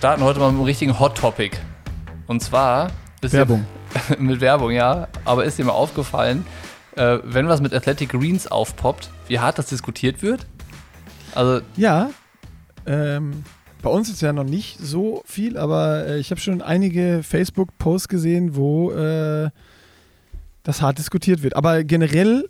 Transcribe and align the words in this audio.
starten 0.00 0.24
heute 0.24 0.40
mal 0.40 0.46
mit 0.46 0.56
einem 0.56 0.64
richtigen 0.64 0.98
Hot 0.98 1.14
Topic. 1.18 1.54
Und 2.26 2.40
zwar 2.40 2.90
Werbung. 3.20 3.66
Dir, 4.08 4.16
mit 4.18 4.40
Werbung, 4.40 4.70
ja. 4.70 5.08
Aber 5.26 5.44
ist 5.44 5.58
dir 5.58 5.66
mal 5.66 5.72
aufgefallen, 5.72 6.46
äh, 6.96 7.18
wenn 7.22 7.48
was 7.48 7.60
mit 7.60 7.74
Athletic 7.74 8.08
Greens 8.08 8.46
aufpoppt, 8.46 9.10
wie 9.28 9.40
hart 9.40 9.58
das 9.58 9.66
diskutiert 9.66 10.22
wird? 10.22 10.46
Also 11.34 11.60
ja, 11.76 12.08
ähm, 12.86 13.44
bei 13.82 13.90
uns 13.90 14.08
ist 14.08 14.22
ja 14.22 14.32
noch 14.32 14.44
nicht 14.44 14.78
so 14.80 15.22
viel, 15.26 15.58
aber 15.58 16.06
äh, 16.06 16.18
ich 16.18 16.30
habe 16.30 16.40
schon 16.40 16.62
einige 16.62 17.22
Facebook-Posts 17.22 18.08
gesehen, 18.08 18.56
wo 18.56 18.92
äh, 18.92 19.50
das 20.62 20.80
hart 20.80 20.96
diskutiert 20.96 21.42
wird. 21.42 21.56
Aber 21.56 21.84
generell 21.84 22.48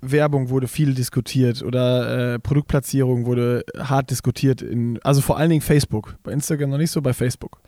Werbung 0.00 0.50
wurde 0.50 0.68
viel 0.68 0.94
diskutiert 0.94 1.62
oder 1.62 2.34
äh, 2.34 2.38
Produktplatzierung 2.38 3.26
wurde 3.26 3.64
hart 3.78 4.10
diskutiert. 4.10 4.62
In, 4.62 4.98
also 5.02 5.20
vor 5.20 5.36
allen 5.36 5.50
Dingen 5.50 5.62
Facebook. 5.62 6.16
Bei 6.22 6.32
Instagram 6.32 6.70
noch 6.70 6.78
nicht 6.78 6.90
so, 6.90 7.02
bei 7.02 7.12
Facebook. 7.12 7.58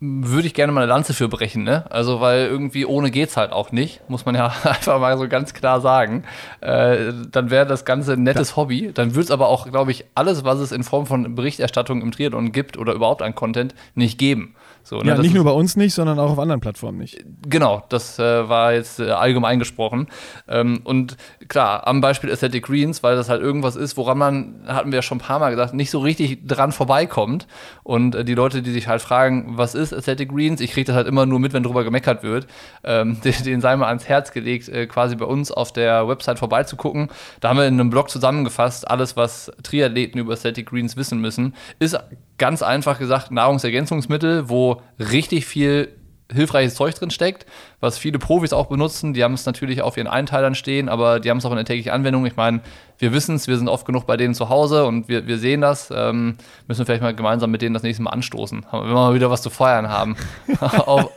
Würde 0.00 0.46
ich 0.46 0.54
gerne 0.54 0.72
mal 0.72 0.82
eine 0.82 0.88
Lanze 0.88 1.14
für 1.14 1.28
brechen, 1.28 1.64
ne? 1.64 1.90
Also, 1.90 2.20
weil 2.20 2.46
irgendwie 2.46 2.86
ohne 2.86 3.10
geht's 3.10 3.36
halt 3.36 3.52
auch 3.52 3.72
nicht, 3.72 4.08
muss 4.08 4.26
man 4.26 4.34
ja 4.34 4.46
einfach 4.64 5.00
mal 5.00 5.16
so 5.18 5.28
ganz 5.28 5.54
klar 5.54 5.80
sagen. 5.80 6.24
Äh, 6.60 7.12
dann 7.30 7.50
wäre 7.50 7.66
das 7.66 7.84
Ganze 7.84 8.14
ein 8.14 8.22
nettes 8.22 8.50
ja. 8.50 8.56
Hobby. 8.56 8.90
Dann 8.92 9.14
würde 9.14 9.24
es 9.24 9.30
aber 9.30 9.48
auch, 9.48 9.70
glaube 9.70 9.90
ich, 9.90 10.04
alles, 10.14 10.44
was 10.44 10.58
es 10.58 10.72
in 10.72 10.82
Form 10.82 11.06
von 11.06 11.34
Berichterstattung 11.34 12.02
im 12.02 12.12
Triathlon 12.12 12.52
gibt 12.52 12.76
oder 12.76 12.92
überhaupt 12.94 13.22
an 13.22 13.34
Content, 13.34 13.74
nicht 13.94 14.18
geben. 14.18 14.54
So, 14.86 14.98
ne? 14.98 15.08
Ja, 15.08 15.18
nicht 15.18 15.34
nur 15.34 15.42
bei 15.42 15.50
uns 15.50 15.74
nicht, 15.74 15.94
sondern 15.94 16.20
auch 16.20 16.30
auf 16.30 16.38
anderen 16.38 16.60
Plattformen 16.60 16.98
nicht. 16.98 17.18
Genau, 17.48 17.82
das 17.88 18.20
äh, 18.20 18.48
war 18.48 18.72
jetzt 18.72 19.00
äh, 19.00 19.10
allgemein 19.10 19.58
gesprochen. 19.58 20.06
Ähm, 20.46 20.80
und 20.84 21.16
klar, 21.48 21.88
am 21.88 22.00
Beispiel 22.00 22.30
Aesthetic 22.30 22.66
Greens, 22.66 23.02
weil 23.02 23.16
das 23.16 23.28
halt 23.28 23.42
irgendwas 23.42 23.74
ist, 23.74 23.96
woran 23.96 24.16
man, 24.16 24.60
hatten 24.68 24.92
wir 24.92 24.98
ja 24.98 25.02
schon 25.02 25.18
ein 25.18 25.22
paar 25.22 25.40
Mal 25.40 25.50
gesagt, 25.50 25.74
nicht 25.74 25.90
so 25.90 25.98
richtig 25.98 26.46
dran 26.46 26.70
vorbeikommt. 26.70 27.48
Und 27.82 28.14
äh, 28.14 28.24
die 28.24 28.34
Leute, 28.34 28.62
die 28.62 28.70
sich 28.70 28.86
halt 28.86 29.02
fragen, 29.02 29.58
was 29.58 29.74
ist 29.74 29.92
Aesthetic 29.92 30.28
Greens, 30.28 30.60
ich 30.60 30.70
kriege 30.70 30.84
das 30.84 30.94
halt 30.94 31.08
immer 31.08 31.26
nur 31.26 31.40
mit, 31.40 31.52
wenn 31.52 31.64
drüber 31.64 31.82
gemeckert 31.82 32.22
wird, 32.22 32.46
ähm, 32.84 33.20
den, 33.24 33.34
den 33.44 33.60
sei 33.60 33.74
mal 33.74 33.88
ans 33.88 34.08
Herz 34.08 34.30
gelegt, 34.30 34.68
äh, 34.68 34.86
quasi 34.86 35.16
bei 35.16 35.26
uns 35.26 35.50
auf 35.50 35.72
der 35.72 36.06
Website 36.06 36.38
vorbeizugucken. 36.38 37.08
Da 37.40 37.48
haben 37.48 37.56
wir 37.56 37.66
in 37.66 37.74
einem 37.74 37.90
Blog 37.90 38.08
zusammengefasst, 38.08 38.88
alles, 38.88 39.16
was 39.16 39.50
Triathleten 39.64 40.20
über 40.20 40.34
Aesthetic 40.34 40.66
Greens 40.66 40.96
wissen 40.96 41.20
müssen, 41.20 41.56
ist 41.80 41.98
ganz 42.38 42.62
einfach 42.62 42.98
gesagt 42.98 43.30
Nahrungsergänzungsmittel, 43.30 44.48
wo 44.48 44.82
richtig 44.98 45.46
viel 45.46 45.96
hilfreiches 46.32 46.74
Zeug 46.74 46.94
drin 46.94 47.10
steckt, 47.10 47.46
was 47.80 47.98
viele 47.98 48.18
Profis 48.18 48.52
auch 48.52 48.66
benutzen. 48.66 49.14
Die 49.14 49.22
haben 49.22 49.34
es 49.34 49.46
natürlich 49.46 49.82
auf 49.82 49.96
ihren 49.96 50.08
Einteilern 50.08 50.54
stehen, 50.54 50.88
aber 50.88 51.20
die 51.20 51.30
haben 51.30 51.38
es 51.38 51.44
auch 51.44 51.50
in 51.50 51.56
der 51.56 51.64
täglichen 51.64 51.92
Anwendung. 51.92 52.26
Ich 52.26 52.36
meine, 52.36 52.60
wir 52.98 53.12
wissen 53.12 53.36
es, 53.36 53.46
wir 53.46 53.56
sind 53.56 53.68
oft 53.68 53.86
genug 53.86 54.06
bei 54.06 54.16
denen 54.16 54.34
zu 54.34 54.48
Hause 54.48 54.86
und 54.86 55.08
wir, 55.08 55.26
wir 55.26 55.38
sehen 55.38 55.60
das. 55.60 55.92
Ähm, 55.94 56.36
müssen 56.66 56.80
wir 56.80 56.86
vielleicht 56.86 57.02
mal 57.02 57.14
gemeinsam 57.14 57.50
mit 57.50 57.62
denen 57.62 57.74
das 57.74 57.82
nächste 57.82 58.02
Mal 58.02 58.10
anstoßen, 58.10 58.66
wenn 58.70 58.80
wir 58.80 58.94
mal 58.94 59.14
wieder 59.14 59.30
was 59.30 59.42
zu 59.42 59.50
feiern 59.50 59.88
haben. 59.88 60.16
auf, 60.60 61.10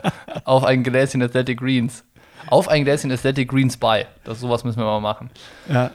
auf 0.44 0.64
ein 0.64 0.84
Gläschen 0.84 1.23
Athletic 1.23 1.59
Greens. 1.59 2.03
Auf 2.47 2.67
ein 2.67 2.84
Gläschen 2.84 3.12
Athletic 3.12 3.50
Greens 3.50 3.78
bei. 3.78 4.08
Das 4.23 4.40
sowas 4.40 4.64
müssen 4.64 4.80
wir 4.80 4.86
mal 4.86 5.02
machen. 5.02 5.31
Ja, 5.67 5.92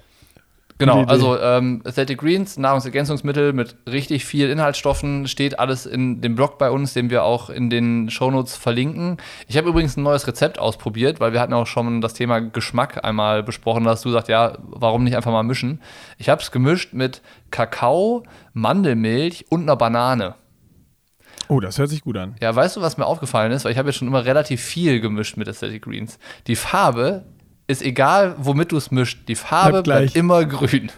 Genau, 0.85 1.05
also 1.05 1.39
ähm, 1.39 1.83
Athletic 1.85 2.19
Greens, 2.19 2.57
Nahrungsergänzungsmittel 2.57 3.53
mit 3.53 3.77
richtig 3.89 4.25
viel 4.25 4.51
Inhaltsstoffen, 4.51 5.27
steht 5.27 5.59
alles 5.59 5.87
in 5.87 6.21
dem 6.21 6.35
Blog 6.35 6.59
bei 6.59 6.71
uns, 6.71 6.95
den 6.95 7.11
wir 7.11 7.25
auch 7.25 7.51
in 7.51 7.71
den 7.71 8.11
Shownotes 8.11 8.57
verlinken. 8.57 9.19
Ich 9.49 9.57
habe 9.57 9.69
übrigens 9.69 9.97
ein 9.97 10.03
neues 10.03 10.27
Rezept 10.27 10.59
ausprobiert, 10.59 11.21
weil 11.21 11.33
wir 11.33 11.41
hatten 11.41 11.53
auch 11.55 11.67
schon 11.67 12.01
das 12.01 12.15
Thema 12.15 12.41
Geschmack 12.41 13.05
einmal 13.05 13.43
besprochen, 13.43 13.85
dass 13.85 14.03
du 14.03 14.11
sagst, 14.11 14.29
ja, 14.29 14.59
warum 14.59 15.05
nicht 15.05 15.17
einfach 15.17 15.33
mal 15.33 15.43
mischen? 15.43 15.81
Ich 16.19 16.29
habe 16.29 16.43
es 16.43 16.51
gemischt 16.51 16.93
mit 16.93 17.23
Kakao, 17.51 18.25
Mandelmilch 18.53 19.47
und 19.51 19.63
einer 19.63 19.77
Banane. 19.77 20.35
Oh, 21.49 21.61
das 21.61 21.79
hört 21.79 21.91
sich 21.91 22.03
gut 22.03 22.17
an. 22.17 22.37
Ja, 22.41 22.55
weißt 22.55 22.77
du, 22.77 22.81
was 22.81 22.97
mir 22.97 23.07
aufgefallen 23.07 23.53
ist? 23.53 23.65
Weil 23.65 23.73
ich 23.73 23.79
habe 23.79 23.89
jetzt 23.89 23.99
schon 23.99 24.09
immer 24.09 24.25
relativ 24.25 24.63
viel 24.63 25.01
gemischt 25.01 25.37
mit 25.37 25.49
Aesthetic 25.49 25.83
Greens. 25.83 26.19
Die 26.47 26.57
Farbe 26.57 27.25
ist 27.67 27.83
egal, 27.83 28.35
womit 28.39 28.73
du 28.73 28.77
es 28.77 28.91
mischt, 28.91 29.29
die 29.29 29.35
Farbe 29.35 29.83
bleibt, 29.83 30.13
bleibt 30.13 30.17
immer 30.17 30.45
grün. 30.45 30.91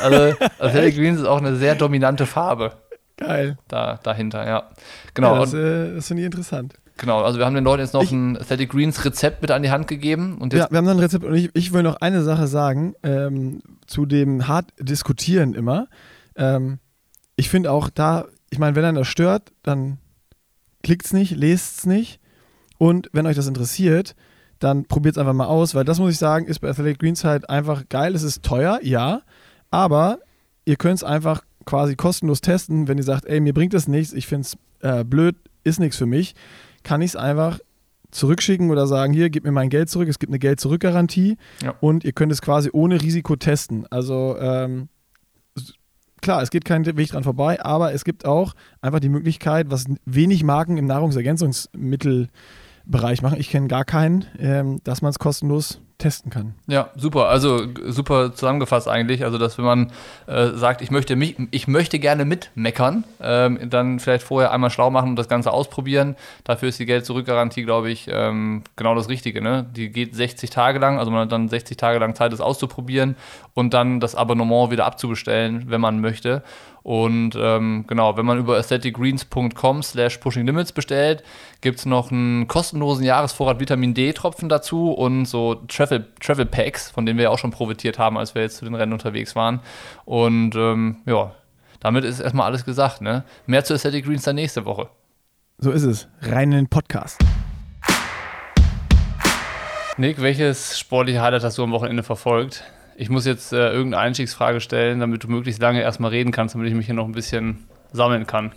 Also 0.00 0.36
Athletic 0.58 0.96
Greens 0.96 1.20
ist 1.20 1.26
auch 1.26 1.38
eine 1.38 1.56
sehr 1.56 1.74
dominante 1.74 2.26
Farbe. 2.26 2.72
Geil. 3.16 3.58
Da, 3.68 4.00
dahinter, 4.02 4.46
ja. 4.46 4.70
Genau. 5.14 5.34
Ja, 5.34 5.40
das, 5.40 5.54
äh, 5.54 5.94
das 5.94 6.08
finde 6.08 6.22
ich 6.22 6.26
interessant. 6.26 6.74
Genau, 6.96 7.22
also 7.22 7.38
wir 7.38 7.46
haben 7.46 7.54
den 7.54 7.64
Leuten 7.64 7.80
jetzt 7.80 7.94
noch 7.94 8.02
ich, 8.02 8.12
ein 8.12 8.36
Athletic 8.36 8.70
Greens 8.70 9.04
Rezept 9.04 9.42
mit 9.42 9.50
an 9.50 9.62
die 9.62 9.70
Hand 9.70 9.88
gegeben. 9.88 10.38
Und 10.38 10.52
ja, 10.52 10.68
wir 10.70 10.78
haben 10.78 10.86
dann 10.86 10.96
ein 10.96 11.02
Rezept 11.02 11.24
und 11.24 11.34
ich, 11.34 11.50
ich 11.54 11.72
will 11.72 11.82
noch 11.82 11.96
eine 11.96 12.22
Sache 12.22 12.46
sagen 12.46 12.94
ähm, 13.02 13.62
zu 13.86 14.06
dem 14.06 14.46
hart 14.46 14.72
diskutieren 14.78 15.54
immer. 15.54 15.88
Ähm, 16.36 16.78
ich 17.36 17.48
finde 17.48 17.72
auch 17.72 17.90
da, 17.90 18.26
ich 18.50 18.58
meine, 18.58 18.76
wenn 18.76 18.84
einer 18.84 19.00
das 19.00 19.08
stört, 19.08 19.52
dann 19.62 19.98
klickt 20.84 21.06
es 21.06 21.12
nicht, 21.12 21.36
lest 21.36 21.78
es 21.78 21.86
nicht. 21.86 22.20
Und 22.78 23.10
wenn 23.12 23.26
euch 23.26 23.36
das 23.36 23.48
interessiert, 23.48 24.14
dann 24.64 24.86
probiert 24.86 25.16
es 25.16 25.18
einfach 25.18 25.34
mal 25.34 25.46
aus, 25.46 25.74
weil 25.74 25.84
das 25.84 25.98
muss 25.98 26.12
ich 26.12 26.18
sagen, 26.18 26.46
ist 26.46 26.60
bei 26.60 26.68
Athletic 26.68 26.98
Greens 26.98 27.22
halt 27.22 27.50
einfach 27.50 27.88
geil. 27.88 28.14
Es 28.14 28.22
ist 28.22 28.42
teuer, 28.42 28.80
ja, 28.82 29.20
aber 29.70 30.18
ihr 30.64 30.76
könnt 30.76 30.96
es 30.96 31.04
einfach 31.04 31.42
quasi 31.66 31.96
kostenlos 31.96 32.40
testen, 32.40 32.88
wenn 32.88 32.96
ihr 32.96 33.04
sagt, 33.04 33.26
ey, 33.26 33.40
mir 33.40 33.52
bringt 33.52 33.74
das 33.74 33.88
nichts, 33.88 34.12
ich 34.14 34.26
finde 34.26 34.46
es 34.46 34.56
äh, 34.80 35.04
blöd, 35.04 35.36
ist 35.64 35.80
nichts 35.80 35.98
für 35.98 36.06
mich, 36.06 36.34
kann 36.82 37.02
ich 37.02 37.10
es 37.10 37.16
einfach 37.16 37.58
zurückschicken 38.10 38.70
oder 38.70 38.86
sagen, 38.86 39.12
hier, 39.12 39.28
gib 39.28 39.44
mir 39.44 39.52
mein 39.52 39.68
Geld 39.68 39.90
zurück, 39.90 40.08
es 40.08 40.18
gibt 40.18 40.30
eine 40.30 40.38
Geld-Zurück-Garantie 40.38 41.36
ja. 41.62 41.74
und 41.80 42.04
ihr 42.04 42.12
könnt 42.12 42.32
es 42.32 42.40
quasi 42.40 42.70
ohne 42.72 43.02
Risiko 43.02 43.36
testen. 43.36 43.86
Also 43.90 44.36
ähm, 44.38 44.88
klar, 46.22 46.40
es 46.40 46.50
geht 46.50 46.64
kein 46.64 46.86
Weg 46.96 47.10
dran 47.10 47.24
vorbei, 47.24 47.62
aber 47.62 47.92
es 47.92 48.04
gibt 48.04 48.24
auch 48.24 48.54
einfach 48.80 49.00
die 49.00 49.08
Möglichkeit, 49.08 49.70
was 49.70 49.86
wenig 50.06 50.42
Marken 50.44 50.78
im 50.78 50.86
Nahrungsergänzungsmittel 50.86 52.28
Bereich 52.86 53.22
machen. 53.22 53.38
Ich 53.40 53.50
kenne 53.50 53.68
gar 53.68 53.84
keinen, 53.84 54.26
ähm, 54.38 54.80
dass 54.84 55.00
man 55.02 55.10
es 55.10 55.18
kostenlos 55.18 55.80
testen 55.98 56.30
kann. 56.30 56.54
Ja, 56.66 56.90
super. 56.96 57.28
Also 57.28 57.62
super 57.86 58.34
zusammengefasst 58.34 58.88
eigentlich. 58.88 59.24
Also, 59.24 59.38
dass 59.38 59.58
wenn 59.58 59.64
man 59.64 59.92
äh, 60.26 60.50
sagt, 60.50 60.82
ich 60.82 60.90
möchte 60.90 61.16
mich, 61.16 61.36
ich 61.50 61.68
möchte 61.68 61.98
gerne 61.98 62.24
mitmeckern, 62.24 63.04
ähm, 63.20 63.70
dann 63.70 64.00
vielleicht 64.00 64.24
vorher 64.24 64.52
einmal 64.52 64.70
schlau 64.70 64.90
machen 64.90 65.10
und 65.10 65.16
das 65.16 65.28
Ganze 65.28 65.52
ausprobieren. 65.52 66.16
Dafür 66.42 66.68
ist 66.68 66.78
die 66.78 66.86
Geld-Zurück-Garantie, 66.86 67.62
glaube 67.62 67.90
ich, 67.90 68.08
ähm, 68.10 68.64
genau 68.76 68.94
das 68.94 69.08
Richtige. 69.08 69.40
Ne? 69.40 69.66
Die 69.74 69.90
geht 69.90 70.14
60 70.14 70.50
Tage 70.50 70.78
lang, 70.78 70.98
also 70.98 71.10
man 71.10 71.20
hat 71.22 71.32
dann 71.32 71.48
60 71.48 71.76
Tage 71.76 71.98
lang 71.98 72.14
Zeit, 72.14 72.32
das 72.32 72.40
auszuprobieren 72.40 73.16
und 73.54 73.72
dann 73.72 74.00
das 74.00 74.14
Abonnement 74.14 74.70
wieder 74.70 74.86
abzubestellen, 74.86 75.70
wenn 75.70 75.80
man 75.80 76.00
möchte. 76.00 76.42
Und 76.84 77.34
ähm, 77.34 77.86
genau, 77.86 78.18
wenn 78.18 78.26
man 78.26 78.38
über 78.38 78.56
aestheticgreens.com 78.56 79.82
slash 79.82 80.18
pushinglimits 80.18 80.70
bestellt, 80.72 81.24
gibt 81.62 81.78
es 81.78 81.86
noch 81.86 82.12
einen 82.12 82.46
kostenlosen 82.46 83.06
Jahresvorrat 83.06 83.58
Vitamin 83.58 83.94
D-Tropfen 83.94 84.50
dazu 84.50 84.92
und 84.92 85.24
so 85.24 85.54
Travel, 85.66 86.06
Travel 86.20 86.44
Packs, 86.44 86.90
von 86.90 87.06
denen 87.06 87.18
wir 87.18 87.24
ja 87.24 87.30
auch 87.30 87.38
schon 87.38 87.52
profitiert 87.52 87.98
haben, 87.98 88.18
als 88.18 88.34
wir 88.34 88.42
jetzt 88.42 88.58
zu 88.58 88.66
den 88.66 88.74
Rennen 88.74 88.92
unterwegs 88.92 89.34
waren. 89.34 89.60
Und 90.04 90.56
ähm, 90.56 90.98
ja, 91.06 91.32
damit 91.80 92.04
ist 92.04 92.20
erstmal 92.20 92.46
alles 92.46 92.66
gesagt. 92.66 93.00
Ne? 93.00 93.24
Mehr 93.46 93.64
zu 93.64 93.72
Aesthetic 93.72 94.04
Greens 94.04 94.24
dann 94.24 94.36
nächste 94.36 94.66
Woche. 94.66 94.90
So 95.56 95.70
ist 95.70 95.84
es. 95.84 96.06
Rein 96.20 96.52
in 96.52 96.58
den 96.58 96.68
Podcast. 96.68 97.18
Nick, 99.96 100.20
welches 100.20 100.78
sportliche 100.78 101.22
Highlight 101.22 101.44
hast 101.44 101.56
du 101.56 101.62
am 101.62 101.72
Wochenende 101.72 102.02
verfolgt? 102.02 102.62
Ich 102.96 103.10
muss 103.10 103.26
jetzt 103.26 103.52
äh, 103.52 103.72
irgendeine 103.72 104.02
Einstiegsfrage 104.02 104.60
stellen, 104.60 105.00
damit 105.00 105.24
du 105.24 105.28
möglichst 105.28 105.60
lange 105.60 105.82
erstmal 105.82 106.10
reden 106.10 106.30
kannst, 106.30 106.54
damit 106.54 106.68
ich 106.68 106.74
mich 106.74 106.86
hier 106.86 106.94
noch 106.94 107.06
ein 107.06 107.12
bisschen 107.12 107.64
sammeln 107.92 108.26
kann. 108.26 108.52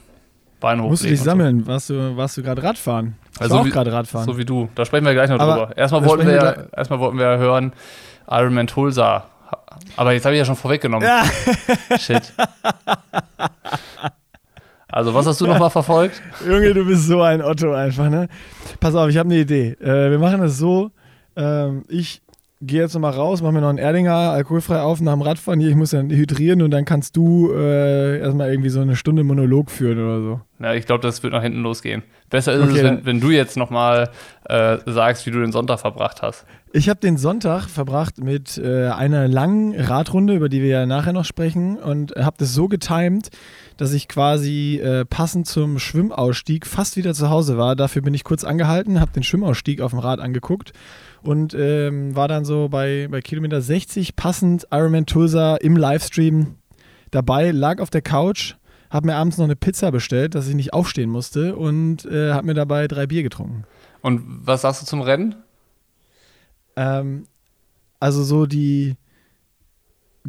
Hochlegen. 0.61 0.89
Musst 0.89 1.03
du 1.03 1.07
dich 1.09 1.21
sammeln? 1.21 1.59
So. 1.61 1.67
Warst 1.67 1.89
du, 1.89 2.17
warst 2.17 2.37
du 2.37 2.43
gerade 2.43 2.63
Radfahren? 2.63 3.15
Ich 3.35 3.41
also 3.41 3.59
auch 3.59 3.69
gerade 3.69 3.91
Radfahren. 3.91 4.25
So 4.25 4.37
wie 4.37 4.45
du. 4.45 4.69
Da 4.75 4.85
sprechen 4.85 5.05
wir 5.05 5.13
gleich 5.13 5.29
noch 5.29 5.39
Aber 5.39 5.67
drüber. 5.67 5.77
Erstmal 5.77 6.05
wollten, 6.05 6.27
wir 6.27 6.35
ja, 6.35 6.55
erstmal 6.75 6.99
wollten 6.99 7.19
wir 7.19 7.37
hören, 7.37 7.73
Ironman 8.27 8.67
Tulsa. 8.67 9.25
Aber 9.95 10.13
jetzt 10.13 10.25
habe 10.25 10.35
ich 10.35 10.39
ja 10.39 10.45
schon 10.45 10.55
vorweggenommen. 10.55 11.07
Ja. 11.07 11.23
Shit. 11.97 12.33
Also, 14.89 15.13
was 15.13 15.27
hast 15.27 15.39
du 15.41 15.45
noch 15.45 15.59
mal 15.59 15.69
verfolgt? 15.69 16.21
Junge, 16.47 16.73
du 16.73 16.85
bist 16.85 17.05
so 17.05 17.21
ein 17.21 17.41
Otto 17.43 17.73
einfach, 17.73 18.09
ne? 18.09 18.27
Pass 18.79 18.95
auf, 18.95 19.09
ich 19.09 19.17
habe 19.17 19.29
eine 19.29 19.39
Idee. 19.39 19.77
Äh, 19.79 20.09
wir 20.09 20.17
machen 20.17 20.41
es 20.41 20.57
so. 20.57 20.91
Ähm, 21.35 21.83
ich 21.87 22.21
gehe 22.61 22.81
jetzt 22.81 22.93
nochmal 22.93 23.11
raus, 23.11 23.41
mach 23.41 23.51
mir 23.51 23.61
noch 23.61 23.69
einen 23.69 23.77
Erdinger 23.77 24.13
alkoholfrei 24.13 24.81
auf 24.81 24.99
nach 24.99 25.13
dem 25.13 25.21
Radfahren. 25.21 25.59
Hier, 25.59 25.69
ich 25.69 25.75
muss 25.75 25.91
dann 25.91 26.09
hydrieren 26.09 26.61
und 26.63 26.71
dann 26.71 26.85
kannst 26.85 27.15
du 27.15 27.51
äh, 27.53 28.19
erstmal 28.19 28.49
irgendwie 28.49 28.69
so 28.69 28.81
eine 28.81 28.95
Stunde 28.95 29.23
Monolog 29.23 29.69
führen 29.69 29.99
oder 29.99 30.21
so. 30.21 30.41
Ja, 30.59 30.73
ich 30.73 30.87
glaube, 30.87 31.01
das 31.03 31.21
wird 31.21 31.33
nach 31.33 31.43
hinten 31.43 31.61
losgehen. 31.61 32.01
Besser 32.31 32.53
ist 32.53 32.63
okay, 32.63 32.79
es, 32.79 32.83
wenn, 32.83 33.05
wenn, 33.05 33.19
du 33.19 33.29
jetzt 33.29 33.57
nochmal 33.57 34.09
äh, 34.45 34.77
sagst, 34.87 35.27
wie 35.27 35.31
du 35.31 35.39
den 35.39 35.51
Sonntag 35.51 35.79
verbracht 35.79 36.23
hast. 36.23 36.45
Ich 36.73 36.89
habe 36.89 36.99
den 36.99 37.17
Sonntag 37.17 37.69
verbracht 37.69 38.17
mit 38.17 38.57
äh, 38.57 38.87
einer 38.87 39.27
langen 39.27 39.79
Radrunde, 39.79 40.33
über 40.33 40.49
die 40.49 40.61
wir 40.61 40.69
ja 40.69 40.85
nachher 40.87 41.13
noch 41.13 41.25
sprechen 41.25 41.77
und 41.77 42.15
habe 42.15 42.37
das 42.39 42.53
so 42.53 42.67
getimt, 42.67 43.29
dass 43.77 43.93
ich 43.93 44.07
quasi 44.07 44.81
äh, 44.83 45.05
passend 45.05 45.47
zum 45.47 45.77
Schwimmausstieg 45.77 46.65
fast 46.65 46.97
wieder 46.97 47.13
zu 47.13 47.29
Hause 47.29 47.57
war. 47.57 47.75
Dafür 47.75 48.01
bin 48.01 48.15
ich 48.15 48.23
kurz 48.23 48.43
angehalten, 48.43 48.99
habe 48.99 49.11
den 49.11 49.23
Schwimmausstieg 49.23 49.79
auf 49.79 49.91
dem 49.91 49.99
Rad 49.99 50.19
angeguckt 50.19 50.73
und 51.23 51.55
ähm, 51.57 52.15
war 52.15 52.27
dann 52.27 52.45
so 52.45 52.69
bei, 52.69 53.07
bei 53.09 53.21
Kilometer 53.21 53.61
60 53.61 54.15
passend 54.15 54.67
Ironman 54.71 55.05
Tulsa 55.05 55.55
im 55.57 55.75
Livestream 55.75 56.55
dabei, 57.11 57.51
lag 57.51 57.79
auf 57.79 57.89
der 57.89 58.01
Couch, 58.01 58.55
habe 58.89 59.07
mir 59.07 59.15
abends 59.15 59.37
noch 59.37 59.45
eine 59.45 59.55
Pizza 59.55 59.91
bestellt, 59.91 60.35
dass 60.35 60.47
ich 60.47 60.55
nicht 60.55 60.73
aufstehen 60.73 61.09
musste 61.09 61.55
und 61.55 62.05
äh, 62.05 62.31
habe 62.31 62.47
mir 62.47 62.53
dabei 62.53 62.87
drei 62.87 63.07
Bier 63.07 63.23
getrunken. 63.23 63.65
Und 64.01 64.23
was 64.25 64.61
sagst 64.61 64.81
du 64.81 64.85
zum 64.85 65.01
Rennen? 65.01 65.35
Ähm, 66.75 67.27
also 67.99 68.23
so 68.23 68.45
die 68.45 68.95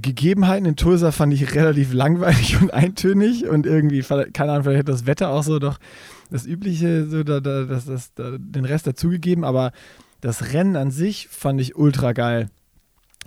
Gegebenheiten 0.01 0.65
in 0.65 0.77
Tulsa 0.77 1.11
fand 1.11 1.35
ich 1.35 1.55
relativ 1.55 1.93
langweilig 1.93 2.57
und 2.61 2.73
eintönig 2.73 3.47
und 3.47 3.67
irgendwie, 3.67 4.03
keine 4.03 4.53
Ahnung, 4.53 4.65
vielleicht 4.65 4.81
hat 4.81 4.89
das 4.89 5.07
Wetter 5.07 5.31
auch 5.31 5.43
so 5.43 5.59
doch 5.59 5.79
das 6.31 6.47
Übliche, 6.47 7.07
so 7.07 7.25
da, 7.25 7.41
da, 7.41 7.65
das, 7.65 7.87
das, 7.87 8.15
da, 8.15 8.37
den 8.39 8.65
Rest 8.65 8.87
dazugegeben, 8.87 9.45
aber 9.45 9.73
das 10.21 10.53
Rennen 10.53 10.77
an 10.77 10.91
sich 10.91 11.29
fand 11.29 11.61
ich 11.61 11.77
ultra 11.77 12.13
geil. 12.13 12.51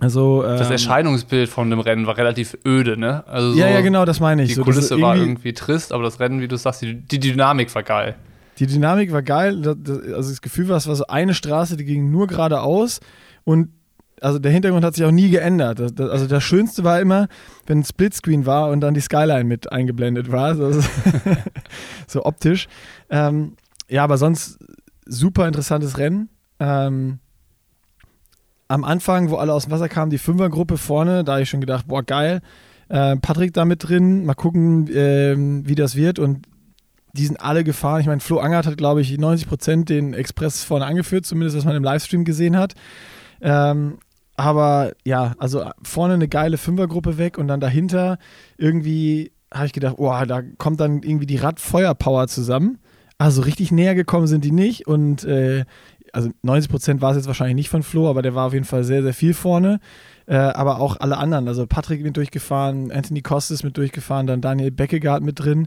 Also, 0.00 0.44
ähm, 0.44 0.58
das 0.58 0.70
Erscheinungsbild 0.70 1.48
von 1.48 1.70
dem 1.70 1.78
Rennen 1.78 2.06
war 2.06 2.16
relativ 2.16 2.56
öde, 2.66 2.96
ne? 2.96 3.24
Also 3.28 3.52
so 3.52 3.58
ja, 3.58 3.68
ja, 3.68 3.82
genau, 3.82 4.04
das 4.04 4.18
meine 4.18 4.42
ich. 4.42 4.48
Die 4.48 4.54
so, 4.54 4.64
Kulisse 4.64 4.94
irgendwie, 4.94 5.02
war 5.02 5.16
irgendwie 5.16 5.52
trist, 5.52 5.92
aber 5.92 6.02
das 6.02 6.18
Rennen, 6.18 6.40
wie 6.40 6.48
du 6.48 6.56
sagst, 6.56 6.82
die, 6.82 6.94
die 6.96 7.20
Dynamik 7.20 7.72
war 7.74 7.82
geil. 7.82 8.16
Die 8.58 8.66
Dynamik 8.66 9.12
war 9.12 9.22
geil. 9.22 9.60
Das, 9.60 9.76
also 10.12 10.30
das 10.30 10.42
Gefühl 10.42 10.68
war, 10.68 10.76
es 10.76 10.88
war 10.88 10.96
so 10.96 11.06
eine 11.06 11.34
Straße, 11.34 11.76
die 11.76 11.84
ging 11.84 12.10
nur 12.10 12.26
geradeaus 12.26 13.00
und 13.44 13.70
also 14.20 14.38
der 14.38 14.52
Hintergrund 14.52 14.84
hat 14.84 14.94
sich 14.94 15.04
auch 15.04 15.10
nie 15.10 15.30
geändert. 15.30 15.80
Das, 15.80 15.94
das, 15.94 16.10
also 16.10 16.26
das 16.26 16.42
Schönste 16.42 16.84
war 16.84 17.00
immer, 17.00 17.28
wenn 17.66 17.80
ein 17.80 17.84
Splitscreen 17.84 18.46
war 18.46 18.70
und 18.70 18.80
dann 18.80 18.94
die 18.94 19.00
Skyline 19.00 19.44
mit 19.44 19.70
eingeblendet 19.72 20.30
war. 20.30 20.60
Also 20.60 20.80
so 22.06 22.24
optisch. 22.24 22.68
Ähm, 23.10 23.54
ja, 23.88 24.04
aber 24.04 24.18
sonst 24.18 24.58
super 25.06 25.46
interessantes 25.46 25.98
Rennen. 25.98 26.28
Ähm, 26.60 27.18
am 28.68 28.84
Anfang, 28.84 29.30
wo 29.30 29.36
alle 29.36 29.52
aus 29.52 29.64
dem 29.64 29.72
Wasser 29.72 29.88
kamen, 29.88 30.10
die 30.10 30.18
Fünfergruppe 30.18 30.78
vorne, 30.78 31.24
da 31.24 31.32
habe 31.32 31.42
ich 31.42 31.50
schon 31.50 31.60
gedacht, 31.60 31.88
boah, 31.88 32.02
geil. 32.02 32.40
Äh, 32.88 33.16
Patrick 33.16 33.52
da 33.52 33.64
mit 33.64 33.86
drin, 33.86 34.24
mal 34.24 34.34
gucken, 34.34 34.88
äh, 34.88 35.34
wie 35.36 35.74
das 35.74 35.96
wird. 35.96 36.18
Und 36.18 36.46
die 37.12 37.26
sind 37.26 37.40
alle 37.40 37.64
gefahren. 37.64 38.00
Ich 38.00 38.06
meine, 38.06 38.20
Flo 38.20 38.38
Angert 38.38 38.66
hat, 38.66 38.76
glaube 38.76 39.02
ich, 39.02 39.18
90 39.18 39.48
Prozent 39.48 39.88
den 39.88 40.14
Express 40.14 40.64
vorne 40.64 40.86
angeführt, 40.86 41.26
zumindest 41.26 41.56
was 41.56 41.64
man 41.64 41.76
im 41.76 41.84
Livestream 41.84 42.24
gesehen 42.24 42.56
hat. 42.56 42.74
Ähm, 43.40 43.98
aber 44.36 44.92
ja, 45.04 45.34
also 45.38 45.64
vorne 45.82 46.14
eine 46.14 46.28
geile 46.28 46.56
Fünfergruppe 46.56 47.18
weg 47.18 47.38
und 47.38 47.48
dann 47.48 47.60
dahinter 47.60 48.18
irgendwie 48.56 49.32
habe 49.52 49.66
ich 49.66 49.72
gedacht, 49.72 49.96
oh, 49.98 50.10
da 50.26 50.42
kommt 50.56 50.80
dann 50.80 51.02
irgendwie 51.02 51.26
die 51.26 51.36
Radfeuerpower 51.36 52.28
zusammen. 52.28 52.78
Also 53.18 53.42
richtig 53.42 53.70
näher 53.70 53.94
gekommen 53.94 54.26
sind 54.26 54.44
die 54.44 54.50
nicht 54.50 54.86
und 54.86 55.24
äh, 55.24 55.64
also 56.12 56.30
90 56.42 56.70
Prozent 56.70 57.00
war 57.00 57.10
es 57.10 57.16
jetzt 57.16 57.26
wahrscheinlich 57.26 57.56
nicht 57.56 57.68
von 57.68 57.82
Flo, 57.82 58.08
aber 58.08 58.22
der 58.22 58.34
war 58.34 58.46
auf 58.46 58.52
jeden 58.52 58.64
Fall 58.64 58.84
sehr, 58.84 59.02
sehr 59.02 59.14
viel 59.14 59.34
vorne. 59.34 59.80
Äh, 60.26 60.36
aber 60.36 60.80
auch 60.80 61.00
alle 61.00 61.16
anderen, 61.16 61.48
also 61.48 61.66
Patrick 61.66 62.02
mit 62.02 62.16
durchgefahren, 62.16 62.92
Anthony 62.92 63.22
Costes 63.22 63.64
mit 63.64 63.76
durchgefahren, 63.76 64.26
dann 64.26 64.40
Daniel 64.40 64.70
Beckegaard 64.70 65.22
mit 65.22 65.40
drin 65.40 65.66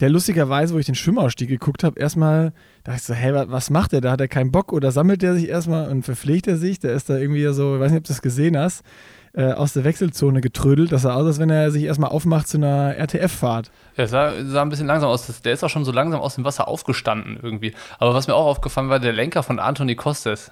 der 0.00 0.08
lustigerweise, 0.08 0.74
wo 0.74 0.78
ich 0.78 0.86
den 0.86 0.94
Schwimmausstieg 0.94 1.48
geguckt 1.48 1.84
habe, 1.84 2.00
erstmal 2.00 2.52
dachte 2.84 2.98
ich 2.98 3.02
so, 3.04 3.14
hey, 3.14 3.34
was 3.34 3.70
macht 3.70 3.92
der? 3.92 4.00
Da 4.00 4.12
hat 4.12 4.20
er 4.20 4.28
keinen 4.28 4.50
Bock 4.50 4.72
oder 4.72 4.92
sammelt 4.92 5.20
der 5.22 5.34
sich 5.34 5.48
erstmal 5.48 5.90
und 5.90 6.04
verpflegt 6.04 6.46
er 6.46 6.56
sich? 6.56 6.78
Der 6.78 6.92
ist 6.92 7.10
da 7.10 7.18
irgendwie 7.18 7.46
so, 7.52 7.74
ich 7.74 7.80
weiß 7.80 7.90
nicht, 7.90 7.98
ob 7.98 8.04
du 8.04 8.12
das 8.12 8.22
gesehen 8.22 8.56
hast, 8.56 8.82
äh, 9.32 9.52
aus 9.52 9.72
der 9.72 9.84
Wechselzone 9.84 10.40
getrödelt. 10.40 10.92
Das 10.92 11.02
sah 11.02 11.14
aus, 11.14 11.26
als 11.26 11.38
wenn 11.38 11.50
er 11.50 11.70
sich 11.70 11.84
erstmal 11.84 12.10
aufmacht 12.10 12.48
zu 12.48 12.56
einer 12.56 12.96
RTF-Fahrt. 12.96 13.70
Ja, 13.96 14.06
sah, 14.06 14.32
sah 14.44 14.62
ein 14.62 14.68
bisschen 14.68 14.86
langsam 14.86 15.10
aus. 15.10 15.40
Der 15.42 15.52
ist 15.52 15.62
auch 15.64 15.70
schon 15.70 15.84
so 15.84 15.92
langsam 15.92 16.20
aus 16.20 16.34
dem 16.34 16.44
Wasser 16.44 16.68
aufgestanden 16.68 17.38
irgendwie. 17.42 17.74
Aber 17.98 18.14
was 18.14 18.26
mir 18.26 18.34
auch 18.34 18.46
aufgefallen 18.46 18.88
war, 18.88 18.98
der 18.98 19.12
Lenker 19.12 19.42
von 19.42 19.58
Anthony 19.58 19.94
Costes 19.94 20.50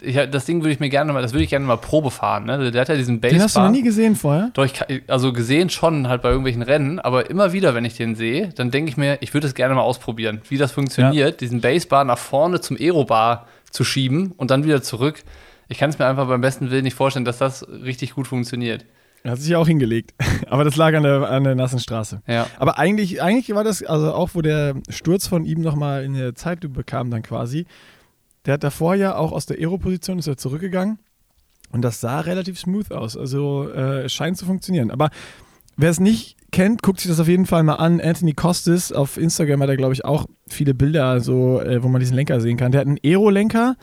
ich, 0.00 0.16
das 0.30 0.44
Ding 0.44 0.62
würde 0.62 0.72
ich 0.72 0.80
mir 0.80 0.88
gerne 0.88 1.12
mal, 1.12 1.22
das 1.22 1.32
würde 1.32 1.44
ich 1.44 1.50
gerne 1.50 1.66
mal 1.66 1.76
Probe 1.76 2.10
fahren. 2.10 2.44
Ne? 2.44 2.70
Der 2.70 2.80
hat 2.80 2.88
ja 2.88 2.96
diesen 2.96 3.20
Basebar. 3.20 3.38
Den 3.38 3.44
hast 3.44 3.56
du 3.56 3.60
noch 3.60 3.70
nie 3.70 3.82
gesehen 3.82 4.16
vorher? 4.16 4.50
Doch, 4.54 4.64
ich, 4.64 5.02
also 5.08 5.32
gesehen 5.32 5.70
schon 5.70 6.08
halt 6.08 6.22
bei 6.22 6.28
irgendwelchen 6.28 6.62
Rennen, 6.62 6.98
aber 6.98 7.28
immer 7.30 7.52
wieder, 7.52 7.74
wenn 7.74 7.84
ich 7.84 7.96
den 7.96 8.14
sehe, 8.14 8.48
dann 8.54 8.70
denke 8.70 8.90
ich 8.90 8.96
mir, 8.96 9.18
ich 9.20 9.34
würde 9.34 9.46
es 9.46 9.54
gerne 9.54 9.74
mal 9.74 9.82
ausprobieren, 9.82 10.40
wie 10.48 10.56
das 10.56 10.72
funktioniert, 10.72 11.30
ja. 11.32 11.36
diesen 11.36 11.60
Basebar 11.60 12.04
nach 12.04 12.18
vorne 12.18 12.60
zum 12.60 12.76
Aerobar 12.76 13.46
zu 13.70 13.84
schieben 13.84 14.32
und 14.36 14.50
dann 14.50 14.64
wieder 14.64 14.82
zurück. 14.82 15.22
Ich 15.68 15.78
kann 15.78 15.90
es 15.90 15.98
mir 15.98 16.06
einfach 16.06 16.28
beim 16.28 16.40
besten 16.40 16.70
Willen 16.70 16.84
nicht 16.84 16.94
vorstellen, 16.94 17.24
dass 17.24 17.38
das 17.38 17.68
richtig 17.68 18.14
gut 18.14 18.26
funktioniert. 18.26 18.86
Er 19.22 19.32
hat 19.32 19.40
sich 19.40 19.50
ja 19.50 19.58
auch 19.58 19.66
hingelegt. 19.66 20.14
Aber 20.48 20.64
das 20.64 20.76
lag 20.76 20.94
an 20.94 21.02
der, 21.02 21.28
an 21.28 21.44
der 21.44 21.54
nassen 21.54 21.78
Straße. 21.78 22.22
Ja. 22.26 22.46
Aber 22.58 22.78
eigentlich, 22.78 23.20
eigentlich 23.22 23.54
war 23.54 23.64
das, 23.64 23.82
also 23.82 24.12
auch 24.12 24.30
wo 24.34 24.42
der 24.42 24.76
Sturz 24.88 25.26
von 25.26 25.44
ihm 25.44 25.60
nochmal 25.60 26.04
in 26.04 26.14
der 26.14 26.34
Zeit 26.34 26.60
bekam, 26.72 27.10
dann 27.10 27.22
quasi, 27.22 27.66
der 28.46 28.54
hat 28.54 28.64
davor 28.64 28.94
ja 28.94 29.16
auch 29.16 29.32
aus 29.32 29.46
der 29.46 29.58
Aero-Position 29.58 30.18
ist 30.18 30.26
er 30.26 30.36
zurückgegangen 30.36 30.98
und 31.70 31.82
das 31.82 32.00
sah 32.00 32.20
relativ 32.20 32.58
smooth 32.58 32.92
aus. 32.92 33.16
Also 33.16 33.68
äh, 33.68 34.04
es 34.04 34.12
scheint 34.12 34.38
zu 34.38 34.46
funktionieren. 34.46 34.90
Aber 34.90 35.10
wer 35.76 35.90
es 35.90 36.00
nicht 36.00 36.36
kennt, 36.50 36.82
guckt 36.82 37.00
sich 37.00 37.10
das 37.10 37.20
auf 37.20 37.28
jeden 37.28 37.46
Fall 37.46 37.62
mal 37.62 37.74
an. 37.74 38.00
Anthony 38.00 38.32
Costis 38.32 38.92
auf 38.92 39.18
Instagram 39.18 39.62
hat 39.62 39.68
er, 39.68 39.76
glaube 39.76 39.92
ich, 39.92 40.04
auch 40.04 40.26
viele 40.48 40.72
Bilder, 40.72 41.20
so, 41.20 41.60
äh, 41.60 41.82
wo 41.82 41.88
man 41.88 42.00
diesen 42.00 42.16
Lenker 42.16 42.40
sehen 42.40 42.56
kann. 42.56 42.72
Der 42.72 42.80
hat 42.80 42.88
einen 42.88 42.98
Aero-Lenker. 43.04 43.76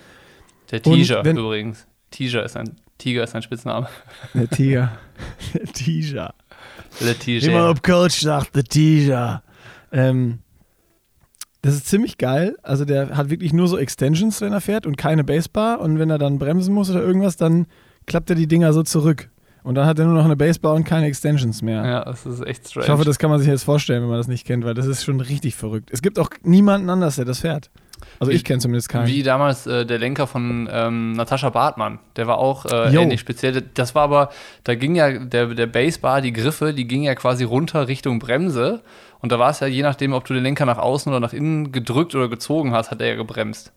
Der 0.71 0.81
Tiger 0.81 1.23
übrigens. 1.23 1.87
Tiger 2.11 2.43
ist 2.43 2.55
ein 2.57 2.75
Tiger 2.97 3.23
ist 3.23 3.35
ein 3.35 3.41
Spitzname. 3.41 3.87
Der 4.33 4.49
Tiger. 4.49 4.97
Der 5.53 5.65
Tiger. 5.65 6.33
Der 7.01 7.19
Tiger. 7.19 7.47
Immer 7.47 7.69
ob 7.69 7.83
Coach 7.83 8.21
sagt, 8.21 8.55
der 8.55 8.63
Tiger. 8.63 9.43
Ähm, 9.91 10.39
das 11.61 11.73
ist 11.73 11.87
ziemlich 11.87 12.17
geil. 12.17 12.55
Also 12.63 12.85
der 12.85 13.17
hat 13.17 13.29
wirklich 13.29 13.51
nur 13.51 13.67
so 13.67 13.77
Extensions, 13.77 14.39
wenn 14.41 14.53
er 14.53 14.61
fährt 14.61 14.85
und 14.85 14.97
keine 14.97 15.23
Basebar. 15.23 15.79
Und 15.81 15.99
wenn 15.99 16.09
er 16.09 16.17
dann 16.17 16.39
bremsen 16.39 16.73
muss 16.73 16.89
oder 16.89 17.01
irgendwas, 17.01 17.37
dann 17.37 17.65
klappt 18.05 18.29
er 18.29 18.35
die 18.35 18.47
Dinger 18.47 18.71
so 18.71 18.83
zurück. 18.83 19.29
Und 19.63 19.73
dann 19.73 19.87
hat 19.87 19.97
er 19.97 20.05
nur 20.05 20.13
noch 20.13 20.25
eine 20.25 20.35
Basebar 20.35 20.75
und 20.75 20.83
keine 20.83 21.07
Extensions 21.07 21.63
mehr. 21.63 21.83
Ja, 21.83 22.05
das 22.05 22.23
ist 22.27 22.45
echt 22.45 22.69
strange. 22.69 22.85
Ich 22.85 22.91
hoffe, 22.91 23.03
das 23.03 23.17
kann 23.17 23.31
man 23.31 23.39
sich 23.39 23.47
jetzt 23.47 23.63
vorstellen, 23.63 24.03
wenn 24.03 24.09
man 24.09 24.19
das 24.19 24.27
nicht 24.27 24.45
kennt, 24.45 24.63
weil 24.63 24.75
das 24.75 24.85
ist 24.85 25.03
schon 25.03 25.19
richtig 25.19 25.55
verrückt. 25.55 25.89
Es 25.91 26.03
gibt 26.03 26.19
auch 26.19 26.29
niemanden 26.43 26.87
anders, 26.91 27.15
der 27.15 27.25
das 27.25 27.39
fährt. 27.39 27.71
Also 28.19 28.31
ich 28.31 28.43
kenne 28.43 28.59
zumindest 28.59 28.89
keinen. 28.89 29.07
Wie 29.07 29.23
damals 29.23 29.67
äh, 29.67 29.85
der 29.85 29.97
Lenker 29.97 30.27
von 30.27 30.69
ähm, 30.71 31.13
Natascha 31.13 31.49
Bartmann. 31.49 31.99
Der 32.15 32.27
war 32.27 32.37
auch 32.37 32.65
äh, 32.65 32.95
ähnlich 32.95 33.19
speziell. 33.19 33.61
Das 33.73 33.95
war 33.95 34.03
aber, 34.03 34.29
da 34.63 34.75
ging 34.75 34.95
ja 34.95 35.11
der, 35.11 35.47
der 35.47 35.67
Basebar, 35.67 36.21
die 36.21 36.33
Griffe, 36.33 36.73
die 36.73 36.87
ging 36.87 37.03
ja 37.03 37.15
quasi 37.15 37.43
runter 37.43 37.87
Richtung 37.87 38.19
Bremse. 38.19 38.81
Und 39.19 39.31
da 39.31 39.39
war 39.39 39.49
es 39.49 39.59
ja, 39.59 39.67
je 39.67 39.81
nachdem, 39.81 40.13
ob 40.13 40.25
du 40.25 40.33
den 40.33 40.43
Lenker 40.43 40.65
nach 40.65 40.77
außen 40.77 41.11
oder 41.11 41.19
nach 41.19 41.33
innen 41.33 41.71
gedrückt 41.71 42.15
oder 42.15 42.29
gezogen 42.29 42.71
hast, 42.73 42.91
hat 42.91 43.01
er 43.01 43.07
ja 43.07 43.15
gebremst. 43.15 43.71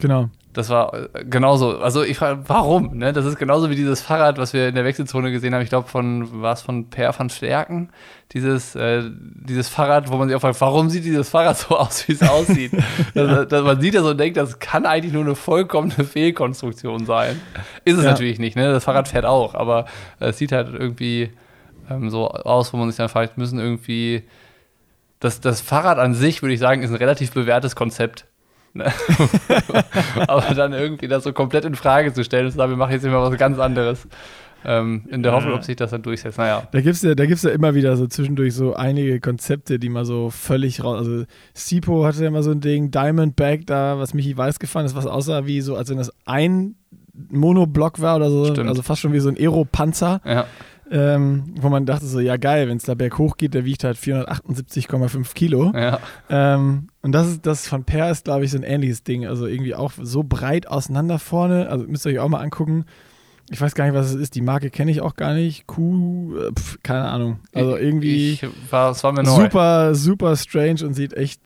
Genau. 0.00 0.30
Das 0.52 0.70
war 0.70 0.94
äh, 0.94 1.24
genauso. 1.24 1.78
Also 1.78 2.02
ich 2.02 2.16
frage, 2.16 2.40
warum? 2.46 2.96
Ne? 2.96 3.12
Das 3.12 3.26
ist 3.26 3.38
genauso 3.38 3.70
wie 3.70 3.76
dieses 3.76 4.00
Fahrrad, 4.00 4.38
was 4.38 4.52
wir 4.52 4.68
in 4.68 4.74
der 4.74 4.84
Wechselzone 4.84 5.30
gesehen 5.30 5.54
haben. 5.54 5.62
Ich 5.62 5.68
glaube, 5.68 5.88
von 5.88 6.42
war 6.42 6.54
es 6.54 6.62
von 6.62 6.88
Per 6.88 7.16
van 7.18 7.30
Stärken. 7.30 7.90
Dieses, 8.32 8.74
äh, 8.74 9.02
dieses 9.10 9.68
Fahrrad, 9.68 10.10
wo 10.10 10.16
man 10.16 10.28
sich 10.28 10.36
auch 10.36 10.40
fragt, 10.40 10.60
warum 10.60 10.90
sieht 10.90 11.04
dieses 11.04 11.28
Fahrrad 11.28 11.58
so 11.58 11.78
aus, 11.78 12.06
wie 12.08 12.12
es 12.12 12.22
aussieht? 12.22 12.72
ja. 13.14 13.26
dass, 13.26 13.48
dass 13.48 13.62
man 13.62 13.80
sieht 13.80 13.94
das 13.94 14.04
und 14.04 14.18
denkt, 14.18 14.36
das 14.36 14.58
kann 14.58 14.86
eigentlich 14.86 15.12
nur 15.12 15.24
eine 15.24 15.34
vollkommene 15.34 16.04
Fehlkonstruktion 16.04 17.06
sein. 17.06 17.40
Ist 17.84 17.98
es 17.98 18.04
ja. 18.04 18.10
natürlich 18.10 18.38
nicht. 18.38 18.56
Ne? 18.56 18.72
Das 18.72 18.84
Fahrrad 18.84 19.08
fährt 19.08 19.26
auch, 19.26 19.54
aber 19.54 19.86
es 20.18 20.38
sieht 20.38 20.52
halt 20.52 20.68
irgendwie 20.72 21.30
ähm, 21.90 22.10
so 22.10 22.28
aus, 22.28 22.72
wo 22.72 22.76
man 22.76 22.90
sich 22.90 22.96
dann 22.96 23.08
fragt, 23.08 23.38
müssen 23.38 23.58
irgendwie 23.58 24.24
das, 25.20 25.40
das 25.40 25.60
Fahrrad 25.60 25.98
an 25.98 26.14
sich, 26.14 26.42
würde 26.42 26.54
ich 26.54 26.60
sagen, 26.60 26.82
ist 26.82 26.90
ein 26.90 26.96
relativ 26.96 27.32
bewährtes 27.32 27.76
Konzept. 27.76 28.26
Ne? 28.74 28.92
Aber 30.28 30.54
dann 30.54 30.72
irgendwie 30.72 31.08
das 31.08 31.24
so 31.24 31.32
komplett 31.32 31.64
in 31.64 31.74
Frage 31.74 32.12
zu 32.12 32.24
stellen 32.24 32.46
und 32.46 32.52
zu 32.52 32.58
sagen, 32.58 32.70
wir 32.70 32.76
machen 32.76 32.92
jetzt 32.92 33.04
immer 33.04 33.22
was 33.22 33.36
ganz 33.38 33.58
anderes. 33.58 34.06
Ähm, 34.64 35.04
in 35.08 35.22
der 35.22 35.32
Hoffnung, 35.32 35.54
ob 35.54 35.62
sich 35.62 35.76
das 35.76 35.92
dann 35.92 36.02
durchsetzt. 36.02 36.36
Naja. 36.36 36.66
Da 36.72 36.80
gibt 36.80 36.96
es 36.96 37.02
ja, 37.02 37.14
ja 37.14 37.54
immer 37.54 37.74
wieder 37.74 37.96
so 37.96 38.08
zwischendurch 38.08 38.54
so 38.54 38.74
einige 38.74 39.20
Konzepte, 39.20 39.78
die 39.78 39.88
mal 39.88 40.04
so 40.04 40.30
völlig 40.30 40.82
raus. 40.82 40.98
Also 40.98 41.24
Sipo 41.54 42.04
hatte 42.04 42.22
ja 42.22 42.28
immer 42.28 42.42
so 42.42 42.50
ein 42.50 42.60
Ding, 42.60 42.90
Diamondback 42.90 43.66
da, 43.66 43.98
was 43.98 44.14
Michi 44.14 44.36
Weiß 44.36 44.58
gefahren 44.58 44.84
ist, 44.84 44.96
was 44.96 45.06
aussah 45.06 45.46
wie 45.46 45.60
so, 45.60 45.76
als 45.76 45.90
wenn 45.90 45.98
das 45.98 46.12
ein 46.24 46.74
Monoblock 47.30 48.00
war 48.00 48.16
oder 48.16 48.30
so. 48.30 48.46
Stimmt. 48.46 48.68
Also 48.68 48.82
fast 48.82 49.00
schon 49.00 49.12
wie 49.12 49.20
so 49.20 49.28
ein 49.28 49.36
Aero-Panzer. 49.36 50.20
Ja 50.24 50.46
ähm, 50.90 51.54
wo 51.60 51.68
man 51.68 51.86
dachte 51.86 52.06
so, 52.06 52.20
ja 52.20 52.36
geil, 52.36 52.68
wenn 52.68 52.78
es 52.78 52.84
da 52.84 52.94
berghoch 52.94 53.36
geht, 53.36 53.54
der 53.54 53.64
wiegt 53.64 53.84
halt 53.84 53.96
478,5 53.96 55.34
Kilo. 55.34 55.72
Ja. 55.74 55.98
Ähm, 56.30 56.88
und 57.02 57.12
das 57.12 57.28
ist 57.28 57.46
das 57.46 57.68
von 57.68 57.84
Per 57.84 58.10
ist, 58.10 58.24
glaube 58.24 58.44
ich, 58.44 58.50
so 58.50 58.58
ein 58.58 58.62
ähnliches 58.62 59.02
Ding. 59.02 59.26
Also 59.26 59.46
irgendwie 59.46 59.74
auch 59.74 59.92
so 60.00 60.22
breit 60.22 60.68
auseinander 60.68 61.18
vorne. 61.18 61.68
Also 61.68 61.86
müsst 61.86 62.06
ihr 62.06 62.12
euch 62.12 62.18
auch 62.18 62.28
mal 62.28 62.40
angucken. 62.40 62.84
Ich 63.50 63.60
weiß 63.60 63.74
gar 63.74 63.84
nicht, 63.84 63.94
was 63.94 64.10
es 64.10 64.14
ist. 64.14 64.34
Die 64.34 64.42
Marke 64.42 64.70
kenne 64.70 64.90
ich 64.90 65.00
auch 65.00 65.14
gar 65.14 65.34
nicht. 65.34 65.66
Q, 65.66 66.36
äh, 66.36 66.52
pf, 66.52 66.78
keine 66.82 67.04
Ahnung. 67.04 67.40
Also 67.52 67.76
irgendwie 67.76 68.32
ich, 68.32 68.46
war, 68.70 68.94
war 69.02 69.24
super, 69.24 69.94
super 69.94 70.36
strange 70.36 70.84
und 70.84 70.94
sieht 70.94 71.14
echt, 71.14 71.40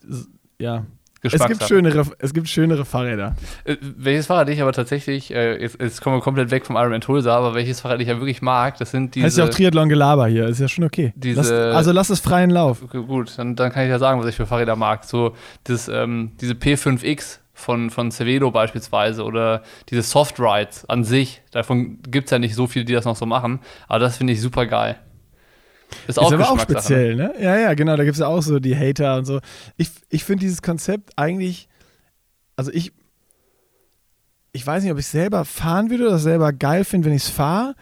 ja, 0.58 0.84
es 1.22 1.46
gibt, 1.46 1.62
schönere, 1.68 2.04
es 2.18 2.34
gibt 2.34 2.48
schönere 2.48 2.84
Fahrräder. 2.84 3.36
Äh, 3.64 3.76
welches 3.80 4.26
Fahrrad 4.26 4.48
ich 4.48 4.60
aber 4.60 4.72
tatsächlich, 4.72 5.32
äh, 5.32 5.60
jetzt, 5.60 5.80
jetzt, 5.80 6.00
kommen 6.00 6.16
wir 6.16 6.20
komplett 6.20 6.50
weg 6.50 6.66
vom 6.66 6.76
Ironman 6.76 7.00
Tulsa, 7.00 7.36
aber 7.36 7.54
welches 7.54 7.80
Fahrrad 7.80 8.00
ich 8.00 8.08
ja 8.08 8.18
wirklich 8.18 8.42
mag, 8.42 8.76
das 8.78 8.90
sind 8.90 9.14
diese. 9.14 9.26
Heißt 9.26 9.38
ja 9.38 9.44
auch 9.44 9.50
Triathlon 9.50 9.88
Gelaber 9.88 10.26
hier, 10.26 10.48
ist 10.48 10.58
ja 10.58 10.68
schon 10.68 10.84
okay. 10.84 11.12
Diese, 11.14 11.40
lass, 11.40 11.50
also 11.50 11.92
lass 11.92 12.10
es 12.10 12.20
freien 12.20 12.50
Lauf. 12.50 12.80
Gut, 12.90 13.32
dann, 13.36 13.54
dann, 13.54 13.70
kann 13.70 13.84
ich 13.84 13.90
ja 13.90 13.98
sagen, 13.98 14.20
was 14.20 14.26
ich 14.26 14.36
für 14.36 14.46
Fahrräder 14.46 14.76
mag. 14.76 15.04
So 15.04 15.34
das, 15.64 15.88
ähm, 15.88 16.32
diese 16.40 16.54
P5X 16.54 17.38
von, 17.54 17.90
von 17.90 18.10
Cervelo 18.10 18.50
beispielsweise 18.50 19.22
oder 19.24 19.62
diese 19.88 20.02
Soft 20.02 20.40
Rides 20.40 20.88
an 20.88 21.04
sich, 21.04 21.42
davon 21.52 21.98
gibt 22.02 22.26
es 22.26 22.30
ja 22.32 22.38
nicht 22.38 22.54
so 22.54 22.66
viele, 22.66 22.84
die 22.84 22.92
das 22.92 23.04
noch 23.04 23.16
so 23.16 23.26
machen, 23.26 23.60
aber 23.86 24.00
das 24.00 24.16
finde 24.16 24.32
ich 24.32 24.40
super 24.40 24.66
geil. 24.66 24.98
Ist 26.06 26.18
auch, 26.18 26.32
ist 26.32 26.34
aber 26.34 26.50
auch 26.50 26.60
speziell, 26.60 27.16
ne? 27.16 27.34
Ja, 27.40 27.56
ja, 27.56 27.74
genau. 27.74 27.96
Da 27.96 28.04
gibt 28.04 28.14
es 28.14 28.20
ja 28.20 28.26
auch 28.26 28.42
so 28.42 28.58
die 28.58 28.76
Hater 28.76 29.16
und 29.16 29.24
so. 29.24 29.40
Ich, 29.76 29.90
ich 30.10 30.24
finde 30.24 30.40
dieses 30.40 30.62
Konzept 30.62 31.10
eigentlich, 31.16 31.68
also 32.56 32.72
ich, 32.72 32.92
ich 34.52 34.66
weiß 34.66 34.82
nicht, 34.82 34.92
ob 34.92 34.98
ich 34.98 35.06
selber 35.06 35.44
fahren 35.44 35.90
würde 35.90 36.06
oder 36.06 36.18
selber 36.18 36.52
geil 36.52 36.84
finde, 36.84 37.08
wenn 37.08 37.16
ich 37.16 37.24
es 37.24 37.30
fahre. 37.30 37.74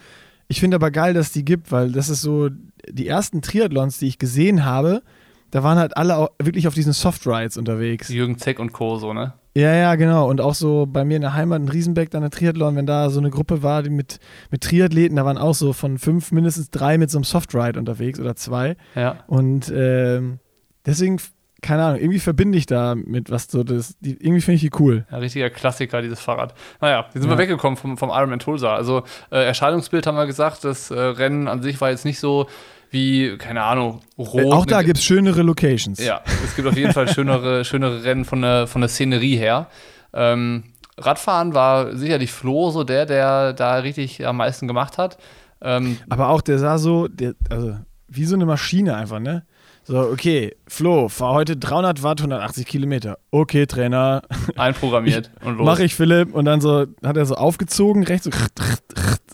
Ich 0.49 0.61
finde 0.61 0.77
aber 0.77 0.91
geil, 0.91 1.15
dass 1.15 1.29
es 1.29 1.33
die 1.33 1.45
gibt, 1.45 1.71
weil 1.73 1.93
das 1.93 2.09
ist 2.09 2.23
so, 2.23 2.49
die 2.89 3.07
ersten 3.07 3.43
Triathlons, 3.43 3.99
die 3.99 4.09
ich 4.09 4.19
gesehen 4.19 4.65
habe, 4.65 5.03
da 5.51 5.63
waren 5.63 5.79
halt 5.79 5.97
alle 5.97 6.29
wirklich 6.41 6.69
auf 6.69 6.75
diesen 6.75 6.93
Softrides 6.93 7.57
unterwegs. 7.57 8.09
Jürgen 8.09 8.39
Zeck 8.39 8.59
und 8.59 8.73
Co. 8.73 8.97
so, 8.99 9.13
ne? 9.13 9.35
Ja, 9.55 9.75
ja, 9.75 9.95
genau. 9.97 10.29
Und 10.29 10.41
auch 10.41 10.55
so 10.55 10.87
bei 10.87 11.05
mir 11.05 11.17
in 11.17 11.23
der 11.23 11.35
Heimat 11.35 11.61
in 11.61 11.69
Riesenbeck, 11.69 12.11
dann 12.11 12.23
der 12.23 12.31
Triathlon, 12.31 12.77
wenn 12.77 12.87
da 12.87 13.11
so 13.11 13.19
eine 13.19 13.31
Gruppe 13.31 13.63
war 13.63 13.83
die 13.83 13.91
mit, 13.91 14.21
mit 14.51 14.61
Triathleten, 14.61 15.17
da 15.17 15.25
waren 15.25 15.39
auch 15.39 15.55
so 15.55 15.73
von 15.73 15.99
fünf 15.99 16.31
mindestens 16.31 16.71
drei 16.71 16.99
mit 16.99 17.11
so 17.11 17.19
einem 17.19 17.25
Softride 17.25 17.79
unterwegs 17.79 18.21
oder 18.21 18.37
zwei. 18.37 18.77
Ja. 18.95 19.25
Und 19.27 19.73
ähm, 19.75 20.39
deswegen, 20.87 21.19
keine 21.63 21.85
Ahnung, 21.85 22.01
irgendwie 22.01 22.19
verbinde 22.19 22.57
ich 22.59 22.67
da 22.67 22.95
mit 22.95 23.31
was 23.31 23.47
so 23.49 23.63
das, 23.65 23.95
die, 24.01 24.13
irgendwie 24.13 24.41
finde 24.41 24.57
ich 24.57 24.61
die 24.63 24.71
cool. 24.79 25.07
Ja, 25.11 25.19
richtiger 25.19 25.51
Klassiker, 25.51 26.03
dieses 26.03 26.21
Fahrrad. 26.21 26.55
Naja, 26.81 27.03
jetzt 27.05 27.15
sind 27.15 27.25
Ja. 27.25 27.31
wir 27.31 27.39
weggekommen 27.39 27.77
vom, 27.77 27.97
vom 27.97 28.11
Ironman 28.11 28.39
Tulsa. 28.39 28.75
Also 28.75 29.03
äh, 29.31 29.45
Erscheinungsbild 29.45 30.07
haben 30.07 30.17
wir 30.17 30.27
gesagt, 30.27 30.65
das 30.65 30.91
äh, 30.91 30.99
Rennen 30.99 31.49
an 31.49 31.63
sich 31.63 31.81
war 31.81 31.91
jetzt 31.91 32.05
nicht 32.05 32.19
so 32.21 32.47
wie, 32.91 33.37
keine 33.39 33.63
Ahnung, 33.63 34.01
rot. 34.19 34.41
Äh, 34.41 34.53
auch 34.53 34.67
da 34.67 34.83
gibt 34.83 34.99
es 34.99 35.05
schönere 35.05 35.43
Locations. 35.43 35.99
Ja, 36.05 36.23
es 36.45 36.57
gibt 36.57 36.67
auf 36.67 36.77
jeden 36.77 36.93
Fall 36.93 37.09
schönere, 37.09 37.65
schönere 37.67 38.03
Rennen 38.05 38.25
von 38.25 38.43
der, 38.43 38.67
von 38.67 38.81
der 38.81 38.89
Szenerie 38.89 39.37
her. 39.37 39.69
Ähm, 40.13 40.65
Radfahren 40.99 41.55
war 41.55 41.97
sicherlich 41.97 42.33
Flo 42.33 42.71
so 42.71 42.85
der, 42.85 43.07
der 43.07 43.53
da 43.53 43.77
richtig 43.77 44.27
am 44.27 44.37
meisten 44.39 44.67
gemacht 44.67 44.99
hat. 44.99 45.19
Ähm, 45.63 45.99
Aber 46.09 46.29
auch 46.29 46.41
der 46.41 46.59
sah 46.59 46.79
so, 46.79 47.07
der, 47.09 47.35
also 47.49 47.77
wie 48.09 48.25
so 48.25 48.35
eine 48.35 48.45
Maschine 48.47 48.97
einfach, 48.97 49.21
ne? 49.21 49.45
So, 49.91 49.99
okay, 50.03 50.55
Flo, 50.69 51.09
fahr 51.09 51.33
heute 51.33 51.57
300 51.57 52.05
Watt, 52.05 52.21
180 52.21 52.65
Kilometer. 52.65 53.19
Okay, 53.33 53.67
Trainer, 53.67 54.23
einprogrammiert 54.57 55.33
und 55.45 55.57
los. 55.59 55.67
mach 55.67 55.81
ich 55.81 55.97
Philipp. 55.97 56.33
Und 56.33 56.45
dann 56.45 56.61
so, 56.61 56.87
hat 57.05 57.17
er 57.17 57.27
so 57.27 57.35
aufgezogen, 57.35 58.05
rechts 58.05 58.27
so 58.27 58.31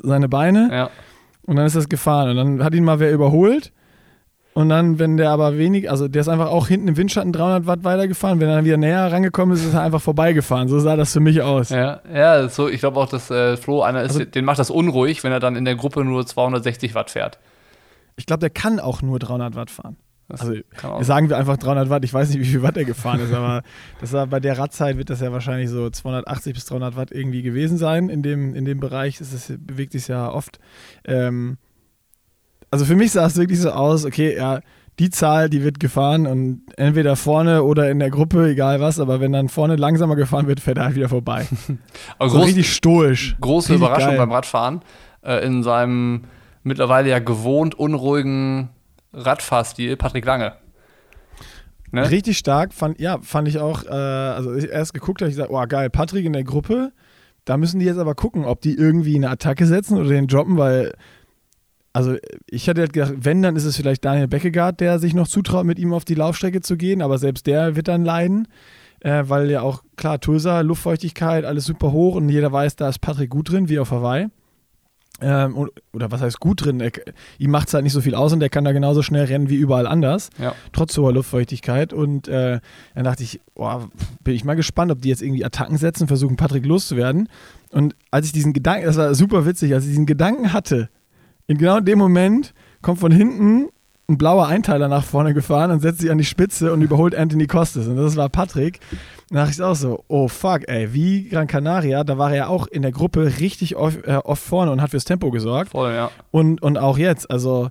seine 0.02 0.30
Beine. 0.30 0.70
Ja, 0.72 0.90
Und 1.42 1.56
dann 1.56 1.66
ist 1.66 1.76
das 1.76 1.90
gefahren. 1.90 2.30
Und 2.30 2.36
dann 2.36 2.64
hat 2.64 2.72
ihn 2.72 2.84
mal 2.84 3.00
wer 3.00 3.12
überholt. 3.12 3.70
Und 4.54 4.70
dann, 4.70 4.98
wenn 4.98 5.18
der 5.18 5.30
aber 5.32 5.58
wenig, 5.58 5.90
also 5.90 6.08
der 6.08 6.22
ist 6.22 6.28
einfach 6.28 6.48
auch 6.48 6.68
hinten 6.68 6.88
im 6.88 6.96
Windschatten 6.96 7.34
300 7.34 7.66
Watt 7.66 7.84
weitergefahren. 7.84 8.40
Wenn 8.40 8.48
er 8.48 8.54
dann 8.56 8.64
wieder 8.64 8.78
näher 8.78 9.12
rangekommen 9.12 9.54
ist, 9.54 9.62
ist 9.62 9.74
er 9.74 9.82
einfach 9.82 10.00
vorbeigefahren. 10.00 10.68
So 10.68 10.78
sah 10.80 10.96
das 10.96 11.12
für 11.12 11.20
mich 11.20 11.42
aus. 11.42 11.68
ja, 11.68 12.00
ja 12.10 12.48
so, 12.48 12.66
ich 12.70 12.80
glaube 12.80 12.98
auch, 12.98 13.10
dass 13.10 13.30
äh, 13.30 13.58
Flo 13.58 13.82
einer 13.82 14.00
ist, 14.04 14.12
Also- 14.12 14.24
den 14.24 14.46
macht 14.46 14.58
das 14.58 14.70
unruhig, 14.70 15.22
wenn 15.22 15.32
er 15.32 15.40
dann 15.40 15.54
in 15.54 15.66
der 15.66 15.76
Gruppe 15.76 16.02
nur 16.02 16.24
260 16.26 16.94
Watt 16.94 17.10
fährt. 17.10 17.38
Ich 18.16 18.24
glaube, 18.24 18.40
der 18.40 18.48
kann 18.48 18.80
auch 18.80 19.02
nur 19.02 19.18
300 19.18 19.54
Watt 19.56 19.70
fahren. 19.70 19.98
Das 20.28 20.40
Also 20.40 20.54
sagen 21.02 21.28
wir 21.28 21.36
einfach 21.36 21.56
300 21.56 21.88
Watt. 21.88 22.04
Ich 22.04 22.12
weiß 22.12 22.30
nicht, 22.30 22.40
wie 22.40 22.44
viel 22.44 22.62
Watt 22.62 22.76
er 22.76 22.84
gefahren 22.84 23.20
ist, 23.20 23.32
aber 23.32 23.62
das 24.00 24.12
war, 24.12 24.26
bei 24.26 24.40
der 24.40 24.58
Radzeit 24.58 24.96
wird 24.98 25.10
das 25.10 25.20
ja 25.20 25.32
wahrscheinlich 25.32 25.70
so 25.70 25.88
280 25.88 26.54
bis 26.54 26.64
300 26.66 26.96
Watt 26.96 27.12
irgendwie 27.12 27.42
gewesen 27.42 27.78
sein. 27.78 28.08
In 28.08 28.22
dem, 28.22 28.54
in 28.54 28.64
dem 28.64 28.80
Bereich 28.80 29.20
ist 29.20 29.32
es, 29.32 29.52
bewegt 29.58 29.92
sich 29.92 30.08
ja 30.08 30.32
oft. 30.32 30.58
Ähm, 31.04 31.58
also 32.70 32.84
für 32.84 32.96
mich 32.96 33.12
sah 33.12 33.26
es 33.26 33.36
wirklich 33.36 33.60
so 33.60 33.70
aus, 33.70 34.04
okay, 34.04 34.36
ja, 34.36 34.60
die 34.98 35.10
Zahl, 35.10 35.50
die 35.50 35.62
wird 35.62 35.78
gefahren 35.78 36.26
und 36.26 36.62
entweder 36.76 37.16
vorne 37.16 37.62
oder 37.62 37.90
in 37.90 37.98
der 37.98 38.10
Gruppe, 38.10 38.48
egal 38.48 38.80
was, 38.80 38.98
aber 38.98 39.20
wenn 39.20 39.32
dann 39.32 39.48
vorne 39.48 39.76
langsamer 39.76 40.16
gefahren 40.16 40.46
wird, 40.46 40.58
fährt 40.60 40.78
er 40.78 40.84
halt 40.84 40.94
wieder 40.96 41.08
vorbei. 41.08 41.46
Aber 42.18 42.30
So 42.30 42.38
groß, 42.38 42.46
richtig 42.48 42.72
stoisch. 42.74 43.36
große 43.40 43.72
Richtig 43.74 43.86
Überraschung 43.86 44.10
geil. 44.10 44.18
beim 44.18 44.32
Radfahren. 44.32 44.80
Äh, 45.22 45.44
in 45.46 45.62
seinem 45.62 46.22
mittlerweile 46.62 47.10
ja 47.10 47.18
gewohnt 47.18 47.74
unruhigen 47.74 48.70
Radfahrstil 49.16 49.96
Patrick 49.96 50.24
Lange. 50.24 50.52
Ne? 51.92 52.10
Richtig 52.10 52.36
stark, 52.36 52.74
fand, 52.74 53.00
ja, 53.00 53.18
fand 53.22 53.48
ich 53.48 53.58
auch, 53.58 53.84
äh, 53.84 53.88
also 53.88 54.54
ich 54.54 54.68
erst 54.68 54.92
geguckt 54.92 55.20
habe, 55.20 55.30
ich 55.30 55.36
gesagt, 55.36 55.50
oh 55.50 55.64
geil, 55.66 55.88
Patrick 55.88 56.24
in 56.24 56.32
der 56.32 56.44
Gruppe, 56.44 56.92
da 57.44 57.56
müssen 57.56 57.78
die 57.80 57.86
jetzt 57.86 57.98
aber 57.98 58.14
gucken, 58.14 58.44
ob 58.44 58.60
die 58.60 58.74
irgendwie 58.74 59.16
eine 59.16 59.30
Attacke 59.30 59.66
setzen 59.66 59.96
oder 59.96 60.08
den 60.08 60.26
droppen, 60.26 60.58
weil, 60.58 60.94
also 61.92 62.16
ich 62.46 62.68
hatte 62.68 62.80
halt 62.80 62.92
gedacht, 62.92 63.14
wenn, 63.18 63.40
dann 63.40 63.56
ist 63.56 63.64
es 63.64 63.76
vielleicht 63.76 64.04
Daniel 64.04 64.28
Beckegaard, 64.28 64.80
der 64.80 64.98
sich 64.98 65.14
noch 65.14 65.28
zutraut, 65.28 65.64
mit 65.64 65.78
ihm 65.78 65.94
auf 65.94 66.04
die 66.04 66.14
Laufstrecke 66.14 66.60
zu 66.60 66.76
gehen, 66.76 67.02
aber 67.02 67.18
selbst 67.18 67.46
der 67.46 67.76
wird 67.76 67.88
dann 67.88 68.04
leiden, 68.04 68.48
äh, 69.00 69.22
weil 69.26 69.50
ja 69.50 69.62
auch, 69.62 69.84
klar, 69.96 70.20
Tulsa, 70.20 70.60
Luftfeuchtigkeit, 70.62 71.44
alles 71.44 71.64
super 71.64 71.92
hoch 71.92 72.16
und 72.16 72.28
jeder 72.28 72.50
weiß, 72.50 72.76
da 72.76 72.88
ist 72.88 72.98
Patrick 72.98 73.30
gut 73.30 73.50
drin, 73.50 73.68
wie 73.68 73.78
auf 73.78 73.92
Hawaii. 73.92 74.26
Ähm, 75.20 75.56
oder 75.94 76.10
was 76.10 76.20
heißt 76.20 76.40
gut 76.40 76.64
drin? 76.64 76.80
Er, 76.80 76.92
ihm 77.38 77.50
macht 77.50 77.68
es 77.68 77.74
halt 77.74 77.84
nicht 77.84 77.94
so 77.94 78.02
viel 78.02 78.14
aus 78.14 78.32
und 78.34 78.40
der 78.40 78.50
kann 78.50 78.64
da 78.64 78.72
genauso 78.72 79.00
schnell 79.02 79.24
rennen 79.24 79.48
wie 79.48 79.54
überall 79.56 79.86
anders 79.86 80.28
Ja. 80.38 80.54
trotz 80.72 80.96
hoher 80.98 81.12
Luftfeuchtigkeit. 81.12 81.92
Und 81.94 82.28
äh, 82.28 82.60
dann 82.94 83.04
dachte 83.04 83.22
ich, 83.22 83.40
boah, 83.54 83.88
bin 84.22 84.34
ich 84.34 84.44
mal 84.44 84.56
gespannt, 84.56 84.92
ob 84.92 85.00
die 85.00 85.08
jetzt 85.08 85.22
irgendwie 85.22 85.44
Attacken 85.44 85.78
setzen, 85.78 86.06
versuchen 86.06 86.36
Patrick 86.36 86.66
loszuwerden. 86.66 87.28
Und 87.70 87.96
als 88.10 88.26
ich 88.26 88.32
diesen 88.32 88.52
Gedanken, 88.52 88.86
das 88.86 88.96
war 88.96 89.14
super 89.14 89.46
witzig, 89.46 89.72
als 89.72 89.84
ich 89.84 89.90
diesen 89.90 90.06
Gedanken 90.06 90.52
hatte, 90.52 90.90
in 91.46 91.56
genau 91.58 91.80
dem 91.80 91.98
Moment 91.98 92.52
kommt 92.82 93.00
von 93.00 93.12
hinten 93.12 93.68
ein 94.08 94.18
blauer 94.18 94.46
Einteiler 94.46 94.88
nach 94.88 95.04
vorne 95.04 95.34
gefahren 95.34 95.70
und 95.72 95.80
setzt 95.80 96.00
sich 96.00 96.10
an 96.10 96.18
die 96.18 96.24
Spitze 96.24 96.72
und 96.72 96.80
überholt 96.80 97.14
Anthony 97.14 97.46
Costas. 97.46 97.88
Und 97.88 97.96
das 97.96 98.16
war 98.16 98.28
Patrick. 98.28 98.78
Da 99.30 99.40
dachte 99.40 99.52
ich 99.52 99.62
auch 99.62 99.74
so, 99.74 100.04
oh 100.06 100.28
fuck, 100.28 100.68
ey, 100.68 100.92
wie 100.94 101.28
Gran 101.28 101.48
Canaria, 101.48 102.04
da 102.04 102.16
war 102.16 102.30
er 102.30 102.36
ja 102.36 102.46
auch 102.46 102.68
in 102.68 102.82
der 102.82 102.92
Gruppe 102.92 103.38
richtig 103.40 103.74
oft, 103.74 104.04
äh, 104.04 104.20
oft 104.22 104.42
vorne 104.42 104.70
und 104.70 104.80
hat 104.80 104.90
fürs 104.90 105.04
Tempo 105.04 105.32
gesorgt. 105.32 105.72
Voll, 105.72 105.92
ja. 105.92 106.10
Und, 106.30 106.62
und 106.62 106.78
auch 106.78 106.98
jetzt, 106.98 107.28
also 107.28 107.70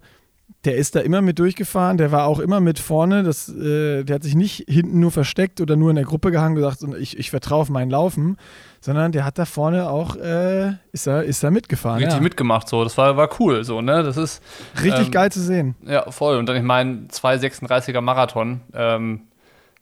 der 0.66 0.76
ist 0.76 0.96
da 0.96 1.00
immer 1.00 1.22
mit 1.22 1.40
durchgefahren, 1.40 1.98
der 1.98 2.12
war 2.12 2.26
auch 2.26 2.40
immer 2.40 2.60
mit 2.60 2.80
vorne, 2.80 3.24
das, 3.24 3.50
äh, 3.50 4.04
der 4.04 4.16
hat 4.16 4.24
sich 4.24 4.36
nicht 4.36 4.66
hinten 4.68 5.00
nur 5.00 5.12
versteckt 5.12 5.62
oder 5.62 5.76
nur 5.76 5.92
in 5.92 5.96
der 5.96 6.06
Gruppe 6.06 6.32
gehangen 6.32 6.58
und 6.58 6.64
gesagt, 6.64 6.84
ich, 7.00 7.18
ich 7.18 7.30
vertraue 7.30 7.62
auf 7.62 7.70
mein 7.70 7.90
Laufen, 7.90 8.38
sondern 8.82 9.12
der 9.12 9.26
hat 9.26 9.38
da 9.38 9.46
vorne 9.46 9.90
auch, 9.90 10.16
äh, 10.16 10.74
ist, 10.92 11.08
da, 11.08 11.22
ist 11.22 11.44
da 11.44 11.52
mitgefahren. 11.52 12.00
Richtig 12.00 12.18
ja. 12.18 12.22
mitgemacht 12.22 12.68
so. 12.68 12.84
Das 12.84 12.98
war, 12.98 13.16
war 13.16 13.30
cool 13.40 13.64
so, 13.64 13.82
ne? 13.82 14.04
Das 14.04 14.18
ist 14.18 14.42
Richtig 14.84 15.08
ähm, 15.08 15.12
geil 15.12 15.32
zu 15.32 15.42
sehen. 15.42 15.76
Ja, 15.86 16.10
voll. 16.12 16.38
Und 16.38 16.48
dann, 16.48 16.58
ich 16.58 16.64
meine, 16.64 17.08
2,36er 17.12 18.02
Marathon, 18.02 18.62
ähm, 18.74 19.22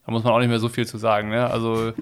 da 0.05 0.11
muss 0.11 0.23
man 0.23 0.33
auch 0.33 0.39
nicht 0.39 0.49
mehr 0.49 0.59
so 0.59 0.69
viel 0.69 0.85
zu 0.85 0.97
sagen, 0.97 1.29
ne? 1.29 1.49
Also, 1.49 1.93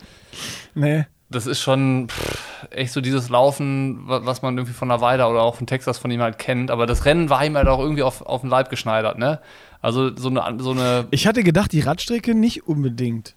Nee. 0.74 1.06
Das 1.32 1.48
ist 1.48 1.60
schon 1.62 2.08
pff, 2.10 2.68
echt 2.72 2.92
so 2.94 3.02
dieses 3.02 3.30
Laufen, 3.30 4.08
wa- 4.08 4.22
was 4.24 4.42
man 4.42 4.58
irgendwie 4.58 4.74
von 4.74 4.90
Weide 4.90 5.26
oder 5.26 5.42
auch 5.42 5.56
von 5.56 5.66
Texas 5.68 5.98
von 5.98 6.12
ihm 6.12 6.22
halt 6.22 6.38
kennt. 6.38 6.70
Aber 6.72 6.86
das 6.86 7.06
Rennen 7.06 7.30
war 7.30 7.44
ihm 7.46 7.56
halt 7.56 7.68
auch 7.68 7.80
irgendwie 7.80 8.04
auf, 8.04 8.22
auf 8.22 8.42
den 8.42 8.50
Leib 8.50 8.70
geschneidert, 8.70 9.18
ne? 9.18 9.40
Also, 9.82 10.16
so 10.16 10.30
eine, 10.30 10.62
so 10.62 10.72
eine 10.72 11.08
Ich 11.12 11.26
hatte 11.26 11.44
gedacht, 11.44 11.72
die 11.72 11.80
Radstrecke 11.80 12.36
nicht 12.36 12.68
unbedingt. 12.68 13.34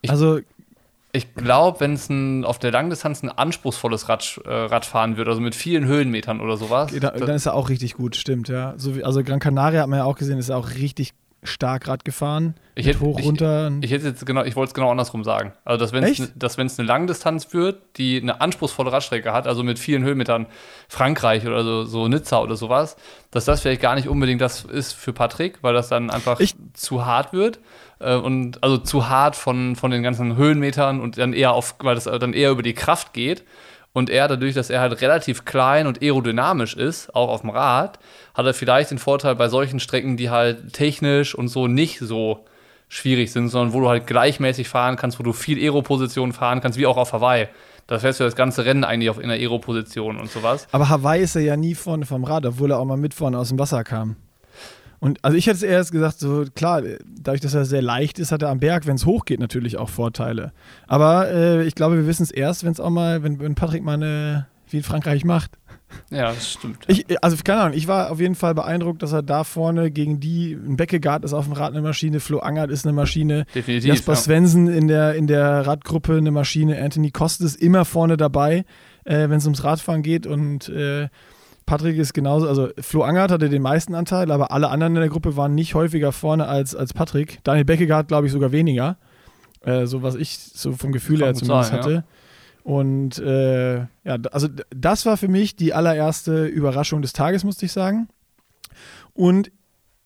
Ich- 0.00 0.10
also, 0.10 0.40
ich 1.12 1.34
glaube, 1.34 1.80
wenn 1.80 1.92
es 1.94 2.08
auf 2.46 2.58
der 2.58 2.70
Langdistanz 2.70 3.22
ein 3.22 3.28
anspruchsvolles 3.30 4.08
Rad, 4.08 4.40
äh, 4.46 4.50
Radfahren 4.50 5.16
wird, 5.16 5.28
also 5.28 5.40
mit 5.40 5.54
vielen 5.54 5.84
Höhenmetern 5.86 6.40
oder 6.40 6.56
sowas, 6.56 6.90
da, 7.00 7.10
dann 7.10 7.30
ist 7.36 7.46
er 7.46 7.54
auch 7.54 7.68
richtig 7.68 7.94
gut, 7.94 8.16
stimmt, 8.16 8.48
ja. 8.48 8.74
So 8.78 8.96
wie, 8.96 9.04
also 9.04 9.22
Gran 9.22 9.38
Canaria 9.40 9.82
hat 9.82 9.88
man 9.88 9.98
ja 9.98 10.04
auch 10.04 10.16
gesehen, 10.16 10.38
ist 10.38 10.48
er 10.48 10.56
auch 10.56 10.70
richtig 10.70 11.12
stark 11.44 11.88
Rad 11.88 12.04
gefahren. 12.04 12.54
Ich 12.74 12.86
hätte- 12.86 13.00
hoch, 13.00 13.18
ich- 13.18 13.26
runter. 13.26 13.70
Ich 13.80 13.90
hätte 13.90 14.06
jetzt 14.06 14.24
genau, 14.24 14.44
ich 14.44 14.54
wollte 14.56 14.70
es 14.70 14.74
genau 14.74 14.90
andersrum 14.90 15.24
sagen. 15.24 15.52
Also, 15.64 15.80
dass 15.80 15.92
wenn 15.92 16.04
es 16.04 16.32
dass 16.36 16.56
wenn's 16.56 16.78
eine 16.78 16.86
Langdistanz 16.86 17.52
wird, 17.52 17.80
die 17.96 18.20
eine 18.20 18.40
anspruchsvolle 18.40 18.92
Radstrecke 18.92 19.32
hat, 19.32 19.46
also 19.46 19.62
mit 19.62 19.78
vielen 19.78 20.04
Höhenmetern 20.04 20.46
Frankreich 20.88 21.46
oder 21.46 21.64
so, 21.64 21.84
so 21.84 22.08
Nizza 22.08 22.40
oder 22.40 22.56
sowas, 22.56 22.96
dass 23.30 23.44
das 23.44 23.60
vielleicht 23.60 23.80
gar 23.82 23.94
nicht 23.96 24.08
unbedingt 24.08 24.40
das 24.40 24.64
ist 24.64 24.92
für 24.92 25.12
Patrick, 25.12 25.58
weil 25.62 25.74
das 25.74 25.88
dann 25.88 26.10
einfach 26.10 26.38
Ich- 26.40 26.54
zu 26.74 27.04
hart 27.04 27.32
wird. 27.32 27.58
Äh, 27.98 28.14
und 28.16 28.62
also 28.62 28.78
zu 28.78 29.08
hart 29.08 29.36
von, 29.36 29.76
von 29.76 29.90
den 29.90 30.02
ganzen 30.02 30.36
Höhenmetern 30.36 31.00
und 31.00 31.18
dann 31.18 31.32
eher 31.32 31.52
auf, 31.52 31.74
weil 31.80 31.94
das 31.94 32.04
dann 32.04 32.32
eher 32.32 32.50
über 32.50 32.62
die 32.62 32.74
Kraft 32.74 33.12
geht. 33.12 33.44
Und 33.92 34.08
er, 34.08 34.26
dadurch, 34.26 34.54
dass 34.54 34.70
er 34.70 34.80
halt 34.80 35.00
relativ 35.02 35.44
klein 35.44 35.86
und 35.86 36.00
aerodynamisch 36.00 36.74
ist, 36.74 37.14
auch 37.14 37.28
auf 37.28 37.42
dem 37.42 37.50
Rad, 37.50 37.98
hat 38.34 38.46
er 38.46 38.54
vielleicht 38.54 38.90
den 38.90 38.98
Vorteil 38.98 39.34
bei 39.34 39.48
solchen 39.48 39.80
Strecken, 39.80 40.16
die 40.16 40.30
halt 40.30 40.72
technisch 40.72 41.34
und 41.34 41.48
so 41.48 41.66
nicht 41.66 41.98
so 41.98 42.44
schwierig 42.88 43.32
sind, 43.32 43.48
sondern 43.48 43.74
wo 43.74 43.80
du 43.80 43.88
halt 43.88 44.06
gleichmäßig 44.06 44.68
fahren 44.68 44.96
kannst, 44.96 45.18
wo 45.18 45.22
du 45.22 45.32
viel 45.32 45.58
Aero-Position 45.58 46.32
fahren 46.32 46.60
kannst, 46.60 46.78
wie 46.78 46.86
auch 46.86 46.96
auf 46.96 47.12
Hawaii. 47.12 47.48
Da 47.86 47.98
fährst 47.98 48.20
du 48.20 48.24
das 48.24 48.36
ganze 48.36 48.64
Rennen 48.64 48.84
eigentlich 48.84 49.10
auf 49.10 49.18
in 49.18 49.28
der 49.28 49.38
Aero-Position 49.38 50.18
und 50.18 50.30
sowas. 50.30 50.66
Aber 50.72 50.88
Hawaii 50.88 51.22
ist 51.22 51.36
er 51.36 51.42
ja 51.42 51.56
nie 51.56 51.74
vorne 51.74 52.06
vom 52.06 52.24
Rad, 52.24 52.46
obwohl 52.46 52.70
er 52.70 52.78
auch 52.78 52.84
mal 52.84 52.96
mit 52.96 53.12
vorne 53.12 53.38
aus 53.38 53.48
dem 53.48 53.58
Wasser 53.58 53.84
kam. 53.84 54.16
Und 55.02 55.18
also 55.24 55.36
ich 55.36 55.48
hätte 55.48 55.66
erst 55.66 55.90
gesagt, 55.90 56.20
so 56.20 56.44
klar, 56.54 56.80
dadurch, 57.04 57.40
dass 57.40 57.54
er 57.54 57.64
sehr 57.64 57.82
leicht 57.82 58.20
ist, 58.20 58.30
hat 58.30 58.42
er 58.42 58.50
am 58.50 58.60
Berg, 58.60 58.86
wenn 58.86 58.94
es 58.94 59.04
hochgeht, 59.04 59.40
natürlich 59.40 59.76
auch 59.76 59.88
Vorteile. 59.88 60.52
Aber 60.86 61.28
äh, 61.28 61.64
ich 61.66 61.74
glaube, 61.74 61.96
wir 61.96 62.06
wissen 62.06 62.22
es 62.22 62.30
erst, 62.30 62.62
wenn 62.62 62.70
es 62.70 62.78
auch 62.78 62.88
mal, 62.88 63.24
wenn, 63.24 63.40
wenn 63.40 63.56
Patrick 63.56 63.82
mal 63.82 63.94
eine, 63.94 64.46
wie 64.70 64.76
in 64.76 64.84
Frankreich 64.84 65.24
macht. 65.24 65.58
Ja, 66.10 66.26
das 66.26 66.52
stimmt. 66.52 66.84
Ich, 66.86 67.04
also 67.20 67.36
keine 67.42 67.62
Ahnung, 67.62 67.76
ich 67.76 67.88
war 67.88 68.12
auf 68.12 68.20
jeden 68.20 68.36
Fall 68.36 68.54
beeindruckt, 68.54 69.02
dass 69.02 69.10
er 69.10 69.24
da 69.24 69.42
vorne 69.42 69.90
gegen 69.90 70.20
die, 70.20 70.52
ein 70.52 70.76
Beckegaard 70.76 71.24
ist 71.24 71.32
auf 71.32 71.46
dem 71.46 71.54
Rad 71.54 71.72
eine 71.72 71.82
Maschine, 71.82 72.20
Flo 72.20 72.38
Angert 72.38 72.70
ist 72.70 72.86
eine 72.86 72.92
Maschine, 72.92 73.44
Definitiv. 73.56 73.88
Jasper 73.88 74.12
ja. 74.12 74.18
Svensson 74.18 74.68
in 74.68 74.86
der, 74.86 75.16
in 75.16 75.26
der 75.26 75.66
Radgruppe 75.66 76.16
eine 76.16 76.30
Maschine, 76.30 76.80
Anthony 76.80 77.10
Kostes 77.10 77.56
immer 77.56 77.84
vorne 77.84 78.16
dabei, 78.16 78.64
äh, 79.02 79.28
wenn 79.28 79.38
es 79.38 79.46
ums 79.46 79.64
Radfahren 79.64 80.02
geht 80.02 80.28
und 80.28 80.68
äh, 80.68 81.08
Patrick 81.72 81.96
ist 81.96 82.12
genauso, 82.12 82.46
also 82.46 82.68
Flo 82.80 83.00
Angert 83.00 83.30
hatte 83.30 83.48
den 83.48 83.62
meisten 83.62 83.94
Anteil, 83.94 84.30
aber 84.30 84.50
alle 84.50 84.68
anderen 84.68 84.94
in 84.94 85.00
der 85.00 85.08
Gruppe 85.08 85.38
waren 85.38 85.54
nicht 85.54 85.74
häufiger 85.74 86.12
vorne 86.12 86.46
als, 86.46 86.76
als 86.76 86.92
Patrick. 86.92 87.38
Daniel 87.44 87.64
Beckegaard, 87.64 88.08
glaube 88.08 88.26
ich, 88.26 88.32
sogar 88.34 88.52
weniger. 88.52 88.98
Äh, 89.62 89.86
so 89.86 90.02
was 90.02 90.14
ich 90.14 90.36
so 90.36 90.72
vom 90.72 90.92
Gefühl 90.92 91.22
her 91.22 91.32
zumindest 91.32 91.70
sein, 91.70 91.78
hatte. 91.78 91.92
Ja. 91.94 92.04
Und 92.62 93.18
äh, 93.20 93.76
ja, 93.78 94.18
also 94.32 94.48
das 94.68 95.06
war 95.06 95.16
für 95.16 95.28
mich 95.28 95.56
die 95.56 95.72
allererste 95.72 96.44
Überraschung 96.44 97.00
des 97.00 97.14
Tages, 97.14 97.42
musste 97.42 97.64
ich 97.64 97.72
sagen. 97.72 98.06
Und 99.14 99.50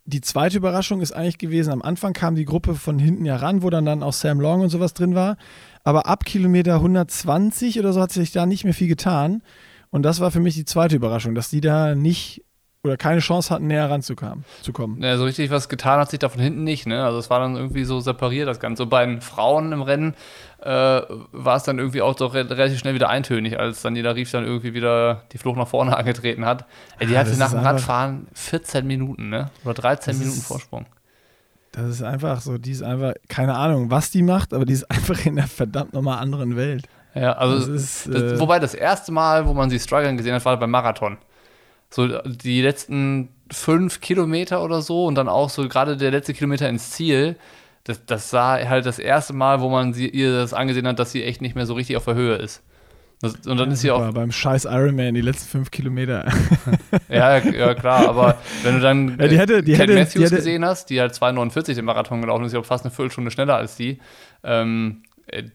die 0.04 0.20
zweite 0.20 0.58
Überraschung 0.58 1.00
ist 1.00 1.11
eigentlich 1.11 1.38
gewesen, 1.38 1.73
am 1.73 1.82
Anfang 1.82 2.12
kam 2.12 2.37
die 2.37 2.44
Gruppe 2.44 2.76
von 2.76 3.00
hinten 3.00 3.25
ja 3.25 3.35
ran, 3.35 3.64
wo 3.64 3.70
dann, 3.70 3.85
dann 3.85 4.04
auch 4.04 4.12
Sam 4.12 4.40
Long 4.40 4.61
und 4.61 4.68
sowas 4.68 4.94
drin 4.94 5.16
war. 5.16 5.37
Aber 5.82 6.06
ab 6.06 6.26
Kilometer 6.26 6.75
120 6.76 7.80
oder 7.80 7.92
so 7.92 8.00
hat 8.00 8.12
sich 8.12 8.30
da 8.30 8.46
nicht 8.46 8.62
mehr 8.62 8.73
viel 8.73 8.87
getan. 8.87 9.42
Und 9.90 10.02
das 10.02 10.20
war 10.20 10.30
für 10.30 10.40
mich 10.40 10.54
die 10.54 10.64
zweite 10.64 10.96
Überraschung, 10.96 11.34
dass 11.34 11.50
die 11.50 11.60
da 11.60 11.94
nicht 11.94 12.42
oder 12.86 12.96
keine 12.96 13.20
Chance 13.20 13.52
hatten, 13.52 13.66
näher 13.66 13.90
ranzukommen. 13.90 14.44
Zu 14.62 14.72
kommen. 14.72 15.02
Ja, 15.02 15.16
so 15.16 15.24
richtig 15.24 15.50
was 15.50 15.68
getan 15.68 16.00
hat 16.00 16.10
sich 16.10 16.20
da 16.20 16.28
von 16.28 16.40
hinten 16.40 16.64
nicht. 16.64 16.86
Ne? 16.86 17.04
Also 17.04 17.18
es 17.18 17.28
war 17.30 17.40
dann 17.40 17.56
irgendwie 17.56 17.84
so 17.84 18.00
separiert, 18.00 18.48
das 18.48 18.60
Ganze. 18.60 18.84
So 18.84 18.86
bei 18.88 19.04
den 19.04 19.20
Frauen 19.20 19.72
im 19.72 19.82
Rennen 19.82 20.14
äh, 20.60 20.68
war 20.68 21.56
es 21.56 21.64
dann 21.64 21.78
irgendwie 21.78 22.00
auch 22.00 22.14
doch 22.14 22.34
re 22.34 22.48
relativ 22.48 22.78
schnell 22.78 22.94
wieder 22.94 23.08
eintönig, 23.08 23.58
als 23.58 23.82
dann 23.82 23.96
jeder 23.96 24.14
Rief 24.16 24.30
dann 24.30 24.44
irgendwie 24.44 24.72
wieder 24.72 25.24
die 25.32 25.38
Flucht 25.38 25.58
nach 25.58 25.68
vorne 25.68 25.96
angetreten 25.98 26.46
hat. 26.46 26.64
Ey, 26.98 27.08
die 27.08 27.14
ja, 27.14 27.20
hatte 27.20 27.36
nach 27.36 27.50
dem 27.50 27.60
Radfahren 27.60 28.28
14 28.32 28.86
Minuten, 28.86 29.28
ne? 29.28 29.50
Oder 29.64 29.74
13 29.74 30.18
Minuten 30.18 30.38
ist, 30.38 30.46
Vorsprung. 30.46 30.86
Das 31.72 31.88
ist 31.88 32.02
einfach 32.02 32.40
so, 32.40 32.56
die 32.56 32.70
ist 32.70 32.82
einfach, 32.82 33.12
keine 33.28 33.54
Ahnung, 33.54 33.90
was 33.90 34.10
die 34.10 34.22
macht, 34.22 34.54
aber 34.54 34.64
die 34.64 34.72
ist 34.72 34.84
einfach 34.90 35.26
in 35.26 35.38
einer 35.38 35.48
verdammt 35.48 35.92
nochmal 35.92 36.18
anderen 36.18 36.56
Welt. 36.56 36.86
Ja, 37.16 37.32
also, 37.32 37.58
das 37.58 37.68
ist, 37.68 38.06
das, 38.06 38.23
äh, 38.23 38.40
wobei 38.40 38.58
das 38.58 38.75
erste 38.75 39.11
Mal, 39.12 39.46
wo 39.46 39.54
man 39.54 39.70
sie 39.70 39.78
strugglen 39.78 40.16
gesehen 40.16 40.35
hat, 40.35 40.44
war 40.44 40.58
beim 40.58 40.70
Marathon. 40.70 41.16
So 41.88 42.06
die 42.23 42.62
letzten 42.62 43.28
fünf 43.50 44.00
Kilometer 44.00 44.62
oder 44.62 44.82
so 44.82 45.06
und 45.06 45.14
dann 45.14 45.28
auch 45.28 45.50
so 45.50 45.68
gerade 45.68 45.96
der 45.96 46.11
letzte 46.11 46.35
Kilometer 46.35 46.68
ins 46.68 46.90
Ziel. 46.90 47.37
Das, 47.85 48.04
das 48.04 48.32
war 48.32 48.68
halt 48.68 48.85
das 48.85 48.99
erste 48.99 49.32
Mal, 49.32 49.61
wo 49.61 49.68
man 49.68 49.92
sie, 49.92 50.08
ihr 50.08 50.32
das 50.32 50.52
angesehen 50.52 50.87
hat, 50.88 50.99
dass 50.99 51.12
sie 51.12 51.23
echt 51.23 51.40
nicht 51.40 51.54
mehr 51.54 51.66
so 51.66 51.75
richtig 51.75 51.96
auf 51.96 52.04
der 52.04 52.14
Höhe 52.14 52.35
ist. 52.35 52.62
Das, 53.23 53.35
und 53.46 53.56
dann 53.56 53.70
ist 53.70 53.80
sie 53.80 53.90
auch. 53.90 54.12
Beim 54.12 54.30
scheiß 54.30 54.66
Ironman, 54.66 55.14
die 55.14 55.23
letzten 55.23 55.49
fünf 55.49 55.70
Kilometer. 55.70 56.30
ja, 57.08 57.38
ja, 57.38 57.75
klar, 57.75 58.08
aber 58.08 58.37
wenn 58.62 58.75
du 58.75 58.80
dann 58.80 59.16
ja, 59.18 59.28
die 59.28 59.38
hätte, 59.38 59.62
die 59.62 59.73
Cat 59.73 59.82
hätte, 59.82 59.94
Matthews 59.94 60.12
die 60.12 60.25
hätte, 60.25 60.37
gesehen 60.37 60.64
hast, 60.66 60.90
die 60.90 61.00
halt 61.00 61.14
2,49 61.14 61.75
den 61.75 61.87
Marathon 61.87 62.20
gelaufen 62.20 62.44
ist, 62.44 62.52
ja 62.52 62.62
fast 62.62 62.85
eine 62.85 62.92
Viertelstunde 62.92 63.30
schneller 63.30 63.56
als 63.56 63.76
die, 63.76 64.00
ähm, 64.44 65.02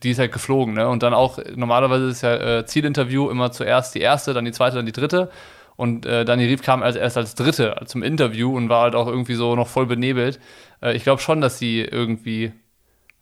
die 0.02 0.10
ist 0.10 0.18
halt 0.18 0.32
geflogen, 0.32 0.74
ne? 0.74 0.88
Und 0.88 1.02
dann 1.02 1.14
auch, 1.14 1.38
normalerweise 1.54 2.06
ist 2.06 2.22
ja 2.22 2.58
äh, 2.58 2.66
Zielinterview 2.66 3.30
immer 3.30 3.52
zuerst 3.52 3.94
die 3.94 4.00
erste, 4.00 4.34
dann 4.34 4.44
die 4.44 4.52
zweite, 4.52 4.76
dann 4.76 4.86
die 4.86 4.92
dritte. 4.92 5.30
Und 5.76 6.04
äh, 6.04 6.24
Dani 6.24 6.44
Rief 6.44 6.62
kam 6.62 6.82
als 6.82 6.96
erst 6.96 7.16
als 7.16 7.34
Dritte 7.34 7.76
zum 7.86 8.02
Interview 8.02 8.54
und 8.54 8.68
war 8.68 8.82
halt 8.82 8.94
auch 8.94 9.06
irgendwie 9.06 9.34
so 9.34 9.56
noch 9.56 9.68
voll 9.68 9.86
benebelt. 9.86 10.38
Äh, 10.82 10.94
ich 10.94 11.02
glaube 11.02 11.22
schon, 11.22 11.40
dass 11.40 11.58
sie 11.58 11.80
irgendwie 11.80 12.52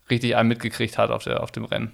richtig 0.09 0.35
einen 0.35 0.49
mitgekriegt 0.49 0.97
hat 0.97 1.09
auf, 1.09 1.23
der, 1.23 1.41
auf 1.41 1.51
dem 1.51 1.65
Rennen. 1.65 1.91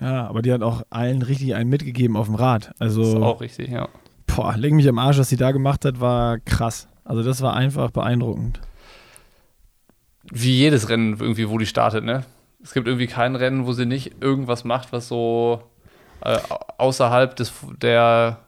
Ja, 0.00 0.28
aber 0.28 0.42
die 0.42 0.52
hat 0.52 0.62
auch 0.62 0.82
allen 0.90 1.22
richtig 1.22 1.54
einen 1.54 1.70
mitgegeben 1.70 2.16
auf 2.16 2.26
dem 2.26 2.36
Rad. 2.36 2.72
Also, 2.78 3.02
das 3.02 3.14
ist 3.14 3.22
auch 3.22 3.40
richtig, 3.40 3.68
ja. 3.68 3.88
Boah, 4.26 4.56
leg 4.56 4.72
mich 4.72 4.88
am 4.88 4.98
Arsch, 4.98 5.18
was 5.18 5.28
sie 5.28 5.36
da 5.36 5.52
gemacht 5.52 5.84
hat, 5.84 6.00
war 6.00 6.38
krass. 6.38 6.88
Also 7.04 7.22
das 7.22 7.42
war 7.42 7.54
einfach 7.54 7.90
beeindruckend. 7.90 8.60
Wie 10.24 10.56
jedes 10.56 10.88
Rennen 10.88 11.18
irgendwie, 11.20 11.48
wo 11.50 11.58
die 11.58 11.66
startet, 11.66 12.04
ne? 12.04 12.24
Es 12.64 12.72
gibt 12.72 12.88
irgendwie 12.88 13.06
kein 13.06 13.36
Rennen, 13.36 13.66
wo 13.66 13.72
sie 13.72 13.86
nicht 13.86 14.16
irgendwas 14.20 14.64
macht, 14.64 14.92
was 14.92 15.06
so 15.06 15.62
äh, 16.22 16.38
außerhalb 16.78 17.36
des, 17.36 17.52
der 17.80 18.40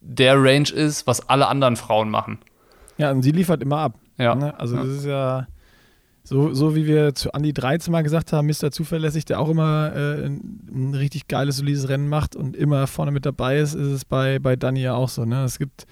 der 0.00 0.36
Range 0.36 0.68
ist, 0.68 1.06
was 1.06 1.28
alle 1.28 1.48
anderen 1.48 1.76
Frauen 1.76 2.10
machen. 2.10 2.38
Ja, 2.98 3.10
und 3.10 3.22
sie 3.22 3.32
liefert 3.32 3.62
immer 3.62 3.78
ab. 3.78 3.94
Ja. 4.16 4.34
Ne? 4.34 4.58
Also 4.58 4.76
ja. 4.76 4.82
das 4.82 4.90
ist 4.92 5.04
ja 5.04 5.46
so, 6.24 6.52
so 6.52 6.76
wie 6.76 6.86
wir 6.86 7.14
zu 7.14 7.32
Andi 7.32 7.52
13 7.52 7.90
mal 7.90 8.02
gesagt 8.02 8.32
haben, 8.32 8.48
Mr. 8.48 8.70
Zuverlässig, 8.70 9.24
der 9.24 9.40
auch 9.40 9.48
immer 9.48 9.92
äh, 9.94 10.26
ein, 10.26 10.60
ein, 10.70 10.94
richtig 10.94 11.26
geiles, 11.26 11.56
solides 11.56 11.88
Rennen 11.88 12.08
macht 12.08 12.36
und 12.36 12.54
immer 12.54 12.86
vorne 12.86 13.12
mit 13.12 13.24
dabei 13.24 13.58
ist, 13.58 13.74
ist 13.74 13.86
es 13.88 14.04
bei, 14.04 14.38
bei 14.38 14.54
Dani 14.54 14.82
ja 14.82 14.94
auch 14.94 15.08
so. 15.08 15.24
Ne? 15.24 15.44
Es 15.44 15.58
gibt 15.58 15.86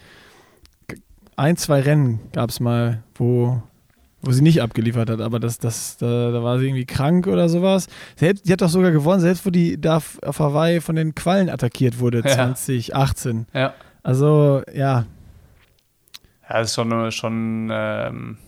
ein, 1.37 1.57
zwei 1.57 1.81
Rennen 1.81 2.21
gab 2.33 2.51
es 2.51 2.61
mal, 2.61 3.03
wo, 3.15 3.63
wo 4.27 4.33
sie 4.33 4.43
nicht 4.43 4.61
abgeliefert 4.61 5.09
hat, 5.09 5.21
aber 5.21 5.39
das, 5.41 5.59
das, 5.59 5.97
da, 5.97 6.31
da 6.31 6.43
war 6.43 6.59
sie 6.59 6.67
irgendwie 6.67 6.85
krank 6.85 7.27
oder 7.27 7.49
sowas. 7.49 7.87
Selbst, 8.17 8.47
die 8.47 8.53
hat 8.53 8.61
doch 8.61 8.69
sogar 8.69 8.91
gewonnen, 8.91 9.21
selbst 9.21 9.47
wo 9.47 9.51
die 9.51 9.81
da 9.81 9.97
auf 9.97 10.39
Hawaii 10.39 10.81
von 10.81 10.97
den 10.97 11.15
Quallen 11.15 11.49
attackiert 11.49 12.01
wurde, 12.01 12.19
ja. 12.25 12.55
2018. 12.55 13.47
Ja. 13.55 13.75
Also, 14.03 14.63
ja. 14.75 15.07
Ja, 16.49 16.59
das 16.59 16.69
ist 16.69 16.75
schon, 16.75 17.13
schon 17.13 17.71
ähm 17.73 18.39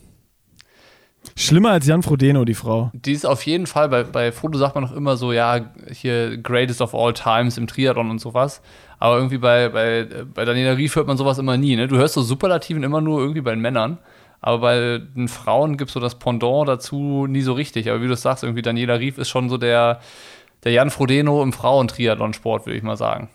Schlimmer 1.37 1.71
als 1.71 1.87
Jan 1.87 2.03
Frodeno, 2.03 2.45
die 2.45 2.55
Frau. 2.55 2.91
Die 2.95 3.13
ist 3.13 3.27
auf 3.27 3.43
jeden 3.43 3.67
Fall, 3.67 3.89
bei, 3.89 4.03
bei 4.03 4.33
Frodo 4.33 4.59
sagt 4.59 4.75
man 4.75 4.85
noch 4.85 4.93
immer 4.93 5.17
so, 5.17 5.33
ja, 5.33 5.71
hier 5.93 6.37
Greatest 6.39 6.81
of 6.81 6.95
All 6.95 7.13
Times 7.13 7.59
im 7.59 7.67
Triathlon 7.67 8.11
und 8.11 8.21
sowas. 8.21 8.61
Aber 8.99 9.17
irgendwie 9.17 9.39
bei, 9.39 9.69
bei, 9.69 10.07
bei 10.35 10.45
Daniela 10.45 10.77
Rief 10.77 10.97
hört 10.97 11.07
man 11.07 11.17
sowas 11.17 11.39
immer 11.39 11.57
nie. 11.57 11.77
Ne? 11.77 11.87
Du 11.87 11.97
hörst 11.97 12.15
so 12.15 12.23
Superlativen 12.23 12.83
immer 12.83 13.01
nur 13.01 13.21
irgendwie 13.21 13.41
bei 13.41 13.53
den 13.53 13.61
Männern. 13.61 13.99
Aber 14.41 14.59
bei 14.59 14.99
den 14.99 15.29
Frauen 15.29 15.77
gibt 15.77 15.91
es 15.91 15.95
so 15.95 16.01
das 16.01 16.19
Pendant 16.19 16.69
dazu 16.69 17.27
nie 17.27 17.43
so 17.43 17.53
richtig. 17.53 17.91
Aber 17.91 18.03
wie 18.03 18.09
du 18.09 18.17
sagst, 18.17 18.45
irgendwie 18.45 18.63
Daniela 18.63 18.95
Rief 18.95 19.19
ist 19.19 19.29
schon 19.29 19.49
so 19.49 19.59
der, 19.59 20.01
der 20.65 20.73
Jan 20.73 20.91
Frodeno 20.91 21.43
im 21.43 21.53
Frauentriathlon-Sport, 21.53 22.67
würde 22.67 22.77
ich 22.77 22.83
mal 22.83 22.97
sagen. 22.97 23.29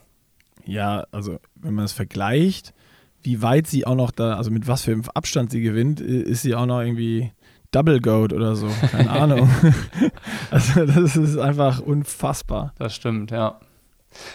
Ja, 0.64 1.04
also 1.12 1.38
wenn 1.56 1.74
man 1.74 1.84
es 1.84 1.92
vergleicht, 1.92 2.72
wie 3.22 3.42
weit 3.42 3.66
sie 3.66 3.86
auch 3.86 3.94
noch 3.94 4.10
da, 4.10 4.36
also 4.36 4.50
mit 4.50 4.66
was 4.66 4.82
für 4.82 4.92
einem 4.92 5.04
Abstand 5.12 5.50
sie 5.50 5.60
gewinnt, 5.60 6.00
ist 6.00 6.42
sie 6.42 6.54
auch 6.54 6.66
noch 6.66 6.80
irgendwie 6.80 7.32
Double 7.70 8.00
Goat 8.00 8.32
oder 8.32 8.54
so. 8.56 8.68
Keine 8.90 9.10
Ahnung. 9.22 9.50
also 10.50 10.86
das 10.86 11.16
ist 11.16 11.38
einfach 11.38 11.80
unfassbar. 11.80 12.72
Das 12.78 12.94
stimmt, 12.94 13.30
ja. 13.30 13.60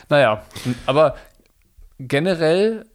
Naja, 0.09 0.43
aber 0.85 1.15
generell 1.99 2.85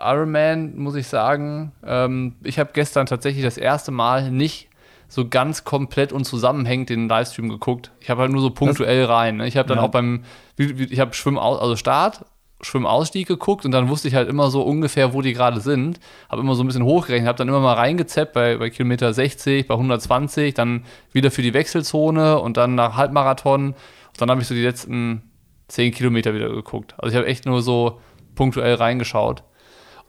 Ironman 0.00 0.78
muss 0.78 0.94
ich 0.94 1.06
sagen, 1.06 1.72
ähm, 1.84 2.36
ich 2.42 2.58
habe 2.58 2.70
gestern 2.72 3.06
tatsächlich 3.06 3.44
das 3.44 3.58
erste 3.58 3.90
Mal 3.90 4.30
nicht 4.30 4.68
so 5.08 5.28
ganz 5.28 5.64
komplett 5.64 6.12
und 6.12 6.24
zusammenhängend 6.24 6.88
den 6.88 7.08
Livestream 7.08 7.48
geguckt. 7.48 7.90
Ich 8.00 8.10
habe 8.10 8.22
halt 8.22 8.30
nur 8.30 8.40
so 8.40 8.50
punktuell 8.50 9.04
rein. 9.04 9.38
Ne? 9.38 9.48
Ich 9.48 9.56
habe 9.56 9.68
dann 9.68 9.78
ja. 9.78 9.84
auch 9.84 9.90
beim, 9.90 10.24
ich 10.56 11.00
habe 11.00 11.14
Schwimmen, 11.14 11.38
also 11.38 11.74
Start, 11.74 12.24
Schwimmausstieg 12.62 13.26
geguckt 13.26 13.64
und 13.64 13.72
dann 13.72 13.88
wusste 13.88 14.08
ich 14.08 14.14
halt 14.14 14.28
immer 14.28 14.50
so 14.50 14.62
ungefähr, 14.62 15.12
wo 15.12 15.22
die 15.22 15.32
gerade 15.32 15.60
sind. 15.60 15.98
Habe 16.28 16.42
immer 16.42 16.54
so 16.54 16.62
ein 16.62 16.66
bisschen 16.66 16.84
hochgerechnet, 16.84 17.26
habe 17.26 17.38
dann 17.38 17.48
immer 17.48 17.60
mal 17.60 17.74
reingezappt 17.74 18.32
bei, 18.32 18.56
bei 18.56 18.70
Kilometer 18.70 19.12
60, 19.12 19.66
bei 19.66 19.74
120, 19.74 20.54
dann 20.54 20.84
wieder 21.12 21.30
für 21.30 21.42
die 21.42 21.54
Wechselzone 21.54 22.38
und 22.38 22.56
dann 22.56 22.74
nach 22.74 22.96
Halbmarathon. 22.96 23.68
Und 23.68 23.74
dann 24.18 24.30
habe 24.30 24.42
ich 24.42 24.46
so 24.46 24.54
die 24.54 24.62
letzten 24.62 25.22
10 25.68 25.92
Kilometer 25.92 26.34
wieder 26.34 26.50
geguckt. 26.50 26.94
Also 26.98 27.12
ich 27.12 27.16
habe 27.16 27.26
echt 27.26 27.46
nur 27.46 27.62
so 27.62 28.00
punktuell 28.34 28.74
reingeschaut. 28.74 29.42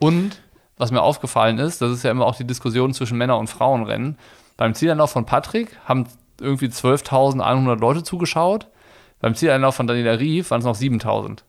Und 0.02 0.42
was 0.78 0.92
mir 0.92 1.02
aufgefallen 1.02 1.60
ist, 1.60 1.82
das 1.82 1.92
ist 1.92 2.04
ja 2.04 2.12
immer 2.12 2.26
auch 2.26 2.36
die 2.36 2.48
Diskussion 2.48 2.94
zwischen 2.94 3.18
Männer- 3.18 3.38
und 3.38 3.48
Frauenrennen. 3.48 4.18
Beim 4.58 4.74
Zielanlauf 4.74 5.12
von 5.12 5.26
Patrick 5.26 5.78
haben 5.86 6.08
irgendwie 6.40 6.68
12.100 6.68 7.80
Leute 7.80 8.04
zugeschaut. 8.04 8.68
Beim 9.20 9.36
Zieleinlauf 9.36 9.76
von 9.76 9.86
Daniela 9.86 10.20
Rief 10.20 10.50
waren 10.50 10.60
es 10.60 10.66
noch 10.66 10.76
7.000 10.76 11.44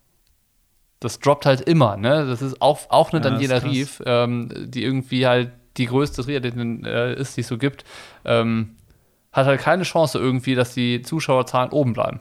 das 1.02 1.18
droppt 1.18 1.46
halt 1.46 1.60
immer, 1.62 1.96
ne? 1.96 2.26
Das 2.26 2.42
ist 2.42 2.62
auch, 2.62 2.78
auch 2.88 3.12
eine 3.12 3.22
ja, 3.22 3.30
Daniela 3.30 3.62
Rief, 3.62 4.02
ähm, 4.06 4.48
die 4.66 4.84
irgendwie 4.84 5.26
halt 5.26 5.52
die 5.76 5.86
größte 5.86 6.22
Triathletin 6.22 6.84
äh, 6.84 7.14
ist, 7.14 7.36
die 7.36 7.40
es 7.40 7.48
so 7.48 7.58
gibt, 7.58 7.84
ähm, 8.24 8.76
hat 9.32 9.46
halt 9.46 9.60
keine 9.60 9.82
Chance 9.84 10.18
irgendwie, 10.18 10.54
dass 10.54 10.74
die 10.74 11.02
Zuschauerzahlen 11.02 11.70
oben 11.70 11.92
bleiben. 11.94 12.20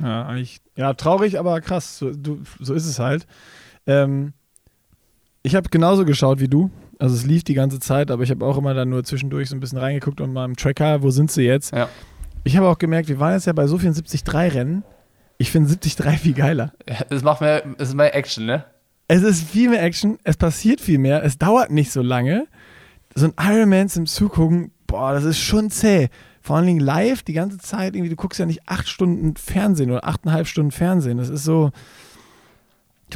Ja, 0.00 0.26
eigentlich, 0.26 0.60
ja, 0.76 0.94
traurig, 0.94 1.38
aber 1.38 1.60
krass, 1.60 1.98
so, 1.98 2.12
du, 2.12 2.42
so 2.60 2.74
ist 2.74 2.86
es 2.86 2.98
halt. 2.98 3.26
Ähm, 3.86 4.32
ich 5.44 5.54
habe 5.54 5.68
genauso 5.68 6.04
geschaut 6.04 6.40
wie 6.40 6.48
du. 6.48 6.70
Also 6.98 7.14
es 7.14 7.24
lief 7.24 7.44
die 7.44 7.54
ganze 7.54 7.78
Zeit, 7.78 8.10
aber 8.10 8.24
ich 8.24 8.30
habe 8.30 8.44
auch 8.44 8.58
immer 8.58 8.74
dann 8.74 8.88
nur 8.88 9.04
zwischendurch 9.04 9.48
so 9.48 9.56
ein 9.56 9.60
bisschen 9.60 9.78
reingeguckt 9.78 10.20
und 10.20 10.32
mal 10.32 10.44
im 10.44 10.56
Tracker, 10.56 11.02
wo 11.02 11.10
sind 11.10 11.30
sie 11.30 11.42
jetzt? 11.42 11.72
Ja. 11.72 11.88
Ich 12.42 12.56
habe 12.56 12.68
auch 12.68 12.78
gemerkt, 12.78 13.08
wir 13.08 13.20
waren 13.20 13.34
jetzt 13.34 13.46
ja 13.46 13.52
bei 13.52 13.66
so 13.68 13.78
vielen 13.78 13.94
73-Rennen 13.94 14.82
ich 15.38 15.50
finde 15.50 15.68
73 15.68 16.20
viel 16.20 16.34
geiler. 16.34 16.72
Es 17.10 17.22
macht 17.22 17.40
mehr, 17.40 17.64
es 17.78 17.88
ist 17.88 17.94
mehr 17.94 18.14
Action, 18.14 18.46
ne? 18.46 18.64
Es 19.08 19.22
ist 19.22 19.42
viel 19.42 19.68
mehr 19.68 19.82
Action, 19.82 20.18
es 20.24 20.36
passiert 20.36 20.80
viel 20.80 20.98
mehr, 20.98 21.22
es 21.24 21.38
dauert 21.38 21.70
nicht 21.70 21.92
so 21.92 22.02
lange. 22.02 22.46
So 23.14 23.26
ein 23.26 23.34
Ironman 23.38 23.88
zum 23.88 24.06
Zugucken, 24.06 24.72
boah, 24.86 25.12
das 25.12 25.24
ist 25.24 25.38
schon 25.38 25.70
zäh. 25.70 26.08
Vor 26.40 26.56
allen 26.56 26.66
Dingen 26.66 26.80
live 26.80 27.22
die 27.22 27.32
ganze 27.32 27.58
Zeit, 27.58 27.94
irgendwie, 27.94 28.10
du 28.10 28.16
guckst 28.16 28.38
ja 28.38 28.46
nicht 28.46 28.62
acht 28.66 28.88
Stunden 28.88 29.36
Fernsehen 29.36 29.90
oder 29.90 30.04
achteinhalb 30.04 30.46
Stunden 30.46 30.70
Fernsehen. 30.70 31.18
Das 31.18 31.28
ist 31.28 31.44
so. 31.44 31.70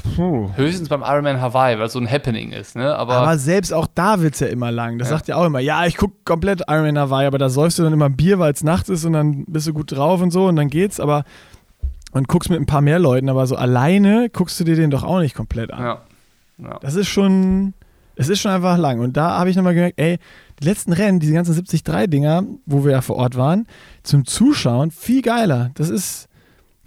Puh. 0.03 0.51
Höchstens 0.55 0.89
beim 0.89 1.03
Ironman 1.03 1.41
Hawaii, 1.41 1.79
weil 1.79 1.87
es 1.87 1.93
so 1.93 1.99
ein 1.99 2.11
Happening 2.11 2.53
ist, 2.53 2.77
ne? 2.77 2.95
Aber, 2.95 3.15
aber 3.17 3.39
selbst 3.39 3.73
auch 3.73 3.87
da 3.95 4.21
wird 4.21 4.35
es 4.35 4.41
ja 4.41 4.49
immer 4.49 4.71
lang. 4.71 4.99
Das 4.99 5.09
ja. 5.09 5.17
sagt 5.17 5.29
ja 5.29 5.37
auch 5.37 5.45
immer, 5.45 5.61
ja, 5.61 5.87
ich 5.87 5.97
gucke 5.97 6.15
komplett 6.25 6.63
Ironman 6.69 6.99
Hawaii, 6.99 7.27
aber 7.27 7.39
da 7.39 7.49
säufst 7.49 7.79
du 7.79 7.83
dann 7.83 7.93
immer 7.93 8.11
Bier, 8.11 8.39
weil 8.39 8.53
es 8.53 8.63
nachts 8.63 8.89
ist 8.89 9.05
und 9.05 9.13
dann 9.13 9.45
bist 9.47 9.67
du 9.67 9.73
gut 9.73 9.93
drauf 9.93 10.21
und 10.21 10.31
so 10.31 10.47
und 10.47 10.57
dann 10.57 10.69
geht's. 10.69 11.01
Aber 11.01 11.25
und 12.13 12.29
guckst 12.29 12.51
mit 12.51 12.59
ein 12.59 12.67
paar 12.67 12.81
mehr 12.81 12.99
Leuten, 12.99 13.29
aber 13.29 13.47
so 13.47 13.57
alleine 13.57 14.31
guckst 14.31 14.59
du 14.59 14.65
dir 14.65 14.77
den 14.77 14.91
doch 14.91 15.05
auch 15.05 15.21
nicht 15.21 15.35
komplett 15.35 15.73
an. 15.73 15.83
Ja. 15.83 16.03
Ja. 16.59 16.79
Das 16.81 16.95
ist 16.95 17.09
schon, 17.09 17.75
es 18.17 18.29
ist 18.29 18.41
schon 18.41 18.51
einfach 18.51 18.79
lang. 18.79 19.01
Und 19.01 19.17
da 19.17 19.39
habe 19.39 19.51
ich 19.51 19.57
nochmal 19.57 19.75
gemerkt, 19.75 19.99
ey, 19.99 20.19
die 20.61 20.65
letzten 20.65 20.93
Rennen, 20.93 21.21
diese 21.21 21.33
ganzen 21.33 21.55
73-Dinger, 21.55 22.45
wo 22.67 22.85
wir 22.85 22.93
ja 22.93 23.01
vor 23.01 23.17
Ort 23.17 23.37
waren, 23.37 23.67
zum 24.03 24.25
Zuschauen 24.25 24.91
viel 24.91 25.23
geiler. 25.23 25.71
Das 25.75 25.89
ist 25.89 26.28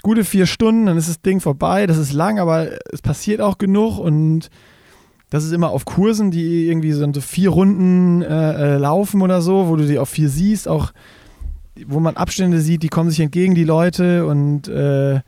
gute 0.02 0.24
vier 0.24 0.46
Stunden, 0.46 0.86
dann 0.86 0.98
ist 0.98 1.10
das 1.10 1.22
Ding 1.22 1.40
vorbei. 1.40 1.88
Das 1.88 1.98
ist 1.98 2.14
lang, 2.14 2.40
aber 2.40 2.70
es 2.92 3.02
passiert 3.02 3.42
auch 3.42 3.58
genug 3.58 4.00
und 4.00 4.50
das 5.30 5.46
ist 5.46 5.54
immer 5.54 5.70
auf 5.70 5.86
Kursen, 5.86 6.30
die 6.30 6.68
irgendwie 6.68 6.92
so 6.92 7.10
vier 7.22 7.50
Runden 7.50 8.22
äh, 8.22 8.76
äh, 8.76 8.78
laufen 8.78 9.22
oder 9.22 9.42
so, 9.42 9.70
wo 9.70 9.78
du 9.78 9.88
die 9.88 9.98
auch 9.98 10.08
viel 10.08 10.28
siehst, 10.28 10.68
auch 10.68 10.92
wo 11.88 12.00
man 12.00 12.18
Abstände 12.18 12.60
sieht, 12.60 12.84
die 12.84 12.90
kommen 12.90 13.10
sich 13.10 13.22
entgegen, 13.22 13.56
die 13.56 13.64
Leute 13.64 14.26
und 14.26 14.68
äh, 14.68 15.22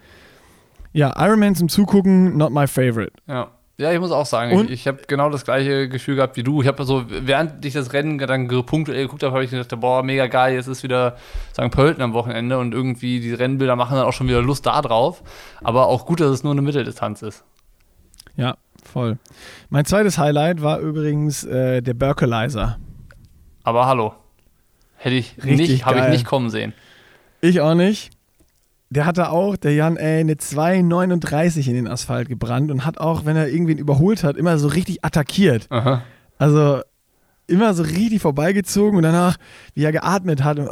ja, 0.91 1.13
Ironman 1.17 1.55
zum 1.55 1.69
Zugucken, 1.69 2.37
not 2.37 2.51
my 2.51 2.67
favorite. 2.67 3.13
Ja. 3.27 3.51
Ja, 3.77 3.91
ich 3.91 3.99
muss 3.99 4.11
auch 4.11 4.25
sagen, 4.27 4.55
Und- 4.55 4.65
ich, 4.65 4.81
ich 4.81 4.87
habe 4.87 4.99
genau 5.07 5.29
das 5.31 5.45
gleiche 5.45 5.89
Gefühl 5.89 6.15
gehabt 6.15 6.37
wie 6.37 6.43
du. 6.43 6.61
Ich 6.61 6.67
habe 6.67 6.83
so, 6.85 7.05
während 7.07 7.65
ich 7.65 7.73
das 7.73 7.91
Rennen 7.91 8.19
dann 8.19 8.47
punktuell 8.65 9.01
geguckt 9.03 9.23
habe, 9.23 9.33
habe 9.33 9.43
ich 9.43 9.49
gedacht, 9.49 9.79
boah, 9.79 10.03
mega 10.03 10.27
geil, 10.27 10.53
jetzt 10.53 10.67
ist 10.67 10.83
wieder 10.83 11.17
St. 11.53 11.71
Pölten 11.71 12.03
am 12.03 12.13
Wochenende 12.13 12.59
und 12.59 12.73
irgendwie 12.73 13.19
die 13.19 13.33
Rennbilder 13.33 13.75
machen 13.75 13.95
dann 13.97 14.05
auch 14.05 14.13
schon 14.13 14.27
wieder 14.27 14.43
Lust 14.43 14.67
da 14.67 14.79
drauf. 14.81 15.23
Aber 15.63 15.87
auch 15.87 16.05
gut, 16.05 16.19
dass 16.19 16.29
es 16.29 16.43
nur 16.43 16.51
eine 16.51 16.61
Mitteldistanz 16.61 17.23
ist. 17.23 17.43
Ja, 18.35 18.57
voll. 18.83 19.17
Mein 19.69 19.85
zweites 19.85 20.19
Highlight 20.19 20.61
war 20.61 20.79
übrigens 20.79 21.43
äh, 21.43 21.81
der 21.81 21.95
Berkelizer. 21.95 22.77
Aber 23.63 23.87
hallo. 23.87 24.13
Hätte 24.97 25.15
ich 25.15 25.35
Richtig 25.37 25.57
nicht, 25.69 25.85
habe 25.85 25.99
ich 25.99 26.07
nicht 26.09 26.25
kommen 26.25 26.49
sehen. 26.51 26.73
Ich 27.41 27.59
auch 27.59 27.73
nicht. 27.73 28.11
Der 28.93 29.07
hatte 29.07 29.31
auch, 29.31 29.57
der 29.57 29.73
Jan, 29.73 29.97
ey, 29.97 30.19
eine 30.19 30.35
2,39 30.35 31.67
in 31.67 31.73
den 31.73 31.87
Asphalt 31.87 32.29
gebrannt 32.29 32.69
und 32.69 32.85
hat 32.85 32.99
auch, 32.99 33.25
wenn 33.25 33.35
er 33.35 33.47
irgendwen 33.47 33.79
überholt 33.79 34.23
hat, 34.23 34.37
immer 34.37 34.59
so 34.59 34.67
richtig 34.67 35.03
attackiert. 35.03 35.65
Aha. 35.71 36.03
Also 36.37 36.81
immer 37.47 37.73
so 37.73 37.81
richtig 37.81 38.21
vorbeigezogen 38.21 38.97
und 38.97 39.01
danach, 39.01 39.37
wie 39.73 39.83
er 39.83 39.91
geatmet 39.91 40.43
hat. 40.43 40.59
Und, 40.59 40.69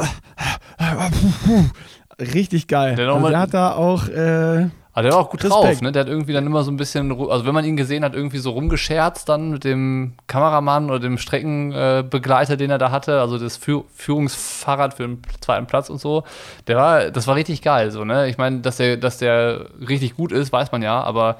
richtig 2.19 2.67
geil. 2.67 2.95
Der 2.95 3.09
also 3.09 3.27
der 3.27 3.39
hat 3.39 3.55
da 3.55 3.73
auch, 3.73 4.07
äh, 4.07 4.69
Aber 4.93 5.03
der 5.03 5.13
war 5.13 5.19
auch 5.19 5.29
gut 5.29 5.43
Respekt. 5.43 5.63
drauf, 5.63 5.81
ne? 5.81 5.91
Der 5.91 6.01
hat 6.01 6.09
irgendwie 6.09 6.33
dann 6.33 6.45
immer 6.45 6.63
so 6.63 6.71
ein 6.71 6.77
bisschen, 6.77 7.11
also 7.29 7.45
wenn 7.45 7.53
man 7.53 7.63
ihn 7.63 7.77
gesehen 7.77 8.03
hat, 8.03 8.13
irgendwie 8.13 8.39
so 8.39 8.51
rumgescherzt 8.51 9.29
dann 9.29 9.51
mit 9.51 9.63
dem 9.63 10.15
Kameramann 10.27 10.89
oder 10.89 10.99
dem 10.99 11.17
Streckenbegleiter, 11.17 12.57
den 12.57 12.71
er 12.71 12.77
da 12.77 12.91
hatte, 12.91 13.21
also 13.21 13.37
das 13.37 13.55
Führ 13.55 13.85
Führungsfahrrad 13.95 14.95
für 14.95 15.03
den 15.03 15.21
zweiten 15.39 15.65
Platz 15.65 15.89
und 15.89 16.01
so. 16.01 16.23
Der 16.67 16.75
war, 16.75 17.11
das 17.11 17.25
war 17.27 17.35
richtig 17.35 17.61
geil, 17.61 17.91
so, 17.91 18.03
ne? 18.03 18.27
Ich 18.27 18.37
meine, 18.37 18.59
dass 18.59 18.77
der, 18.77 18.97
dass 18.97 19.17
der 19.17 19.67
richtig 19.87 20.17
gut 20.17 20.33
ist, 20.33 20.51
weiß 20.51 20.73
man 20.73 20.81
ja, 20.81 21.01
aber 21.01 21.37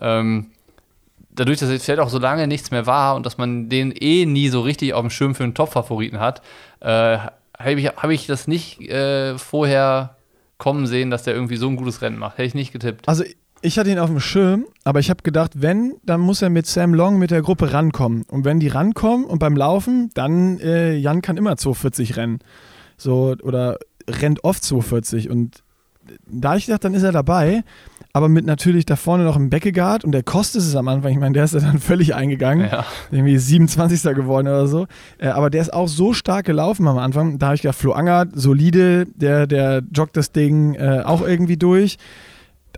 ähm, 0.00 0.46
dadurch, 1.34 1.58
dass 1.58 1.70
jetzt 1.70 1.84
vielleicht 1.84 2.00
auch 2.00 2.08
so 2.08 2.18
lange 2.18 2.46
nichts 2.46 2.70
mehr 2.70 2.86
war 2.86 3.16
und 3.16 3.26
dass 3.26 3.36
man 3.36 3.68
den 3.68 3.92
eh 3.92 4.24
nie 4.24 4.48
so 4.48 4.62
richtig 4.62 4.94
auf 4.94 5.02
dem 5.02 5.10
Schirm 5.10 5.34
für 5.34 5.44
einen 5.44 5.54
Top-Favoriten 5.54 6.20
hat, 6.20 6.40
äh, 6.80 7.18
habe 7.58 7.80
ich, 7.80 7.86
hab 7.86 8.10
ich 8.10 8.26
das 8.26 8.48
nicht 8.48 8.80
äh, 8.80 9.36
vorher 9.36 10.16
kommen 10.64 10.86
sehen, 10.86 11.10
dass 11.10 11.24
der 11.24 11.34
irgendwie 11.34 11.58
so 11.58 11.68
ein 11.68 11.76
gutes 11.76 12.00
Rennen 12.00 12.16
macht. 12.16 12.38
Hätte 12.38 12.46
ich 12.46 12.54
nicht 12.54 12.72
getippt. 12.72 13.06
also 13.06 13.22
ich 13.60 13.78
hatte 13.78 13.90
ihn 13.90 13.98
auf 13.98 14.08
dem 14.08 14.18
Schirm, 14.18 14.64
aber 14.82 14.98
ich 14.98 15.10
habe 15.10 15.22
gedacht, 15.22 15.60
wenn, 15.60 15.94
dann 16.04 16.22
muss 16.22 16.40
er 16.40 16.48
mit 16.48 16.66
Sam 16.66 16.94
Long 16.94 17.18
mit 17.18 17.30
der 17.30 17.42
Gruppe 17.42 17.74
rankommen. 17.74 18.22
Und 18.30 18.46
wenn 18.46 18.60
die 18.60 18.68
rankommen 18.68 19.26
und 19.26 19.40
beim 19.40 19.56
Laufen, 19.56 20.10
dann 20.14 20.58
äh, 20.60 20.94
Jan 20.94 21.20
kann 21.20 21.36
immer 21.36 21.58
240 21.58 22.16
rennen. 22.16 22.38
So, 22.96 23.36
oder 23.42 23.78
rennt 24.08 24.42
oft 24.42 24.64
240. 24.64 25.28
Und 25.28 25.62
da 26.26 26.56
ich 26.56 26.64
gedacht, 26.64 26.84
dann 26.84 26.94
ist 26.94 27.02
er 27.02 27.12
dabei. 27.12 27.62
Aber 28.16 28.28
mit 28.28 28.46
natürlich 28.46 28.86
da 28.86 28.94
vorne 28.94 29.24
noch 29.24 29.34
im 29.34 29.50
Beckegaard 29.50 30.04
und 30.04 30.12
der 30.12 30.22
kostet 30.22 30.62
es 30.62 30.76
am 30.76 30.86
Anfang. 30.86 31.10
Ich 31.10 31.18
meine, 31.18 31.32
der 31.32 31.42
ist 31.42 31.54
ja 31.54 31.58
dann 31.58 31.78
völlig 31.80 32.14
eingegangen. 32.14 32.68
Ja. 32.70 32.86
Irgendwie 33.10 33.36
27. 33.36 34.14
geworden 34.14 34.46
oder 34.46 34.68
so. 34.68 34.86
Äh, 35.18 35.28
aber 35.28 35.50
der 35.50 35.62
ist 35.62 35.72
auch 35.72 35.88
so 35.88 36.12
stark 36.12 36.46
gelaufen 36.46 36.86
am 36.86 36.98
Anfang. 36.98 37.40
Da 37.40 37.46
habe 37.46 37.56
ich 37.56 37.62
gedacht, 37.62 37.76
Flo 37.76 37.90
Angert, 37.90 38.28
solide, 38.34 39.06
der, 39.16 39.48
der 39.48 39.82
joggt 39.92 40.16
das 40.16 40.30
Ding 40.30 40.74
äh, 40.74 41.02
auch 41.04 41.26
irgendwie 41.26 41.56
durch. 41.56 41.98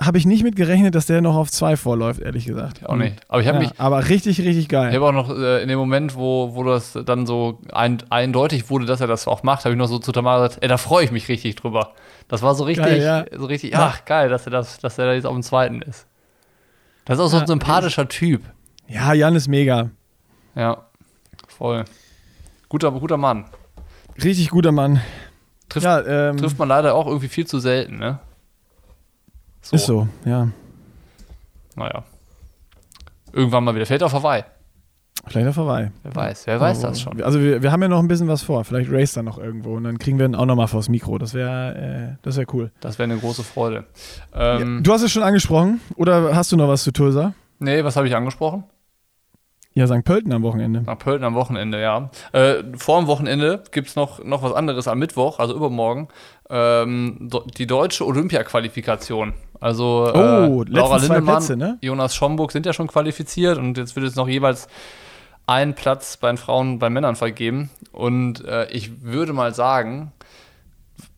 Habe 0.00 0.18
ich 0.18 0.26
nicht 0.26 0.42
mit 0.42 0.56
gerechnet, 0.56 0.94
dass 0.94 1.06
der 1.06 1.22
noch 1.22 1.36
auf 1.36 1.50
zwei 1.50 1.76
vorläuft, 1.76 2.20
ehrlich 2.20 2.44
gesagt. 2.44 2.84
Auch 2.86 2.96
nicht. 2.96 3.16
Aber 3.28 3.40
ich 3.40 3.48
habe 3.48 3.58
Ja, 3.62 3.64
mich, 3.70 3.80
aber 3.80 4.08
richtig, 4.08 4.38
richtig 4.40 4.58
ich 4.64 4.68
geil. 4.68 4.92
habe 4.94 5.06
auch 5.06 5.12
noch 5.12 5.30
äh, 5.30 5.62
in 5.62 5.68
dem 5.68 5.78
Moment, 5.78 6.14
wo, 6.16 6.54
wo 6.54 6.64
das 6.64 6.98
dann 7.06 7.24
so 7.24 7.60
ein, 7.72 7.98
eindeutig 8.10 8.68
wurde, 8.68 8.84
dass 8.84 9.00
er 9.00 9.06
das 9.06 9.26
auch 9.26 9.42
macht, 9.42 9.64
habe 9.64 9.72
ich 9.74 9.78
noch 9.78 9.86
so 9.88 9.98
zu 9.98 10.12
Tamara 10.12 10.46
gesagt, 10.46 10.62
ey, 10.62 10.68
da 10.68 10.76
freue 10.76 11.04
ich 11.04 11.12
mich 11.12 11.28
richtig 11.28 11.54
drüber. 11.56 11.92
Das 12.28 12.42
war 12.42 12.54
so 12.54 12.64
richtig, 12.64 12.84
Geil, 12.86 13.02
ja. 13.02 13.24
so 13.38 13.46
richtig, 13.46 13.72
Ja. 13.72 13.86
ach 13.94 14.04
geil, 14.04 14.28
dass 14.28 14.46
er 14.46 14.50
das, 14.50 14.78
dass 14.78 14.98
er 14.98 15.06
da 15.06 15.12
jetzt 15.14 15.24
auf 15.26 15.32
dem 15.34 15.42
zweiten 15.42 15.80
ist. 15.80 16.06
Das 17.06 17.18
ist 17.18 17.24
auch 17.24 17.28
so 17.30 17.38
ein 17.38 17.46
sympathischer 17.46 18.06
Typ. 18.08 18.42
Ja, 18.88 19.14
Jan 19.14 19.34
ist 19.34 19.48
mega. 19.48 19.90
Ja, 20.54 20.86
voll. 21.48 21.84
Guter, 22.68 22.90
guter 22.92 23.16
Mann. 23.16 23.46
Richtig 24.22 24.50
guter 24.50 24.72
Mann. 24.72 25.00
Trifft, 25.68 25.86
ähm, 26.06 26.36
trifft 26.36 26.58
man 26.58 26.68
leider 26.68 26.94
auch 26.94 27.06
irgendwie 27.06 27.28
viel 27.28 27.46
zu 27.46 27.60
selten, 27.60 27.98
ne? 27.98 28.18
Ist 29.72 29.86
so, 29.86 30.08
ja. 30.24 30.48
Naja. 31.74 32.04
Irgendwann 33.32 33.64
mal 33.64 33.74
wieder. 33.74 33.86
Fällt 33.86 34.02
auf 34.02 34.12
Hawaii. 34.12 34.44
Vielleicht 35.28 35.48
auch 35.48 35.54
vorbei. 35.54 35.90
Wer 36.04 36.14
weiß, 36.14 36.46
wer 36.46 36.60
weiß 36.60 36.78
Aber- 36.84 36.88
das 36.88 37.00
schon. 37.00 37.20
Also 37.22 37.40
wir, 37.40 37.60
wir 37.60 37.72
haben 37.72 37.82
ja 37.82 37.88
noch 37.88 37.98
ein 37.98 38.06
bisschen 38.06 38.28
was 38.28 38.42
vor. 38.42 38.64
Vielleicht 38.64 38.90
race 38.92 39.12
da 39.14 39.22
noch 39.24 39.38
irgendwo 39.38 39.74
und 39.74 39.82
dann 39.84 39.98
kriegen 39.98 40.18
wir 40.20 40.26
ihn 40.26 40.36
auch 40.36 40.46
nochmal 40.46 40.68
vors 40.68 40.88
Mikro. 40.88 41.18
Das 41.18 41.34
wäre 41.34 42.14
äh, 42.14 42.16
das 42.22 42.36
wär 42.36 42.46
cool. 42.54 42.70
Das 42.80 42.98
wäre 42.98 43.10
eine 43.10 43.18
große 43.18 43.42
Freude. 43.42 43.86
Ähm, 44.32 44.76
ja, 44.76 44.82
du 44.82 44.92
hast 44.92 45.02
es 45.02 45.10
schon 45.10 45.24
angesprochen. 45.24 45.80
Oder 45.96 46.36
hast 46.36 46.52
du 46.52 46.56
noch 46.56 46.68
was 46.68 46.84
zu 46.84 46.92
Tulsa? 46.92 47.34
nee, 47.58 47.82
was 47.82 47.96
habe 47.96 48.06
ich 48.06 48.14
angesprochen? 48.14 48.64
Ja, 49.72 49.86
St. 49.86 50.04
Pölten 50.04 50.32
am 50.32 50.42
Wochenende. 50.42 50.82
Nach 50.82 50.98
Pölten 50.98 51.24
am 51.24 51.34
Wochenende, 51.34 51.80
ja. 51.82 52.10
Äh, 52.32 52.62
vor 52.76 52.98
dem 52.98 53.08
Wochenende 53.08 53.62
gibt 53.72 53.88
es 53.88 53.96
noch, 53.96 54.24
noch 54.24 54.42
was 54.42 54.52
anderes 54.54 54.88
am 54.88 54.98
Mittwoch, 54.98 55.38
also 55.38 55.54
übermorgen. 55.54 56.08
Ähm, 56.48 57.28
die 57.58 57.66
deutsche 57.66 58.06
Olympia-Qualifikation. 58.06 59.34
Also 59.60 60.10
Oh, 60.14 60.62
äh, 60.62 60.70
Laura 60.70 60.96
Lindemann, 60.98 61.38
Plätze, 61.38 61.56
ne? 61.56 61.78
Jonas 61.80 62.14
Schomburg 62.14 62.52
sind 62.52 62.66
ja 62.66 62.72
schon 62.72 62.86
qualifiziert 62.86 63.58
und 63.58 63.76
jetzt 63.78 63.96
wird 63.96 64.06
es 64.06 64.16
noch 64.16 64.28
jeweils 64.28 64.68
einen 65.46 65.74
Platz 65.74 66.16
bei 66.16 66.28
den 66.28 66.36
Frauen 66.38 66.72
und 66.72 66.78
bei 66.78 66.90
Männern 66.90 67.16
vergeben. 67.16 67.70
Und 67.92 68.44
äh, 68.44 68.68
ich 68.70 69.02
würde 69.02 69.32
mal 69.32 69.54
sagen, 69.54 70.12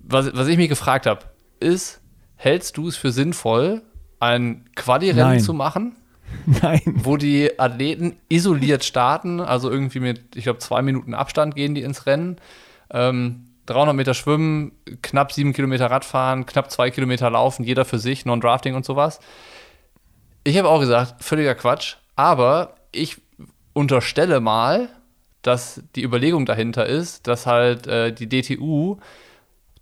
was, 0.00 0.34
was 0.34 0.48
ich 0.48 0.56
mich 0.56 0.68
gefragt 0.68 1.06
habe, 1.06 1.20
ist, 1.60 2.00
hältst 2.36 2.76
du 2.76 2.88
es 2.88 2.96
für 2.96 3.10
sinnvoll, 3.10 3.82
ein 4.20 4.64
Quali-Rennen 4.74 5.40
zu 5.40 5.54
machen? 5.54 5.96
Nein. 6.46 6.82
wo 6.84 7.16
die 7.16 7.58
Athleten 7.58 8.16
isoliert 8.28 8.84
starten, 8.84 9.40
also 9.40 9.70
irgendwie 9.70 10.00
mit, 10.00 10.36
ich 10.36 10.44
glaube, 10.44 10.58
zwei 10.58 10.82
Minuten 10.82 11.14
Abstand 11.14 11.54
gehen 11.54 11.74
die 11.74 11.82
ins 11.82 12.04
Rennen. 12.04 12.36
Ähm, 12.90 13.47
300 13.68 13.94
Meter 13.94 14.14
schwimmen, 14.14 14.72
knapp 15.02 15.32
sieben 15.32 15.52
Kilometer 15.52 15.90
Radfahren, 15.90 16.46
knapp 16.46 16.70
zwei 16.70 16.90
Kilometer 16.90 17.30
laufen, 17.30 17.64
jeder 17.64 17.84
für 17.84 17.98
sich, 17.98 18.24
Non-Drafting 18.24 18.74
und 18.74 18.84
sowas. 18.84 19.20
Ich 20.44 20.56
habe 20.58 20.68
auch 20.68 20.80
gesagt, 20.80 21.22
völliger 21.22 21.54
Quatsch, 21.54 21.96
aber 22.16 22.74
ich 22.92 23.16
unterstelle 23.72 24.40
mal, 24.40 24.88
dass 25.42 25.82
die 25.94 26.02
Überlegung 26.02 26.46
dahinter 26.46 26.86
ist, 26.86 27.26
dass 27.26 27.46
halt 27.46 27.86
äh, 27.86 28.12
die 28.12 28.28
DTU 28.28 28.98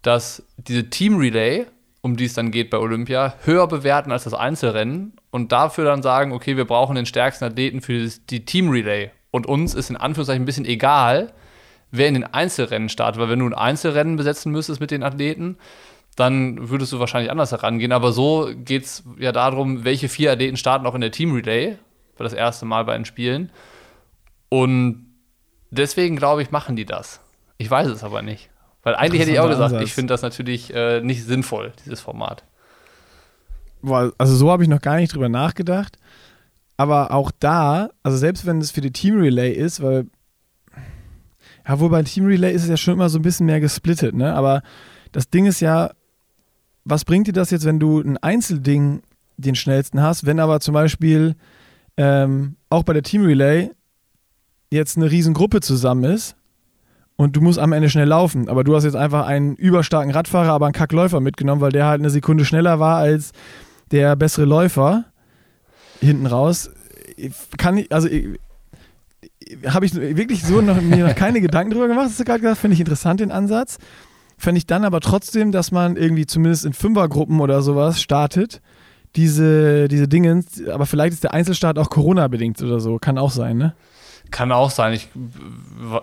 dass 0.07 0.45
diese 0.57 0.89
Team 0.89 1.19
Relay, 1.19 1.67
um 2.01 2.17
die 2.17 2.27
es 2.27 2.35
dann 2.35 2.53
geht 2.53 2.71
bei 2.71 2.79
Olympia, 2.79 3.35
höher 3.43 3.67
bewerten 3.67 4.13
als 4.13 4.23
das 4.25 4.35
Einzelrennen 4.35 5.15
und 5.31 5.51
dafür 5.51 5.85
dann 5.85 6.03
sagen, 6.03 6.33
okay, 6.33 6.57
wir 6.57 6.65
brauchen 6.65 6.95
den 6.95 7.07
stärksten 7.07 7.45
Athleten 7.45 7.81
für 7.81 8.09
die 8.31 8.45
Team 8.45 8.71
Relay. 8.71 9.11
Und 9.33 9.47
uns 9.47 9.75
ist 9.75 9.91
in 9.91 9.97
Anführungszeichen 9.97 10.45
ein 10.45 10.47
bisschen 10.47 10.65
egal, 10.65 11.33
wer 11.91 12.09
in 12.09 12.15
den 12.15 12.25
Einzelrennen 12.25 12.89
startet, 12.89 13.21
weil 13.21 13.29
wenn 13.29 13.39
du 13.39 13.47
ein 13.47 13.55
Einzelrennen 13.55 14.17
besetzen 14.17 14.53
müsstest 14.53 14.81
mit 14.81 14.91
den 14.91 15.03
Athleten, 15.03 15.57
dann 16.17 16.71
würdest 16.71 16.93
du 16.93 16.99
wahrscheinlich 16.99 17.31
anders 17.31 17.53
herangehen. 17.53 17.93
Aber 17.93 18.13
so 18.13 18.51
geht 18.55 18.85
es 18.85 19.05
ja 19.19 19.33
darum, 19.33 19.85
welche 19.85 20.09
vier 20.09 20.33
Athleten 20.33 20.57
starten 20.57 20.87
auch 20.87 20.95
in 20.95 21.03
der 21.03 21.11
Team 21.11 21.35
Relay, 21.35 21.77
für 22.17 22.25
das 22.25 22.33
erste 22.33 22.65
Mal 22.65 22.85
bei 22.85 22.97
den 22.97 23.05
Spielen. 23.05 23.51
Und 24.49 25.07
deswegen 25.71 26.17
glaube 26.17 26.43
ich, 26.43 26.51
machen 26.51 26.77
die 26.77 26.87
das. 26.87 27.21
Ich 27.59 27.71
weiß 27.71 27.89
es 27.89 28.03
aber 28.03 28.23
nicht. 28.23 28.51
Weil 28.83 28.95
eigentlich 28.95 29.21
hätte 29.21 29.33
ich 29.33 29.41
auch 29.41 29.49
gesagt, 29.49 29.75
Ansatz. 29.75 29.89
ich 29.89 29.95
finde 29.95 30.15
das 30.15 30.23
natürlich 30.23 30.73
äh, 30.75 31.01
nicht 31.01 31.25
sinnvoll, 31.25 31.73
dieses 31.85 32.01
Format. 32.01 32.45
Boah, 33.83 34.13
Also 34.17 34.37
so 34.37 34.51
habe 34.51 34.63
ich 34.63 34.69
noch 34.69 34.81
gar 34.81 34.97
nicht 34.97 35.15
drüber 35.15 35.29
nachgedacht. 35.29 35.99
Aber 36.77 37.13
auch 37.13 37.31
da, 37.39 37.91
also 38.03 38.17
selbst 38.17 38.47
wenn 38.47 38.61
es 38.61 38.71
für 38.71 38.81
die 38.81 38.93
Team 38.93 39.19
Relay 39.19 39.51
ist, 39.53 39.83
weil 39.83 40.07
ja, 41.67 41.81
wohl 41.81 41.91
bei 41.91 42.03
Team 42.03 42.27
Relay 42.27 42.53
ist 42.55 42.63
es 42.63 42.69
ja 42.69 42.77
schon 42.77 42.95
immer 42.95 43.09
so 43.09 43.19
ein 43.19 43.23
bisschen 43.23 43.47
mehr 43.47 43.61
gesplittet, 43.61 44.15
ne? 44.15 44.35
Aber 44.35 44.63
das 45.13 45.31
Ding 45.31 45.47
ist 45.47 45.61
ja, 45.61 45.91
was 46.85 47.05
bringt 47.05 47.27
dir 47.27 47.33
das 47.33 47.51
jetzt, 47.51 47.65
wenn 47.65 47.81
du 47.81 48.01
ein 48.01 48.17
Einzelding 48.19 49.03
den 49.37 49.55
schnellsten 49.55 50.01
hast, 50.01 50.27
wenn 50.27 50.41
aber 50.41 50.61
zum 50.61 50.75
Beispiel 50.75 51.35
ähm, 51.97 52.57
auch 52.71 52.85
bei 52.85 52.93
der 52.93 53.03
Team 53.03 53.25
Relay 53.25 53.71
jetzt 54.71 54.97
eine 54.97 55.11
Riesengruppe 55.11 55.61
zusammen 55.61 56.05
ist 56.05 56.37
und 57.17 57.37
du 57.37 57.41
musst 57.41 57.59
am 57.59 57.73
Ende 57.73 57.91
schnell 57.91 58.09
laufen, 58.09 58.49
aber 58.49 58.65
du 58.65 58.75
hast 58.75 58.85
jetzt 58.85 58.97
einfach 58.97 59.27
einen 59.27 59.57
überstarken 59.57 60.13
Radfahrer, 60.13 60.53
aber 60.53 60.67
einen 60.67 60.73
Kackläufer 60.73 61.21
mitgenommen, 61.21 61.61
weil 61.61 61.73
der 61.73 61.87
halt 61.87 62.01
eine 62.01 62.11
Sekunde 62.11 62.45
schneller 62.45 62.79
war 62.79 62.99
als 62.99 63.33
der 63.91 64.17
bessere 64.17 64.45
Läufer 64.45 65.05
hinten 66.01 66.27
raus. 66.27 66.71
kann 67.57 67.79
ich, 67.79 67.93
also 67.93 68.09
habe 69.67 69.87
ich 69.87 69.95
wirklich 69.95 70.43
so 70.45 70.61
noch, 70.61 70.81
mir 70.81 71.07
noch 71.07 71.15
keine 71.15 71.41
Gedanken 71.41 71.73
drüber 71.73 71.89
gemacht, 71.89 72.07
hast 72.07 72.21
du 72.21 72.25
gerade 72.25 72.41
gesagt, 72.41 72.59
finde 72.59 72.75
ich 72.75 72.81
interessant 72.81 73.21
den 73.21 73.31
Ansatz. 73.31 73.79
Fände 74.39 74.59
ich 74.59 74.67
dann 74.67 74.85
aber 74.85 75.01
trotzdem, 75.01 75.51
dass 75.51 75.73
man 75.73 75.97
irgendwie 75.97 76.27
zumindest 76.27 76.67
in 76.67 76.73
Fünfergruppen 76.73 77.41
oder 77.41 77.63
sowas 77.63 78.03
startet, 78.03 78.61
diese, 79.15 79.89
diese 79.89 80.09
Dinge, 80.09 80.45
aber 80.71 80.85
vielleicht 80.85 81.15
ist 81.15 81.25
der 81.25 81.33
Einzelstart 81.33 81.79
auch 81.79 81.89
Corona-bedingt 81.89 82.61
oder 82.63 82.81
so, 82.81 82.99
kann 82.99 83.17
auch 83.17 83.31
sein, 83.31 83.57
ne? 83.57 83.75
Kann 84.31 84.51
auch 84.51 84.71
sein. 84.71 84.93
Ich, 84.93 85.09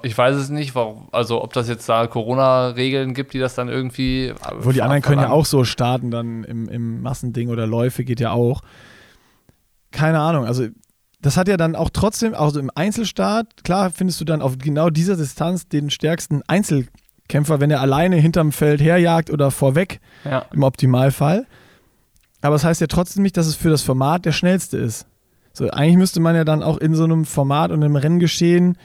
ich 0.01 0.17
weiß 0.17 0.37
es 0.37 0.49
nicht, 0.49 0.75
warum, 0.75 1.09
also 1.11 1.43
ob 1.43 1.51
das 1.53 1.67
jetzt 1.67 1.87
da 1.89 2.07
Corona-Regeln 2.07 3.13
gibt, 3.13 3.33
die 3.33 3.39
das 3.39 3.53
dann 3.53 3.67
irgendwie. 3.67 4.33
Wo 4.59 4.71
die 4.71 4.81
anderen 4.81 5.01
können 5.01 5.21
ja 5.21 5.29
auch 5.29 5.45
so 5.45 5.65
starten, 5.65 6.09
dann 6.09 6.45
im, 6.45 6.69
im 6.69 7.01
Massending 7.01 7.49
oder 7.49 7.67
Läufe 7.67 8.05
geht 8.05 8.21
ja 8.21 8.31
auch. 8.31 8.61
Keine 9.91 10.21
Ahnung, 10.21 10.45
also 10.45 10.67
das 11.23 11.37
hat 11.37 11.47
ja 11.47 11.57
dann 11.57 11.75
auch 11.75 11.89
trotzdem, 11.89 12.35
also 12.35 12.59
im 12.59 12.69
Einzelstart, 12.75 13.63
klar 13.63 13.91
findest 13.91 14.19
du 14.19 14.25
dann 14.25 14.41
auf 14.41 14.57
genau 14.57 14.89
dieser 14.89 15.15
Distanz 15.15 15.67
den 15.67 15.89
stärksten 15.89 16.41
Einzelkämpfer, 16.47 17.61
wenn 17.61 17.71
er 17.71 17.79
alleine 17.79 18.17
hinterm 18.17 18.51
Feld 18.51 18.81
herjagt 18.81 19.31
oder 19.31 19.49
vorweg 19.49 20.01
ja. 20.25 20.45
im 20.53 20.63
Optimalfall. 20.63 21.47
Aber 22.41 22.55
es 22.55 22.61
das 22.61 22.69
heißt 22.69 22.81
ja 22.81 22.87
trotzdem 22.87 23.23
nicht, 23.23 23.37
dass 23.37 23.47
es 23.47 23.55
für 23.55 23.69
das 23.69 23.83
Format 23.83 24.25
der 24.25 24.33
schnellste 24.33 24.77
ist. 24.77 25.07
So, 25.53 25.69
eigentlich 25.69 25.97
müsste 25.97 26.19
man 26.19 26.35
ja 26.35 26.43
dann 26.43 26.61
auch 26.61 26.77
in 26.77 26.93
so 26.93 27.05
einem 27.05 27.23
Format 27.23 27.71
und 27.71 27.81
einem 27.81 27.95
Renngeschehen 27.95 28.77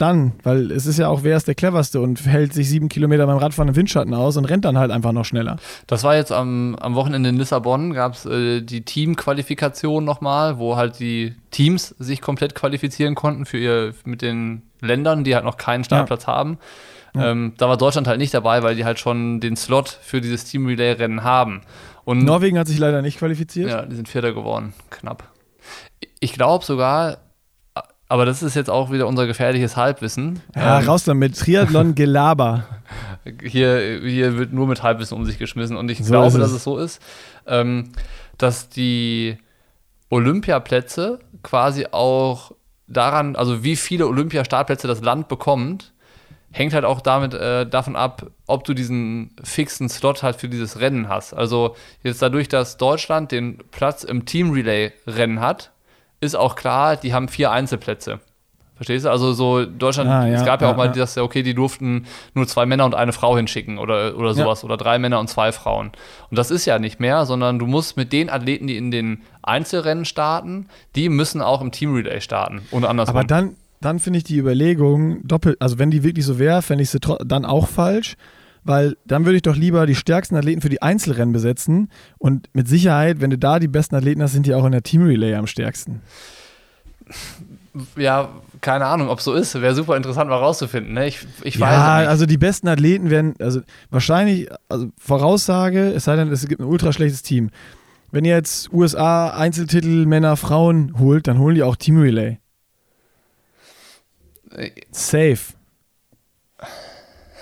dann, 0.00 0.32
weil 0.42 0.70
es 0.72 0.86
ist 0.86 0.98
ja 0.98 1.08
auch, 1.08 1.22
wer 1.22 1.36
ist 1.36 1.46
der 1.46 1.54
cleverste 1.54 2.00
und 2.00 2.24
hält 2.24 2.52
sich 2.54 2.68
sieben 2.68 2.88
Kilometer 2.88 3.26
beim 3.26 3.38
Radfahren 3.38 3.68
im 3.68 3.76
Windschatten 3.76 4.14
aus 4.14 4.36
und 4.36 4.44
rennt 4.44 4.64
dann 4.64 4.78
halt 4.78 4.90
einfach 4.90 5.12
noch 5.12 5.24
schneller. 5.24 5.56
Das 5.86 6.04
war 6.04 6.16
jetzt 6.16 6.32
am, 6.32 6.76
am 6.76 6.94
Wochenende 6.94 7.28
in 7.28 7.36
Lissabon, 7.36 7.92
gab 7.92 8.14
es 8.14 8.26
äh, 8.26 8.62
die 8.62 8.84
Teamqualifikation 8.84 10.04
nochmal, 10.04 10.58
wo 10.58 10.76
halt 10.76 10.98
die 11.00 11.34
Teams 11.50 11.94
sich 11.98 12.20
komplett 12.20 12.54
qualifizieren 12.54 13.14
konnten 13.14 13.44
für 13.44 13.58
ihr, 13.58 13.94
mit 14.04 14.22
den 14.22 14.62
Ländern, 14.80 15.24
die 15.24 15.34
halt 15.34 15.44
noch 15.44 15.56
keinen 15.56 15.84
Startplatz 15.84 16.26
ja. 16.26 16.34
haben. 16.34 16.58
Ja. 17.14 17.30
Ähm, 17.30 17.54
da 17.58 17.68
war 17.68 17.76
Deutschland 17.76 18.06
halt 18.06 18.18
nicht 18.18 18.32
dabei, 18.32 18.62
weil 18.62 18.76
die 18.76 18.84
halt 18.84 18.98
schon 18.98 19.40
den 19.40 19.56
Slot 19.56 19.88
für 19.88 20.20
dieses 20.20 20.44
Team 20.44 20.66
Relay 20.66 20.92
Rennen 20.92 21.24
haben. 21.24 21.62
Und 22.04 22.24
Norwegen 22.24 22.58
hat 22.58 22.68
sich 22.68 22.78
leider 22.78 23.02
nicht 23.02 23.18
qualifiziert. 23.18 23.70
Ja, 23.70 23.82
die 23.82 23.96
sind 23.96 24.08
Vierter 24.08 24.32
geworden, 24.32 24.72
knapp. 24.90 25.24
Ich 26.20 26.32
glaube 26.32 26.64
sogar, 26.64 27.18
aber 28.10 28.26
das 28.26 28.42
ist 28.42 28.56
jetzt 28.56 28.68
auch 28.68 28.90
wieder 28.90 29.06
unser 29.06 29.28
gefährliches 29.28 29.76
Halbwissen. 29.76 30.40
Ja, 30.56 30.80
ähm, 30.80 30.86
raus 30.86 31.04
damit. 31.04 31.38
Triathlon 31.38 31.94
Gelaber. 31.94 32.64
hier, 33.40 34.00
hier 34.02 34.36
wird 34.36 34.52
nur 34.52 34.66
mit 34.66 34.82
Halbwissen 34.82 35.16
um 35.16 35.24
sich 35.24 35.38
geschmissen 35.38 35.76
und 35.76 35.88
ich 35.92 35.98
so 35.98 36.10
glaube, 36.10 36.36
dass 36.38 36.50
es 36.50 36.64
so 36.64 36.76
ist, 36.76 37.00
ähm, 37.46 37.92
dass 38.36 38.68
die 38.68 39.38
Olympiaplätze 40.08 41.20
quasi 41.44 41.86
auch 41.92 42.50
daran, 42.88 43.36
also 43.36 43.62
wie 43.62 43.76
viele 43.76 44.08
Olympiastartplätze 44.08 44.88
das 44.88 45.02
Land 45.02 45.28
bekommt, 45.28 45.92
hängt 46.50 46.74
halt 46.74 46.84
auch 46.84 47.00
damit 47.00 47.32
äh, 47.34 47.64
davon 47.64 47.94
ab, 47.94 48.26
ob 48.48 48.64
du 48.64 48.74
diesen 48.74 49.36
fixen 49.44 49.88
Slot 49.88 50.24
halt 50.24 50.34
für 50.34 50.48
dieses 50.48 50.80
Rennen 50.80 51.08
hast. 51.08 51.32
Also 51.32 51.76
jetzt 52.02 52.20
dadurch, 52.20 52.48
dass 52.48 52.76
Deutschland 52.76 53.30
den 53.30 53.58
Platz 53.70 54.02
im 54.02 54.24
Team 54.24 54.50
Relay 54.50 54.90
Rennen 55.06 55.38
hat, 55.38 55.70
ist 56.20 56.34
auch 56.34 56.56
klar, 56.56 56.96
die 56.96 57.14
haben 57.14 57.28
vier 57.28 57.50
Einzelplätze. 57.50 58.20
Verstehst 58.80 59.04
du? 59.04 59.10
Also 59.10 59.34
so 59.34 59.66
Deutschland, 59.66 60.08
ah, 60.08 60.26
ja, 60.26 60.38
es 60.38 60.44
gab 60.46 60.62
ja, 60.62 60.68
ja 60.68 60.72
auch 60.72 60.76
mal 60.78 60.86
ja. 60.86 60.92
das, 60.92 61.18
okay, 61.18 61.42
die 61.42 61.52
durften 61.52 62.06
nur 62.32 62.46
zwei 62.46 62.64
Männer 62.64 62.86
und 62.86 62.94
eine 62.94 63.12
Frau 63.12 63.36
hinschicken 63.36 63.76
oder, 63.76 64.16
oder 64.16 64.32
sowas. 64.32 64.64
Oder 64.64 64.78
drei 64.78 64.98
Männer 64.98 65.20
und 65.20 65.28
zwei 65.28 65.52
Frauen. 65.52 65.92
Und 66.30 66.38
das 66.38 66.50
ist 66.50 66.64
ja 66.64 66.78
nicht 66.78 66.98
mehr, 66.98 67.26
sondern 67.26 67.58
du 67.58 67.66
musst 67.66 67.98
mit 67.98 68.10
den 68.10 68.30
Athleten, 68.30 68.68
die 68.68 68.78
in 68.78 68.90
den 68.90 69.20
Einzelrennen 69.42 70.06
starten, 70.06 70.68
die 70.96 71.10
müssen 71.10 71.42
auch 71.42 71.60
im 71.60 71.72
Team 71.72 71.94
Relay 71.94 72.22
starten. 72.22 72.62
Und 72.70 72.86
andersrum. 72.86 73.18
Aber 73.18 73.26
dann, 73.26 73.54
dann 73.82 73.98
finde 73.98 74.16
ich 74.16 74.24
die 74.24 74.38
Überlegung 74.38 75.26
doppelt, 75.28 75.60
also 75.60 75.78
wenn 75.78 75.90
die 75.90 76.02
wirklich 76.02 76.24
so 76.24 76.38
wäre, 76.38 76.62
fände 76.62 76.82
ich 76.82 76.88
sie 76.88 77.00
dann 77.00 77.44
auch 77.44 77.68
falsch 77.68 78.16
weil 78.64 78.96
dann 79.06 79.24
würde 79.24 79.36
ich 79.36 79.42
doch 79.42 79.56
lieber 79.56 79.86
die 79.86 79.94
stärksten 79.94 80.36
Athleten 80.36 80.60
für 80.60 80.68
die 80.68 80.82
Einzelrennen 80.82 81.32
besetzen 81.32 81.90
und 82.18 82.48
mit 82.52 82.68
Sicherheit, 82.68 83.20
wenn 83.20 83.30
du 83.30 83.38
da 83.38 83.58
die 83.58 83.68
besten 83.68 83.94
Athleten 83.94 84.22
hast, 84.22 84.32
sind 84.32 84.46
die 84.46 84.54
auch 84.54 84.64
in 84.64 84.72
der 84.72 84.82
Team 84.82 85.02
Relay 85.02 85.34
am 85.34 85.46
stärksten. 85.46 86.02
Ja, 87.96 88.28
keine 88.60 88.86
Ahnung, 88.86 89.08
ob 89.08 89.20
so 89.20 89.34
ist. 89.34 89.60
Wäre 89.60 89.74
super 89.74 89.96
interessant 89.96 90.28
mal 90.28 90.36
rauszufinden. 90.36 90.94
Ne? 90.94 91.06
Ich, 91.06 91.26
ich 91.42 91.54
ja, 91.54 91.60
weiß 91.60 92.00
nicht. 92.00 92.08
also 92.08 92.26
die 92.26 92.38
besten 92.38 92.68
Athleten 92.68 93.10
werden, 93.10 93.34
also 93.38 93.60
wahrscheinlich, 93.90 94.48
also 94.68 94.88
Voraussage, 94.98 95.92
es 95.92 96.04
sei 96.04 96.16
denn, 96.16 96.30
es 96.30 96.46
gibt 96.46 96.60
ein 96.60 96.66
ultra 96.66 96.92
schlechtes 96.92 97.22
Team. 97.22 97.50
Wenn 98.10 98.24
ihr 98.24 98.34
jetzt 98.34 98.72
USA 98.72 99.30
Einzeltitel 99.30 100.04
Männer, 100.06 100.36
Frauen 100.36 100.98
holt, 100.98 101.28
dann 101.28 101.38
holen 101.38 101.54
die 101.54 101.62
auch 101.62 101.76
Team 101.76 102.00
Relay. 102.00 102.38
Äh, 104.50 104.70
Safe. 104.90 105.38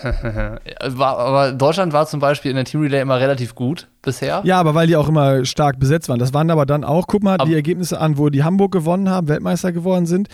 War, 0.03 1.19
aber 1.19 1.53
Deutschland 1.53 1.93
war 1.93 2.07
zum 2.07 2.21
Beispiel 2.21 2.51
in 2.51 2.57
der 2.57 2.65
Team 2.65 2.83
Relay 2.83 3.01
immer 3.01 3.19
relativ 3.19 3.55
gut 3.55 3.89
bisher. 4.03 4.43
Ja, 4.45 4.61
aber 4.61 4.75
weil 4.75 4.87
die 4.87 4.97
auch 4.97 5.09
immer 5.09 5.45
stark 5.45 5.79
besetzt 5.79 6.09
waren. 6.09 6.19
Das 6.19 6.35
waren 6.35 6.51
aber 6.51 6.67
dann 6.67 6.85
auch, 6.85 7.07
guck 7.07 7.23
mal 7.23 7.35
aber 7.35 7.47
die 7.47 7.55
Ergebnisse 7.55 8.01
an, 8.01 8.19
wo 8.19 8.29
die 8.29 8.45
Hamburg 8.45 8.73
gewonnen 8.73 9.09
haben, 9.09 9.29
Weltmeister 9.29 9.73
geworden 9.73 10.07
sind. 10.07 10.29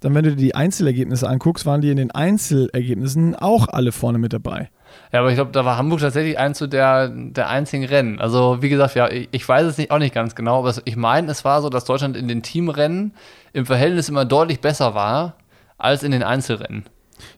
Dann, 0.00 0.14
wenn 0.14 0.24
du 0.24 0.30
dir 0.30 0.36
die 0.36 0.54
Einzelergebnisse 0.54 1.28
anguckst, 1.28 1.64
waren 1.66 1.80
die 1.80 1.90
in 1.90 1.96
den 1.96 2.10
Einzelergebnissen 2.10 3.34
auch 3.34 3.68
alle 3.68 3.92
vorne 3.92 4.18
mit 4.18 4.32
dabei. 4.32 4.70
Ja, 5.12 5.20
aber 5.20 5.30
ich 5.30 5.36
glaube, 5.36 5.52
da 5.52 5.64
war 5.64 5.78
Hamburg 5.78 6.00
tatsächlich 6.00 6.38
eins 6.38 6.58
der, 6.58 7.08
der 7.08 7.48
einzigen 7.48 7.84
Rennen. 7.84 8.20
Also, 8.20 8.58
wie 8.60 8.68
gesagt, 8.68 8.94
ja, 8.94 9.10
ich, 9.10 9.28
ich 9.32 9.48
weiß 9.48 9.66
es 9.66 9.78
nicht, 9.78 9.90
auch 9.90 9.98
nicht 9.98 10.14
ganz 10.14 10.34
genau, 10.34 10.58
aber 10.58 10.74
ich 10.84 10.96
meine, 10.96 11.30
es 11.30 11.44
war 11.44 11.62
so, 11.62 11.70
dass 11.70 11.84
Deutschland 11.84 12.16
in 12.16 12.28
den 12.28 12.42
Teamrennen 12.42 13.14
im 13.52 13.66
Verhältnis 13.66 14.08
immer 14.08 14.24
deutlich 14.24 14.60
besser 14.60 14.94
war 14.94 15.36
als 15.78 16.02
in 16.02 16.12
den 16.12 16.22
Einzelrennen. 16.22 16.84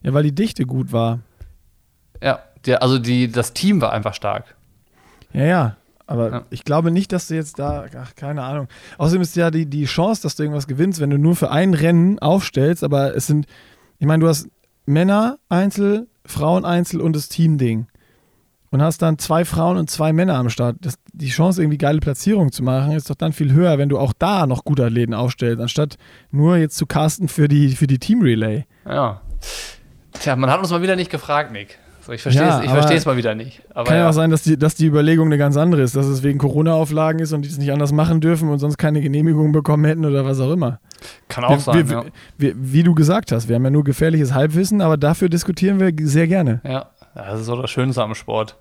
Ja, 0.03 0.13
weil 0.13 0.25
die 0.25 0.35
Dichte 0.35 0.65
gut 0.65 0.93
war. 0.93 1.21
Ja, 2.23 2.41
der, 2.67 2.83
also 2.83 2.99
die, 2.99 3.31
das 3.31 3.53
Team 3.53 3.81
war 3.81 3.93
einfach 3.93 4.15
stark. 4.15 4.57
Ja, 5.33 5.45
ja. 5.45 5.77
Aber 6.07 6.31
ja. 6.31 6.43
ich 6.49 6.65
glaube 6.65 6.91
nicht, 6.91 7.13
dass 7.13 7.29
du 7.29 7.35
jetzt 7.35 7.59
da, 7.59 7.85
ach, 7.99 8.15
keine 8.17 8.43
Ahnung. 8.43 8.69
Außerdem 8.97 9.21
ist 9.21 9.37
ja 9.37 9.51
die, 9.51 9.67
die 9.67 9.85
Chance, 9.85 10.23
dass 10.23 10.37
du 10.37 10.43
irgendwas 10.43 10.67
gewinnst, 10.67 11.01
wenn 11.01 11.11
du 11.11 11.19
nur 11.19 11.37
für 11.37 11.51
ein 11.51 11.75
Rennen 11.75 12.19
aufstellst, 12.19 12.83
aber 12.83 13.15
es 13.15 13.27
sind, 13.27 13.47
ich 13.99 14.07
meine, 14.07 14.23
du 14.23 14.29
hast 14.29 14.49
Männer 14.87 15.39
Einzel, 15.51 16.09
Frauen 16.25 16.65
Einzel 16.65 17.03
und 17.03 17.15
das 17.15 17.29
Team-Ding. 17.29 17.89
Und 18.71 18.83
hast 18.83 19.01
dann 19.01 19.19
zwei 19.19 19.47
Frauen 19.47 19.79
und 19.79 19.89
zwei 19.89 20.13
Männer 20.13 20.37
am 20.37 20.51
Start. 20.51 20.77
Das, 20.81 20.99
die 21.13 21.29
Chance, 21.29 21.63
irgendwie 21.63 21.79
geile 21.79 22.01
Platzierungen 22.01 22.53
zu 22.53 22.63
machen, 22.63 22.93
ist 22.93 23.09
doch 23.09 23.15
dann 23.15 23.33
viel 23.33 23.53
höher, 23.53 23.79
wenn 23.79 23.89
du 23.89 23.99
auch 23.99 24.13
da 24.19 24.47
noch 24.47 24.65
gute 24.65 24.85
Athleten 24.85 25.15
aufstellst, 25.15 25.61
anstatt 25.61 25.97
nur 26.31 26.57
jetzt 26.57 26.77
zu 26.77 26.87
casten 26.87 27.29
für 27.29 27.49
die, 27.49 27.77
für 27.77 27.87
die 27.87 27.99
Team-Relay. 27.99 28.67
Ja. 28.87 29.21
Tja, 30.13 30.37
man 30.37 30.51
hat 30.51 30.61
uns 30.61 30.71
mal 30.71 30.83
wieder 30.83 30.97
nicht 30.97 31.11
gefragt, 31.11 31.53
Nick. 31.53 31.79
So, 32.09 32.15
ich 32.15 32.23
verstehe 32.23 32.43
ja, 32.43 32.91
es 32.91 33.05
mal 33.05 33.19
wieder 33.19 33.35
nicht. 33.35 33.61
Aber 33.75 33.85
kann 33.85 33.99
ja 33.99 34.09
auch 34.09 34.15
sein, 34.15 34.31
dass 34.31 34.41
die, 34.41 34.57
dass 34.57 34.75
die 34.75 34.87
Überlegung 34.87 35.27
eine 35.27 35.37
ganz 35.37 35.59
andere 35.59 35.83
ist, 35.83 35.95
dass 35.95 36.07
es 36.07 36.23
wegen 36.23 36.39
Corona-Auflagen 36.39 37.19
ist 37.19 37.35
und 37.35 37.43
die 37.43 37.51
es 37.51 37.59
nicht 37.59 37.71
anders 37.71 37.93
machen 37.93 38.23
dürfen 38.23 38.49
und 38.49 38.61
sonst 38.61 38.79
keine 38.79 39.03
Genehmigung 39.03 39.53
bekommen 39.53 39.85
hätten 39.85 40.07
oder 40.07 40.25
was 40.25 40.41
auch 40.41 40.51
immer. 40.51 40.81
Kann 41.29 41.45
auch 41.45 41.51
wir, 41.51 41.59
sein. 41.59 41.91
Wir, 41.91 41.97
ja. 41.99 42.05
wir, 42.39 42.55
wie 42.57 42.83
du 42.83 42.95
gesagt 42.95 43.31
hast, 43.31 43.51
wir 43.51 43.57
haben 43.57 43.65
ja 43.65 43.69
nur 43.69 43.85
gefährliches 43.85 44.33
Halbwissen, 44.33 44.81
aber 44.81 44.97
dafür 44.97 45.29
diskutieren 45.29 45.81
wir 45.81 45.93
sehr 46.09 46.27
gerne. 46.27 46.63
Ja, 46.65 46.87
das 47.15 47.41
ist 47.41 47.47
so 47.47 47.61
das 47.61 47.71
Schönste 47.71 48.03
am 48.03 48.15
Sport. 48.15 48.57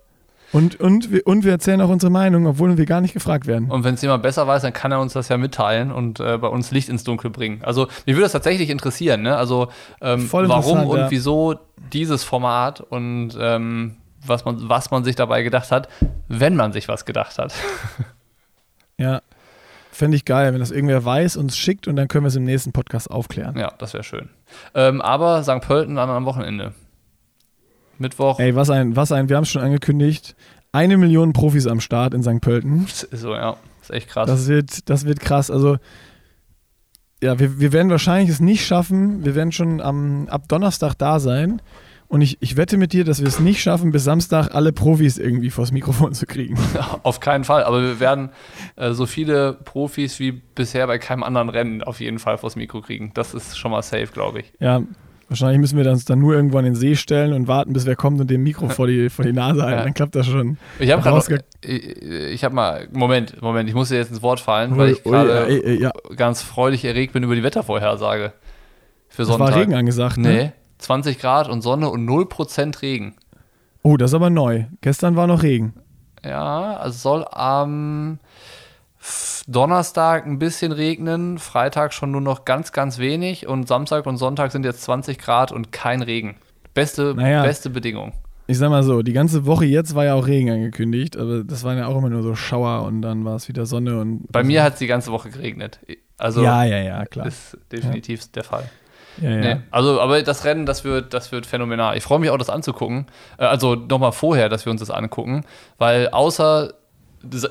Und, 0.53 0.79
und, 0.79 1.11
wir, 1.11 1.27
und 1.27 1.43
wir 1.43 1.51
erzählen 1.51 1.81
auch 1.81 1.89
unsere 1.89 2.11
Meinung, 2.11 2.47
obwohl 2.47 2.77
wir 2.77 2.85
gar 2.85 3.01
nicht 3.01 3.13
gefragt 3.13 3.47
werden. 3.47 3.69
Und 3.69 3.83
wenn 3.83 3.95
es 3.95 4.01
jemand 4.01 4.23
besser 4.23 4.47
weiß, 4.47 4.61
dann 4.61 4.73
kann 4.73 4.91
er 4.91 5.01
uns 5.01 5.13
das 5.13 5.27
ja 5.27 5.37
mitteilen 5.37 5.91
und 5.91 6.19
äh, 6.19 6.37
bei 6.37 6.47
uns 6.47 6.71
Licht 6.71 6.89
ins 6.89 7.03
Dunkel 7.03 7.29
bringen. 7.29 7.61
Also 7.63 7.87
mich 8.05 8.15
würde 8.15 8.21
das 8.21 8.31
tatsächlich 8.31 8.69
interessieren, 8.69 9.21
ne? 9.23 9.35
Also 9.35 9.67
ähm, 10.01 10.29
warum 10.31 10.87
und 10.87 10.97
ja. 10.97 11.11
wieso 11.11 11.55
dieses 11.91 12.23
Format 12.23 12.79
und 12.81 13.37
ähm, 13.39 13.97
was 14.25 14.45
man, 14.45 14.69
was 14.69 14.89
man 14.89 15.03
sich 15.03 15.15
dabei 15.15 15.43
gedacht 15.43 15.71
hat, 15.71 15.89
wenn 16.27 16.55
man 16.55 16.71
sich 16.71 16.87
was 16.87 17.05
gedacht 17.05 17.37
hat. 17.37 17.53
ja. 18.97 19.21
Fände 19.91 20.15
ich 20.15 20.25
geil, 20.25 20.53
wenn 20.53 20.59
das 20.59 20.69
irgendwer 20.69 21.03
weiß, 21.03 21.37
uns 21.37 21.57
schickt 21.57 21.87
und 21.87 21.95
dann 21.95 22.07
können 22.07 22.23
wir 22.23 22.27
es 22.27 22.35
im 22.35 22.43
nächsten 22.43 22.71
Podcast 22.71 23.09
aufklären. 23.09 23.57
Ja, 23.57 23.73
das 23.79 23.93
wäre 23.93 24.03
schön. 24.03 24.29
Ähm, 24.75 25.01
aber 25.01 25.41
St. 25.41 25.61
Pölten 25.61 25.95
dann 25.95 26.09
am 26.09 26.25
Wochenende. 26.25 26.73
Mittwoch. 27.99 28.39
Ey, 28.39 28.55
was 28.55 28.69
ein, 28.69 28.95
was 28.95 29.11
ein, 29.11 29.29
wir 29.29 29.35
haben 29.35 29.43
es 29.43 29.49
schon 29.49 29.61
angekündigt. 29.61 30.35
Eine 30.71 30.97
Million 30.97 31.33
Profis 31.33 31.67
am 31.67 31.79
Start 31.79 32.13
in 32.13 32.23
St. 32.23 32.41
Pölten. 32.41 32.87
So, 33.11 33.33
ja. 33.33 33.57
Das 33.79 33.89
ist 33.89 33.95
echt 33.95 34.09
krass. 34.09 34.27
Das 34.27 34.47
wird, 34.47 34.89
das 34.89 35.05
wird 35.05 35.19
krass. 35.19 35.49
Also, 35.49 35.77
ja, 37.23 37.39
wir, 37.39 37.59
wir 37.59 37.71
werden 37.73 37.89
wahrscheinlich 37.89 38.29
es 38.29 38.39
nicht 38.39 38.65
schaffen. 38.65 39.25
Wir 39.25 39.33
werden 39.33 39.51
schon 39.51 39.81
am, 39.81 40.27
ab 40.29 40.47
Donnerstag 40.47 40.93
da 40.95 41.19
sein. 41.19 41.61
Und 42.09 42.21
ich, 42.21 42.37
ich 42.41 42.55
wette 42.55 42.77
mit 42.77 42.93
dir, 42.93 43.03
dass 43.03 43.19
wir 43.19 43.27
es 43.27 43.39
nicht 43.39 43.61
schaffen, 43.61 43.91
bis 43.91 44.05
Samstag 44.05 44.55
alle 44.55 44.71
Profis 44.71 45.17
irgendwie 45.17 45.49
vors 45.49 45.71
Mikrofon 45.71 46.13
zu 46.13 46.25
kriegen. 46.25 46.57
auf 47.03 47.19
keinen 47.19 47.43
Fall. 47.43 47.63
Aber 47.65 47.81
wir 47.81 47.99
werden 47.99 48.29
äh, 48.77 48.93
so 48.93 49.05
viele 49.05 49.53
Profis 49.53 50.19
wie 50.19 50.31
bisher 50.31 50.87
bei 50.87 50.99
keinem 50.99 51.23
anderen 51.23 51.49
Rennen 51.49 51.83
auf 51.83 51.99
jeden 51.99 52.19
Fall 52.19 52.37
vors 52.37 52.55
Mikro 52.55 52.81
kriegen. 52.81 53.11
Das 53.13 53.33
ist 53.33 53.57
schon 53.57 53.71
mal 53.71 53.81
safe, 53.81 54.07
glaube 54.07 54.39
ich. 54.39 54.53
Ja, 54.59 54.83
Wahrscheinlich 55.29 55.59
müssen 55.59 55.77
wir 55.77 55.89
uns 55.91 56.05
dann 56.05 56.19
nur 56.19 56.33
irgendwo 56.35 56.57
an 56.57 56.63
den 56.63 56.75
See 56.75 56.95
stellen 56.95 57.33
und 57.33 57.47
warten, 57.49 57.73
bis 57.73 57.85
wer 57.85 57.97
kommt 57.97 58.21
und 58.21 58.29
dem 58.29 58.43
Mikro 58.43 58.69
vor 58.69 58.87
die, 58.87 59.09
vor 59.09 59.25
die 59.25 59.33
Nase 59.33 59.61
halten. 59.63 59.77
Ja. 59.79 59.83
Dann 59.83 59.93
klappt 59.93 60.15
das 60.15 60.25
schon. 60.27 60.57
Ich 60.79 60.89
habe 60.91 61.01
gerade, 61.01 61.43
ich, 61.61 62.01
ich 62.01 62.43
habe 62.45 62.55
mal, 62.55 62.87
Moment, 62.93 63.41
Moment, 63.41 63.67
ich 63.67 63.75
muss 63.75 63.89
dir 63.89 63.97
jetzt 63.97 64.09
ins 64.11 64.21
Wort 64.21 64.39
fallen, 64.39 64.71
Ui, 64.71 64.77
weil 64.77 64.91
ich 64.91 65.03
gerade 65.03 65.51
ja, 65.53 65.73
ja. 65.73 65.91
ganz 66.15 66.41
freudig 66.41 66.85
erregt 66.85 67.11
bin 67.13 67.23
über 67.23 67.35
die 67.35 67.43
Wettervorhersage 67.43 68.31
für 69.09 69.23
Es 69.23 69.27
Sonntag. 69.27 69.49
war 69.53 69.55
Regen 69.61 69.73
angesagt, 69.73 70.17
ne? 70.17 70.29
Nee, 70.33 70.51
20 70.77 71.19
Grad 71.19 71.49
und 71.49 71.61
Sonne 71.61 71.89
und 71.89 72.07
0% 72.07 72.81
Regen. 72.81 73.15
Oh, 73.83 73.97
das 73.97 74.11
ist 74.11 74.15
aber 74.15 74.29
neu. 74.29 74.65
Gestern 74.81 75.15
war 75.17 75.27
noch 75.27 75.43
Regen. 75.43 75.73
Ja, 76.23 76.85
es 76.85 77.01
soll 77.01 77.25
am 77.29 78.19
F- 78.99 79.36
Donnerstag 79.47 80.25
ein 80.25 80.39
bisschen 80.39 80.73
regnen, 80.73 81.37
Freitag 81.37 81.93
schon 81.93 82.11
nur 82.11 82.19
noch 82.21 82.43
ganz, 82.43 82.73
ganz 82.73 82.97
wenig 82.99 83.47
und 83.47 83.67
Samstag 83.67 84.05
und 84.05 84.17
Sonntag 84.17 84.51
sind 84.51 84.65
jetzt 84.65 84.83
20 84.83 85.17
Grad 85.17 85.53
und 85.53 85.71
kein 85.71 86.01
Regen. 86.01 86.35
Beste, 86.73 87.13
Naja. 87.15 87.43
beste 87.43 87.69
Bedingung. 87.69 88.13
Ich 88.49 88.57
sag 88.57 88.69
mal 88.69 88.83
so, 88.83 89.01
die 89.01 89.13
ganze 89.13 89.45
Woche 89.45 89.65
jetzt 89.65 89.95
war 89.95 90.05
ja 90.05 90.13
auch 90.15 90.27
Regen 90.27 90.49
angekündigt, 90.49 91.17
aber 91.17 91.43
das 91.43 91.63
waren 91.63 91.77
ja 91.77 91.87
auch 91.87 91.97
immer 91.97 92.09
nur 92.09 92.23
so 92.23 92.35
Schauer 92.35 92.83
und 92.83 93.01
dann 93.01 93.25
war 93.25 93.35
es 93.35 93.47
wieder 93.47 93.65
Sonne 93.65 93.99
und. 93.99 94.31
Bei 94.31 94.43
mir 94.43 94.63
hat 94.63 94.73
es 94.73 94.79
die 94.79 94.87
ganze 94.87 95.11
Woche 95.11 95.29
geregnet. 95.29 95.79
Also 96.17 96.43
ja, 96.43 96.63
ja, 96.63 96.77
ja, 96.77 97.05
klar. 97.05 97.27
ist 97.27 97.57
definitiv 97.71 98.31
der 98.31 98.43
Fall. 98.43 98.69
Ja, 99.21 99.29
ja. 99.29 99.37
Nee, 99.37 99.61
also, 99.71 99.99
aber 99.99 100.21
das 100.21 100.45
Rennen, 100.45 100.65
das 100.65 100.83
wird, 100.83 101.13
das 101.13 101.31
wird 101.31 101.45
phänomenal. 101.45 101.97
Ich 101.97 102.03
freue 102.03 102.19
mich 102.19 102.29
auch, 102.29 102.37
das 102.37 102.49
anzugucken. 102.49 103.07
Äh, 103.37 103.45
also 103.45 103.75
nochmal 103.75 104.11
vorher, 104.11 104.49
dass 104.49 104.65
wir 104.65 104.71
uns 104.71 104.79
das 104.79 104.91
angucken, 104.91 105.43
weil 105.77 106.09
außer 106.09 106.73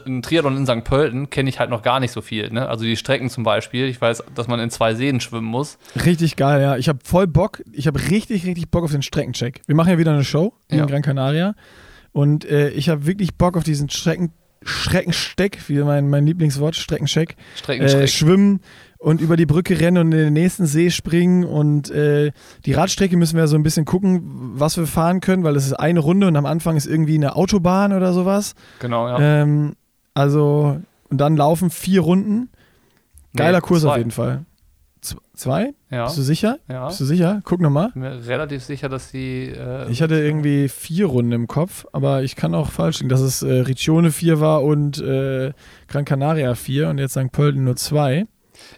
ein 0.07 0.23
Triathlon 0.23 0.57
in 0.57 0.67
St. 0.67 0.85
Pölten 0.85 1.29
kenne 1.31 1.49
ich 1.49 1.59
halt 1.59 1.71
noch 1.71 1.83
gar 1.83 2.01
nicht 2.01 2.13
so 2.13 2.21
viel. 2.21 2.51
Ne? 2.51 2.69
Also 2.69 2.85
die 2.85 2.97
Strecken 2.97 3.29
zum 3.31 3.45
Beispiel. 3.45 3.87
Ich 3.87 4.01
weiß, 4.01 4.23
dass 4.35 4.49
man 4.49 4.61
in 4.61 4.71
zwei 4.71 4.95
Seen 4.95 5.21
schwimmen 5.21 5.47
muss. 5.47 5.79
Richtig 6.05 6.37
geil, 6.37 6.61
ja. 6.63 6.77
Ich 6.77 6.89
habe 6.89 6.99
voll 7.05 7.27
Bock. 7.27 7.63
Ich 7.73 7.87
habe 7.87 8.01
richtig, 8.11 8.47
richtig 8.47 8.71
Bock 8.71 8.85
auf 8.85 8.93
den 8.93 9.03
Streckencheck. 9.03 9.63
Wir 9.67 9.75
machen 9.75 9.91
ja 9.91 9.99
wieder 9.99 10.13
eine 10.13 10.25
Show 10.25 10.53
in 10.69 10.79
Ja. 10.79 10.87
Gran 10.87 11.03
Canaria. 11.03 11.55
Und 12.13 12.45
äh, 12.45 12.71
ich 12.71 12.89
habe 12.89 13.07
wirklich 13.07 13.35
Bock 13.37 13.57
auf 13.57 13.65
diesen 13.65 13.91
Strecken, 13.91 14.33
Streckensteck, 14.62 15.69
wie 15.69 15.79
mein, 15.83 16.09
mein 16.11 16.27
Lieblingswort, 16.27 16.77
Streckencheck. 16.77 17.37
Streckenstreck. 17.57 18.03
Äh, 18.03 18.09
schwimmen 18.09 18.61
und 18.99 19.21
über 19.21 19.37
die 19.37 19.47
Brücke 19.47 19.79
rennen 19.79 19.99
und 19.99 20.12
in 20.12 20.19
den 20.19 20.33
nächsten 20.33 20.66
See 20.66 20.90
springen. 20.90 21.45
Und 21.45 21.90
äh, 21.90 22.33
die 22.64 22.73
Radstrecke 22.73 23.16
müssen 23.16 23.37
wir 23.37 23.47
so 23.47 23.57
ein 23.57 23.62
bisschen 23.62 23.85
gucken, 23.85 24.23
was 24.55 24.77
wir 24.77 24.87
fahren 24.87 25.21
können, 25.21 25.45
weil 25.45 25.55
es 25.57 25.66
ist 25.66 25.75
eine 25.75 26.01
Runde 26.01 26.27
und 26.27 26.37
am 26.37 26.47
Anfang 26.47 26.77
ist 26.77 26.87
irgendwie 26.87 27.14
eine 27.16 27.37
Autobahn 27.37 27.92
oder 27.92 28.12
sowas. 28.12 28.55
genau, 28.81 29.07
ja. 29.09 29.19
Ähm, 29.42 29.75
also, 30.14 30.81
und 31.11 31.19
dann 31.19 31.37
laufen 31.37 31.71
vier 31.71 32.01
Runden. 32.01 32.49
Geiler 33.37 33.59
Nee, 33.59 33.62
Kurs 33.66 33.83
zwei. 33.83 33.90
auf 33.90 33.97
jeden 33.99 34.11
Fall. 34.11 34.45
Z 35.37 35.42
zwei? 35.42 35.75
Ja, 35.90 36.05
Bist 36.07 36.18
du 36.18 36.22
sicher? 36.22 36.59
ja. 36.68 36.88
Bist 36.88 37.01
du 37.01 37.05
sicher? 37.05 37.40
Guck 37.44 37.61
nochmal. 37.61 37.90
Bin 37.92 38.03
mir 38.03 38.27
relativ 38.27 38.64
sicher, 38.64 38.88
dass 38.88 39.11
die. 39.12 39.51
Äh, 39.51 39.90
Ich 39.90 40.03
hatte 40.03 40.16
irgendwie 40.16 40.68
vier 40.68 41.07
Runden 41.07 41.33
im 41.33 41.46
Kopf, 41.46 41.87
aber 41.92 42.22
ich 42.22 42.37
kann 42.37 42.55
auch 42.55 42.70
falsch 42.70 42.99
liegen, 42.99 43.09
dass 43.11 43.20
es 43.20 43.42
äh, 43.42 43.53
Riccione 43.53 44.11
4 44.11 44.40
war 44.40 44.62
und 44.64 44.99
äh, 44.99 45.53
Gran 45.88 46.05
Canaria 46.05 46.55
4 46.55 46.88
und 46.88 46.99
jetzt 46.99 47.12
St. 47.12 47.31
Pölten 47.33 47.64
nur 47.64 47.77
2. 47.77 48.25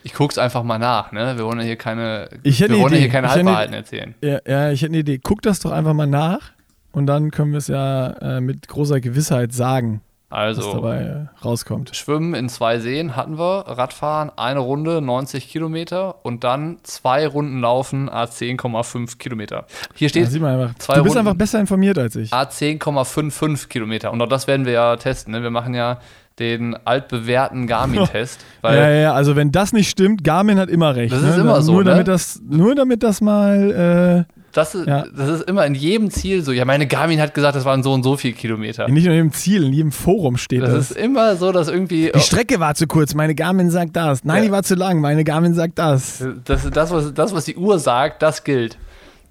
Ich 0.03 0.13
guck's 0.13 0.39
einfach 0.39 0.65
mal 0.65 0.79
nach, 0.79 1.13
ne? 1.13 1.35
Wir 1.37 1.45
wollen 1.45 1.61
ja 1.61 1.65
hier 1.65 1.77
keine, 1.77 2.29
Ich 2.43 2.61
hätte 2.61 2.75
wir 2.75 2.81
wollen 2.81 2.95
hier 2.95 3.09
keine 3.09 3.29
Ich 3.29 3.33
Halbwahrheiten 3.35 3.75
erzählen. 3.75 4.15
Ja, 4.23 4.41
ja, 4.47 4.71
ich 4.73 4.83
hätte 4.83 4.91
eine 4.91 4.99
Idee. 4.99 5.19
Guck 5.23 5.43
das 5.43 5.61
doch 5.61 5.71
einfach 5.71 5.95
mal 5.95 6.07
nach 6.09 6.51
und 6.91 7.07
dann 7.07 7.31
können 7.31 7.53
wir 7.53 7.59
es 7.59 7.69
ja 7.69 8.09
äh, 8.21 8.41
mit 8.41 8.67
großer 8.67 9.01
Gewissheit 9.01 9.53
sagen, 9.53 10.01
Also, 10.31 10.75
dabei 10.75 10.99
äh, 10.99 11.27
rauskommt. 11.43 11.97
Schwimmen 11.97 12.35
in 12.35 12.51
zwei 12.51 12.81
Seen 12.81 13.17
hatten 13.17 13.39
wir, 13.39 13.65
Radfahren 13.67 14.31
eine 14.37 14.61
Runde 14.61 15.01
90 15.01 15.49
Kilometer 15.49 16.17
und 16.23 16.45
dann 16.45 16.77
zwei 16.83 17.27
Runden 17.27 17.61
laufen, 17.61 18.11
a 18.11 18.25
10,5 18.25 19.17
Kilometer. 19.17 19.67
Hier 19.95 20.11
steht 20.11 20.31
man 20.39 20.61
einfach. 20.61 20.79
zwei 20.79 20.97
du 20.97 21.03
bist 21.03 21.17
Runden. 21.17 21.29
einfach 21.29 21.39
besser 21.39 21.61
informiert 21.61 21.97
als 21.97 22.15
ich. 22.15 22.31
a 22.33 22.43
10,55 22.43 23.69
Kilometer. 23.69 24.13
Und 24.13 24.21
auch 24.21 24.29
das 24.29 24.47
werden 24.47 24.67
wir 24.67 24.73
ja 24.75 24.97
testen. 24.97 25.33
Ne? 25.33 25.43
Wir 25.43 25.51
machen 25.51 25.73
ja 25.73 25.99
den 26.39 26.77
altbewährten 26.87 27.67
Garmin-Test. 27.67 28.41
Ja, 28.63 28.75
ja, 28.75 28.91
ja, 28.91 29.13
also 29.15 29.35
wenn 29.37 29.51
das 29.53 29.73
nicht 29.73 29.89
stimmt, 29.89 30.25
Garmin 30.25 30.59
hat 30.59 30.69
immer 30.69 30.95
recht. 30.95 31.13
Das 31.13 31.23
ne? 31.23 31.31
ist 31.31 31.39
immer 31.39 31.63
so, 31.63 31.73
Nur, 31.73 31.85
ne? 31.85 31.91
damit 31.91 32.09
das, 32.09 32.43
nur 32.47 32.75
damit 32.75 33.03
das 33.03 33.21
mal 33.21 34.27
das, 34.59 34.75
ist, 34.75 34.87
Ja. 34.87 35.07
das 35.15 35.29
ist 35.41 35.49
immer 35.49 35.65
in 35.65 35.75
jedem 35.75 36.11
Ziel 36.11 36.43
so. 36.43 36.53
Ja, 36.53 36.65
meine 36.65 36.87
Garmin 36.87 37.21
hat 37.21 37.33
gesagt, 37.35 37.57
das 37.57 37.65
waren 37.65 37.83
so 37.83 37.93
und 37.93 38.03
so 38.03 38.17
viel 38.17 38.33
Kilometer. 38.33 38.89
nicht 38.89 39.07
nur 39.07 39.15
im 39.15 39.33
Ziel, 39.33 39.65
in 39.65 39.73
jedem 39.73 39.93
Forum 39.93 40.37
steht 40.37 40.63
Das 40.63 40.73
das. 40.73 40.91
ist 40.91 40.97
immer 40.99 41.37
so, 41.37 41.53
dass 41.53 41.69
irgendwie. 41.69 42.13
die 42.15 42.21
Strecke 42.21 42.61
war 42.61 42.75
zu 42.75 42.87
kurz, 42.87 43.15
meine 43.15 43.35
Garmin 43.35 43.71
sagt 43.71 43.97
das. 43.97 44.25
Nein, 44.25 44.39
Ja. 44.39 44.43
die 44.45 44.51
war 44.53 44.63
zu 44.63 44.75
lang, 44.75 45.01
meine 45.01 45.25
Garmin 45.25 45.55
sagt 45.55 45.79
das. 45.79 46.25
Das, 46.45 46.69
das, 46.71 46.91
was, 46.91 47.15
das, 47.15 47.35
was 47.35 47.45
die 47.47 47.57
Uhr 47.57 47.79
sagt, 47.79 48.23
das 48.23 48.45
gilt. 48.45 48.77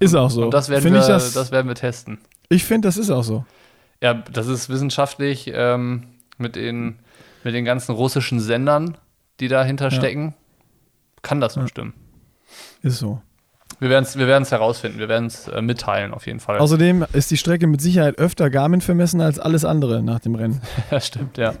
Ist 0.00 0.14
auch 0.14 0.30
so. 0.30 0.44
Und 0.44 0.54
das 0.54 0.68
werden, 0.68 0.82
Find 0.82 0.94
wir, 0.94 1.06
das, 1.06 1.32
das, 1.34 1.50
werden 1.50 1.66
wir 1.68 1.74
testen. 1.74 2.18
ich 2.48 2.64
finde, 2.64 2.88
das 2.88 2.96
ist 2.96 3.10
auch 3.10 3.24
so. 3.24 3.44
Ja, 4.02 4.14
das 4.14 4.46
ist 4.46 4.68
wissenschaftlich 4.68 5.50
ähm, 5.52 6.04
mit, 6.38 6.54
den, 6.56 6.96
mit 7.44 7.52
den 7.54 7.64
ganzen 7.64 7.92
russischen 7.92 8.38
Sendern, 8.40 8.96
die 9.40 9.48
dahinter 9.48 9.86
Ja. 9.86 9.90
stecken. 9.90 10.34
Kann 11.22 11.40
das 11.40 11.56
nur 11.56 11.66
stimmen. 11.66 11.94
Ist 12.82 12.98
so. 12.98 13.20
Wir 13.80 13.90
werden 13.90 14.04
es 14.04 14.18
wir 14.18 14.26
werden's 14.26 14.50
herausfinden, 14.50 14.98
wir 14.98 15.08
werden 15.08 15.26
es 15.26 15.46
äh, 15.46 15.62
mitteilen 15.62 16.12
auf 16.12 16.26
jeden 16.26 16.40
Fall. 16.40 16.58
Außerdem 16.58 17.06
ist 17.12 17.30
die 17.30 17.36
Strecke 17.36 17.68
mit 17.68 17.80
Sicherheit 17.80 18.18
öfter 18.18 18.50
Garmin 18.50 18.80
vermessen 18.80 19.20
als 19.20 19.38
alles 19.38 19.64
andere 19.64 20.02
nach 20.02 20.18
dem 20.18 20.34
Rennen. 20.34 20.60
ja, 20.90 21.00
stimmt, 21.00 21.38
ja. 21.38 21.54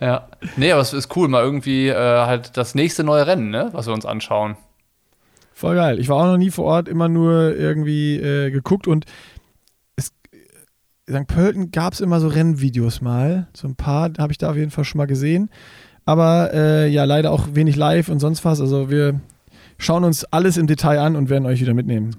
ja. 0.00 0.28
Nee, 0.56 0.70
aber 0.70 0.80
es 0.80 0.92
ist 0.92 1.14
cool, 1.16 1.26
mal 1.26 1.42
irgendwie 1.42 1.88
äh, 1.88 1.94
halt 1.94 2.56
das 2.56 2.76
nächste 2.76 3.02
neue 3.02 3.26
Rennen, 3.26 3.50
ne, 3.50 3.70
was 3.72 3.86
wir 3.86 3.94
uns 3.94 4.06
anschauen. 4.06 4.56
Voll 5.52 5.74
geil. 5.74 5.98
Ich 5.98 6.08
war 6.08 6.18
auch 6.18 6.26
noch 6.26 6.36
nie 6.36 6.50
vor 6.50 6.66
Ort, 6.66 6.86
immer 6.86 7.08
nur 7.08 7.56
irgendwie 7.56 8.16
äh, 8.16 8.52
geguckt 8.52 8.86
und 8.86 9.06
es, 9.96 10.12
St. 11.10 11.26
Pölten 11.26 11.72
gab 11.72 11.94
es 11.94 12.00
immer 12.00 12.20
so 12.20 12.28
Rennvideos 12.28 13.00
mal. 13.00 13.48
So 13.54 13.66
ein 13.66 13.74
paar 13.74 14.12
habe 14.18 14.30
ich 14.30 14.38
da 14.38 14.50
auf 14.50 14.56
jeden 14.56 14.70
Fall 14.70 14.84
schon 14.84 14.98
mal 14.98 15.06
gesehen. 15.06 15.50
Aber 16.04 16.54
äh, 16.54 16.88
ja, 16.88 17.02
leider 17.02 17.32
auch 17.32 17.48
wenig 17.54 17.74
live 17.74 18.08
und 18.08 18.20
sonst 18.20 18.44
was. 18.44 18.60
Also 18.60 18.88
wir 18.88 19.20
schauen 19.78 20.04
uns 20.04 20.24
alles 20.24 20.56
im 20.56 20.66
Detail 20.66 20.98
an 20.98 21.16
und 21.16 21.28
werden 21.30 21.46
euch 21.46 21.60
wieder 21.60 21.74
mitnehmen. 21.74 22.16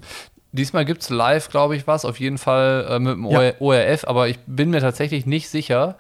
Diesmal 0.52 0.84
gibt 0.86 1.04
es 1.04 1.10
live, 1.10 1.50
glaube 1.50 1.76
ich, 1.76 1.86
was, 1.86 2.06
auf 2.06 2.20
jeden 2.20 2.38
Fall 2.40 2.88
äh, 2.90 3.00
mit 3.00 3.14
dem 3.14 3.26
Ja. 3.26 3.54
ORF, 3.60 4.06
aber 4.08 4.28
ich 4.30 4.40
bin 4.48 4.72
mir 4.72 4.80
tatsächlich 4.82 5.26
nicht 5.28 5.50
sicher, 5.50 5.98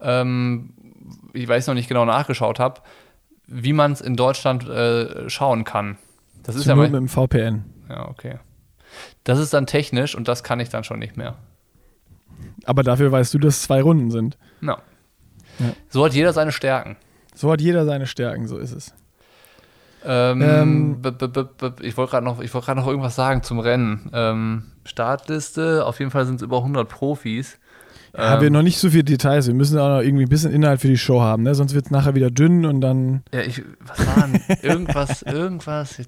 ähm, 0.00 0.74
ich 1.32 1.46
weiß 1.46 1.68
noch 1.68 1.74
nicht 1.74 1.88
genau 1.88 2.04
nachgeschaut 2.04 2.58
habe, 2.58 2.80
wie 3.46 3.72
man 3.72 3.92
es 3.92 4.00
in 4.00 4.16
Deutschland 4.16 4.68
äh, 4.68 5.28
schauen 5.30 5.64
kann. 5.64 5.98
Das 6.42 6.56
ist 6.56 6.66
ja, 6.66 6.74
mal, 6.74 6.88
mit 6.88 6.94
dem 6.94 7.08
VPN. 7.08 7.64
ja, 7.88 8.08
okay. 8.08 8.38
Das 9.24 9.38
ist 9.38 9.54
dann 9.54 9.66
technisch 9.66 10.16
und 10.16 10.26
das 10.26 10.42
kann 10.42 10.58
ich 10.58 10.68
dann 10.68 10.82
schon 10.84 10.98
nicht 10.98 11.16
mehr. 11.16 11.36
Aber 12.64 12.82
dafür 12.82 13.12
weißt 13.12 13.32
du, 13.34 13.38
dass 13.38 13.56
es 13.56 13.62
zwei 13.62 13.80
Runden 13.82 14.10
sind. 14.10 14.36
No. 14.60 14.76
Ja. 15.58 15.72
So 15.88 16.04
hat 16.04 16.12
jeder 16.14 16.32
seine 16.32 16.50
Stärken. 16.50 16.96
So 17.34 17.52
hat 17.52 17.60
jeder 17.60 17.84
seine 17.84 18.06
Stärken, 18.06 18.48
so 18.48 18.58
ist 18.58 18.72
es. 18.72 18.94
Ähm, 20.04 20.42
Ähm. 20.42 20.96
ich 21.80 21.96
wollte 21.96 22.10
gerade 22.10 22.24
noch, 22.24 22.40
ich 22.40 22.50
gerade 22.50 22.80
noch 22.80 22.86
irgendwas 22.86 23.14
sagen 23.14 23.42
zum 23.42 23.58
Rennen. 23.58 24.10
Ähm, 24.12 24.64
Startliste, 24.84 25.84
auf 25.86 25.98
jeden 25.98 26.10
Fall 26.10 26.26
sind 26.26 26.36
es 26.36 26.42
über 26.42 26.58
100 26.58 26.88
Profis. 26.88 27.58
Ähm, 28.14 28.42
wir 28.42 28.50
noch 28.50 28.62
nicht 28.62 28.78
so 28.78 28.90
viele 28.90 29.04
Details. 29.04 29.46
Wir 29.46 29.54
müssen 29.54 29.78
auch 29.78 29.88
noch 29.88 30.02
irgendwie 30.02 30.24
ein 30.24 30.28
bisschen 30.28 30.52
Inhalt 30.52 30.80
für 30.80 30.88
die 30.88 30.98
Show 30.98 31.22
haben, 31.22 31.44
ne? 31.44 31.54
sonst 31.54 31.74
wird 31.74 31.86
es 31.86 31.90
nachher 31.90 32.14
wieder 32.14 32.30
dünn 32.30 32.66
und 32.66 32.82
dann. 32.82 33.22
Ja, 33.32 33.40
ich, 33.40 33.62
was 33.80 34.06
war 34.06 34.28
denn? 34.28 34.42
irgendwas, 34.60 35.22
irgendwas. 35.22 35.98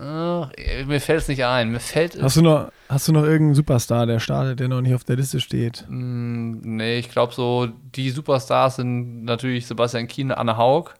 Ach, 0.00 0.50
mir 0.86 1.00
fällt 1.00 1.20
es 1.20 1.28
nicht 1.28 1.44
ein. 1.44 1.70
Mir 1.70 1.78
fällt. 1.78 2.20
Hast 2.20 2.36
du 2.36 2.42
noch, 2.42 2.72
hast 2.88 3.06
du 3.06 3.12
noch 3.12 3.22
irgendeinen 3.22 3.54
Superstar, 3.54 4.06
der 4.06 4.18
startet, 4.18 4.58
der 4.58 4.68
noch 4.68 4.80
nicht 4.80 4.94
auf 4.94 5.04
der 5.04 5.16
Liste 5.16 5.40
steht? 5.40 5.84
Mm, 5.88 6.58
nee, 6.62 6.98
ich 6.98 7.10
glaube 7.10 7.32
so, 7.32 7.68
die 7.94 8.10
Superstars 8.10 8.76
sind 8.76 9.24
natürlich 9.24 9.66
Sebastian 9.66 10.08
Kiene, 10.08 10.36
Anne 10.36 10.56
Haug. 10.56 10.94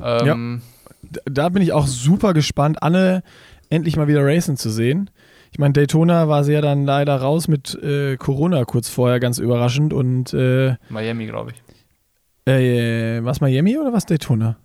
Ähm, 0.00 0.62
D- 1.02 1.20
Da 1.26 1.48
bin 1.48 1.62
ich 1.62 1.72
auch 1.72 1.86
super 1.86 2.34
gespannt, 2.34 2.82
Anne 2.82 3.22
endlich 3.70 3.96
mal 3.96 4.08
wieder 4.08 4.24
racen 4.24 4.56
zu 4.56 4.70
sehen. 4.70 5.10
Ich 5.52 5.58
meine, 5.58 5.72
Daytona 5.72 6.28
war 6.28 6.42
sie 6.44 6.52
ja 6.52 6.60
dann 6.60 6.84
leider 6.84 7.16
raus 7.16 7.46
mit 7.48 7.74
äh, 7.82 8.16
Corona 8.16 8.64
kurz 8.64 8.88
vorher, 8.88 9.20
ganz 9.20 9.38
überraschend. 9.38 9.92
Und 9.92 10.34
äh, 10.34 10.76
Miami, 10.88 11.26
glaube 11.26 11.52
ich. 11.52 12.52
äh, 12.52 13.24
was 13.24 13.40
Miami 13.40 13.78
oder 13.78 13.92
was 13.92 14.06
Daytona? 14.06 14.56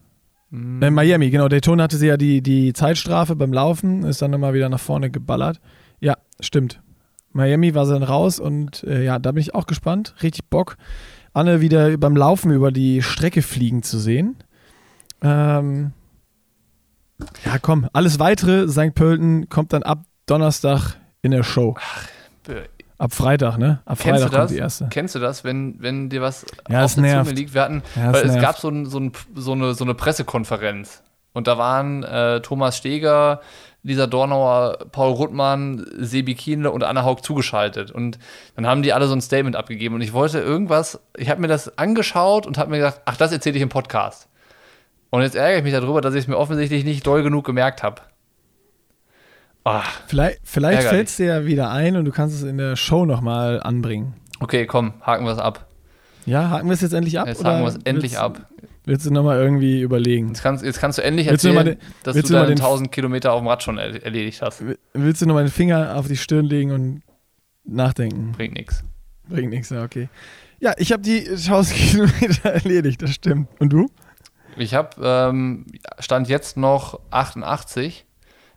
Mm, 0.49 0.81
Äh, 0.81 0.89
Miami, 0.89 1.29
genau. 1.29 1.47
Daytona 1.47 1.83
hatte 1.83 1.97
sie 1.97 2.07
ja 2.07 2.17
die, 2.17 2.41
die 2.41 2.73
Zeitstrafe 2.73 3.35
beim 3.35 3.53
Laufen, 3.53 4.03
ist 4.03 4.21
dann 4.21 4.31
nochmal 4.31 4.53
wieder 4.53 4.67
nach 4.69 4.79
vorne 4.79 5.11
geballert. 5.11 5.61
Ja, 5.99 6.17
stimmt. 6.39 6.81
Miami 7.31 7.75
war 7.75 7.85
sie 7.85 7.93
dann 7.93 8.03
raus 8.03 8.39
und 8.39 8.83
äh, 8.83 9.03
ja, 9.03 9.19
da 9.19 9.31
bin 9.31 9.41
ich 9.41 9.53
auch 9.53 9.67
gespannt. 9.67 10.15
Richtig 10.23 10.45
Bock, 10.49 10.77
Anne 11.33 11.61
wieder 11.61 11.95
beim 11.97 12.17
Laufen 12.17 12.51
über 12.51 12.71
die 12.71 13.03
Strecke 13.03 13.43
fliegen 13.43 13.83
zu 13.83 13.99
sehen. 13.99 14.37
Ähm, 15.21 15.91
ja, 17.45 17.57
komm, 17.61 17.87
alles 17.93 18.19
weitere, 18.19 18.67
St. 18.69 18.93
Pölten 18.95 19.49
kommt 19.49 19.73
dann 19.73 19.83
ab 19.83 20.03
Donnerstag 20.25 20.95
in 21.21 21.31
der 21.31 21.43
Show. 21.43 21.75
Ab 22.97 23.13
Freitag, 23.13 23.57
ne? 23.57 23.79
Ab 23.85 23.97
Kennst 23.99 24.21
Freitag 24.23 24.31
du 24.31 24.31
das? 24.31 24.39
kommt 24.39 24.51
die 24.51 24.57
erste. 24.57 24.87
Kennst 24.89 25.15
du 25.15 25.19
das, 25.19 25.43
wenn, 25.43 25.81
wenn 25.81 26.09
dir 26.09 26.21
was 26.21 26.45
Ja, 26.69 26.83
auf 26.85 26.93
der 26.95 27.01
nervt. 27.03 27.27
Zunge 27.29 27.39
liegt? 27.39 27.53
Wir 27.53 27.61
hatten, 27.61 27.83
Ja, 27.95 28.07
weil 28.07 28.15
es 28.15 28.21
es 28.23 28.31
nervt. 28.31 28.41
gab 28.41 28.57
so, 28.59 28.69
ein, 28.69 28.85
so, 28.85 28.99
ein, 28.99 29.11
so, 29.35 29.51
eine, 29.53 29.73
so 29.73 29.83
eine 29.85 29.93
Pressekonferenz 29.93 31.01
Und 31.33 31.47
da 31.47 31.57
waren 31.57 32.03
äh, 32.03 32.41
Thomas 32.41 32.77
Steger, 32.77 33.41
Lisa 33.83 34.07
Dornauer, 34.07 34.77
Paul 34.91 35.13
Ruttmann, 35.13 35.85
Sebi 35.97 36.35
Kienle 36.35 36.71
und 36.71 36.83
Anna 36.83 37.03
Haug 37.03 37.17
zugeschaltet. 37.21 37.91
Und 37.91 38.19
dann 38.55 38.65
haben 38.67 38.81
die 38.81 38.91
alle 38.91 39.07
so 39.07 39.13
ein 39.15 39.21
Statement 39.21 39.55
abgegeben. 39.55 39.95
Und 39.95 40.01
ich 40.01 40.11
wollte 40.11 40.39
irgendwas, 40.39 40.99
ich 41.15 41.29
habe 41.29 41.39
mir 41.41 41.47
das 41.47 41.77
angeschaut 41.77 42.45
und 42.45 42.57
habe 42.57 42.71
mir 42.71 42.77
gedacht, 42.77 43.01
ach, 43.05 43.15
das 43.17 43.31
erzähle 43.31 43.55
ich 43.57 43.61
im 43.61 43.69
Podcast. 43.69 44.27
Und 45.09 45.21
jetzt 45.21 45.35
ärgere 45.35 45.59
ich 45.59 45.63
mich 45.63 45.73
darüber, 45.73 46.01
dass 46.01 46.13
ich 46.13 46.21
es 46.21 46.27
mir 46.27 46.37
offensichtlich 46.37 46.83
nicht 46.83 47.05
doll 47.05 47.23
genug 47.23 47.45
gemerkt 47.45 47.83
habe. 47.83 48.01
Ah, 49.63 49.83
vielleicht 50.07 50.39
vielleicht 50.43 50.83
fällt 50.83 51.09
es 51.09 51.17
dir 51.17 51.25
ja 51.25 51.45
wieder 51.45 51.69
ein 51.71 51.95
und 51.95 52.05
du 52.05 52.11
kannst 52.11 52.35
es 52.35 52.43
in 52.43 52.57
der 52.57 52.75
Show 52.75 53.05
nochmal 53.05 53.61
anbringen. 53.61 54.13
Okay, 54.39 54.65
komm, 54.65 54.93
haken 55.01 55.25
wir 55.25 55.33
es 55.33 55.39
ab. 55.39 55.67
Ja, 56.25 56.49
haken 56.49 56.67
wir 56.67 56.73
es 56.73 56.81
jetzt 56.81 56.93
endlich 56.93 57.19
ab? 57.19 57.27
Jetzt 57.27 57.43
haken 57.43 57.61
wir 57.61 57.67
es 57.67 57.79
endlich 57.83 58.17
ab. 58.17 58.47
Willst 58.85 59.05
du 59.05 59.11
nochmal 59.11 59.37
irgendwie 59.37 59.81
überlegen? 59.81 60.29
Jetzt 60.29 60.41
kannst, 60.41 60.63
jetzt 60.63 60.79
kannst 60.79 60.97
du 60.97 61.03
endlich 61.03 61.29
willst 61.29 61.45
erzählen, 61.45 61.65
du 61.65 61.75
den, 61.75 61.81
dass 62.03 62.15
du 62.15 62.33
deine 62.33 62.51
1000 62.51 62.91
Kilometer 62.91 63.33
auf 63.33 63.41
dem 63.41 63.47
Rad 63.47 63.61
schon 63.61 63.77
erledigt 63.77 64.41
hast. 64.41 64.63
Willst 64.93 65.21
du 65.21 65.25
nochmal 65.25 65.43
den 65.43 65.51
Finger 65.51 65.95
auf 65.95 66.07
die 66.07 66.17
Stirn 66.17 66.45
legen 66.45 66.71
und 66.71 67.01
nachdenken? 67.65 68.31
Bringt 68.31 68.55
nichts. 68.55 68.83
Bringt 69.27 69.51
nichts, 69.51 69.69
ja, 69.69 69.83
okay. 69.83 70.09
Ja, 70.59 70.73
ich 70.77 70.91
habe 70.91 71.03
die 71.03 71.27
1000 71.29 71.77
Kilometer 71.77 72.49
erledigt, 72.49 73.01
das 73.01 73.11
stimmt. 73.11 73.49
Und 73.59 73.71
du? 73.71 73.87
Ich 74.59 74.73
habe, 74.73 74.89
ähm, 75.03 75.65
stand 75.99 76.27
jetzt 76.27 76.57
noch 76.57 76.99
88, 77.11 78.05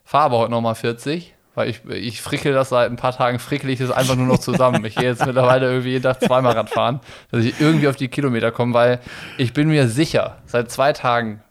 fahre 0.03 0.25
aber 0.25 0.37
heute 0.39 0.51
nochmal 0.51 0.75
40 0.75 1.33
weil 1.55 1.69
ich, 1.69 1.85
ich 1.85 2.21
frickel 2.21 2.53
das 2.53 2.69
seit 2.69 2.89
ein 2.89 2.95
paar 2.95 3.15
Tagen, 3.15 3.39
frickel 3.39 3.69
ich 3.69 3.79
das 3.79 3.91
einfach 3.91 4.15
nur 4.15 4.25
noch 4.25 4.39
zusammen. 4.39 4.83
Ich 4.85 4.95
gehe 4.95 5.05
jetzt 5.05 5.23
mittlerweile 5.25 5.67
irgendwie 5.67 5.91
jeden 5.91 6.03
Tag 6.03 6.21
zweimal 6.21 6.53
Rad 6.53 6.69
fahren, 6.69 6.99
dass 7.31 7.45
ich 7.45 7.59
irgendwie 7.59 7.87
auf 7.87 7.95
die 7.95 8.07
Kilometer 8.07 8.51
komme, 8.51 8.73
weil 8.73 8.99
ich 9.37 9.53
bin 9.53 9.69
mir 9.69 9.87
sicher, 9.87 10.41
seit 10.45 10.71
zwei 10.71 10.93
Tagen 10.93 11.43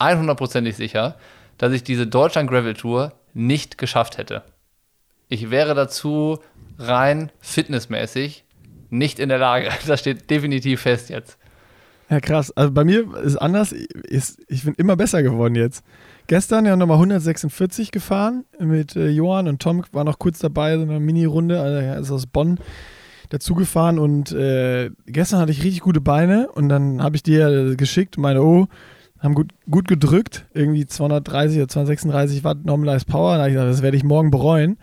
100%ig 0.00 0.76
sicher, 0.76 1.16
dass 1.58 1.72
ich 1.72 1.84
diese 1.84 2.06
Deutschland 2.06 2.50
Gravel 2.50 2.74
Tour 2.74 3.12
nicht 3.32 3.78
geschafft 3.78 4.18
hätte. 4.18 4.42
Ich 5.28 5.50
wäre 5.50 5.74
dazu 5.74 6.40
rein 6.78 7.30
fitnessmäßig 7.40 8.44
nicht 8.90 9.18
in 9.18 9.28
der 9.28 9.38
Lage. 9.38 9.70
Das 9.86 10.00
steht 10.00 10.30
definitiv 10.30 10.82
fest 10.82 11.10
jetzt. 11.10 11.38
Ja, 12.10 12.20
krass. 12.20 12.50
Also 12.56 12.72
bei 12.72 12.84
mir 12.84 13.14
ist 13.16 13.36
anders. 13.36 13.72
Ich 13.72 14.64
bin 14.64 14.74
immer 14.74 14.96
besser 14.96 15.22
geworden 15.22 15.54
jetzt. 15.54 15.84
Gestern 16.26 16.64
ja 16.64 16.76
nochmal 16.76 16.96
146 16.96 17.90
gefahren 17.90 18.44
mit 18.58 18.96
äh, 18.96 19.08
Johann 19.08 19.46
und 19.46 19.60
Tom 19.60 19.84
war 19.92 20.04
noch 20.04 20.18
kurz 20.18 20.38
dabei, 20.38 20.76
so 20.76 20.82
eine 20.82 20.98
Mini-Runde, 20.98 21.60
also 21.60 21.76
er 21.76 21.98
ist 21.98 22.10
aus 22.10 22.26
Bonn 22.26 22.58
dazugefahren 23.28 23.98
und 23.98 24.32
äh, 24.32 24.90
gestern 25.06 25.40
hatte 25.40 25.52
ich 25.52 25.62
richtig 25.62 25.80
gute 25.80 26.00
Beine 26.00 26.48
und 26.50 26.70
dann 26.70 27.02
habe 27.02 27.16
ich 27.16 27.22
dir 27.22 27.76
geschickt, 27.76 28.16
meine, 28.16 28.42
oh, 28.42 28.68
haben 29.20 29.34
gut, 29.34 29.52
gut 29.70 29.86
gedrückt, 29.86 30.46
irgendwie 30.54 30.86
230 30.86 31.58
oder 31.58 31.68
236 31.68 32.42
Watt 32.42 32.64
Normalized 32.64 33.06
Power, 33.06 33.34
da 33.34 33.40
habe 33.40 33.50
ich 33.50 33.54
gesagt, 33.54 33.72
das 33.72 33.82
werde 33.82 33.96
ich 33.98 34.04
morgen 34.04 34.30
bereuen. 34.30 34.78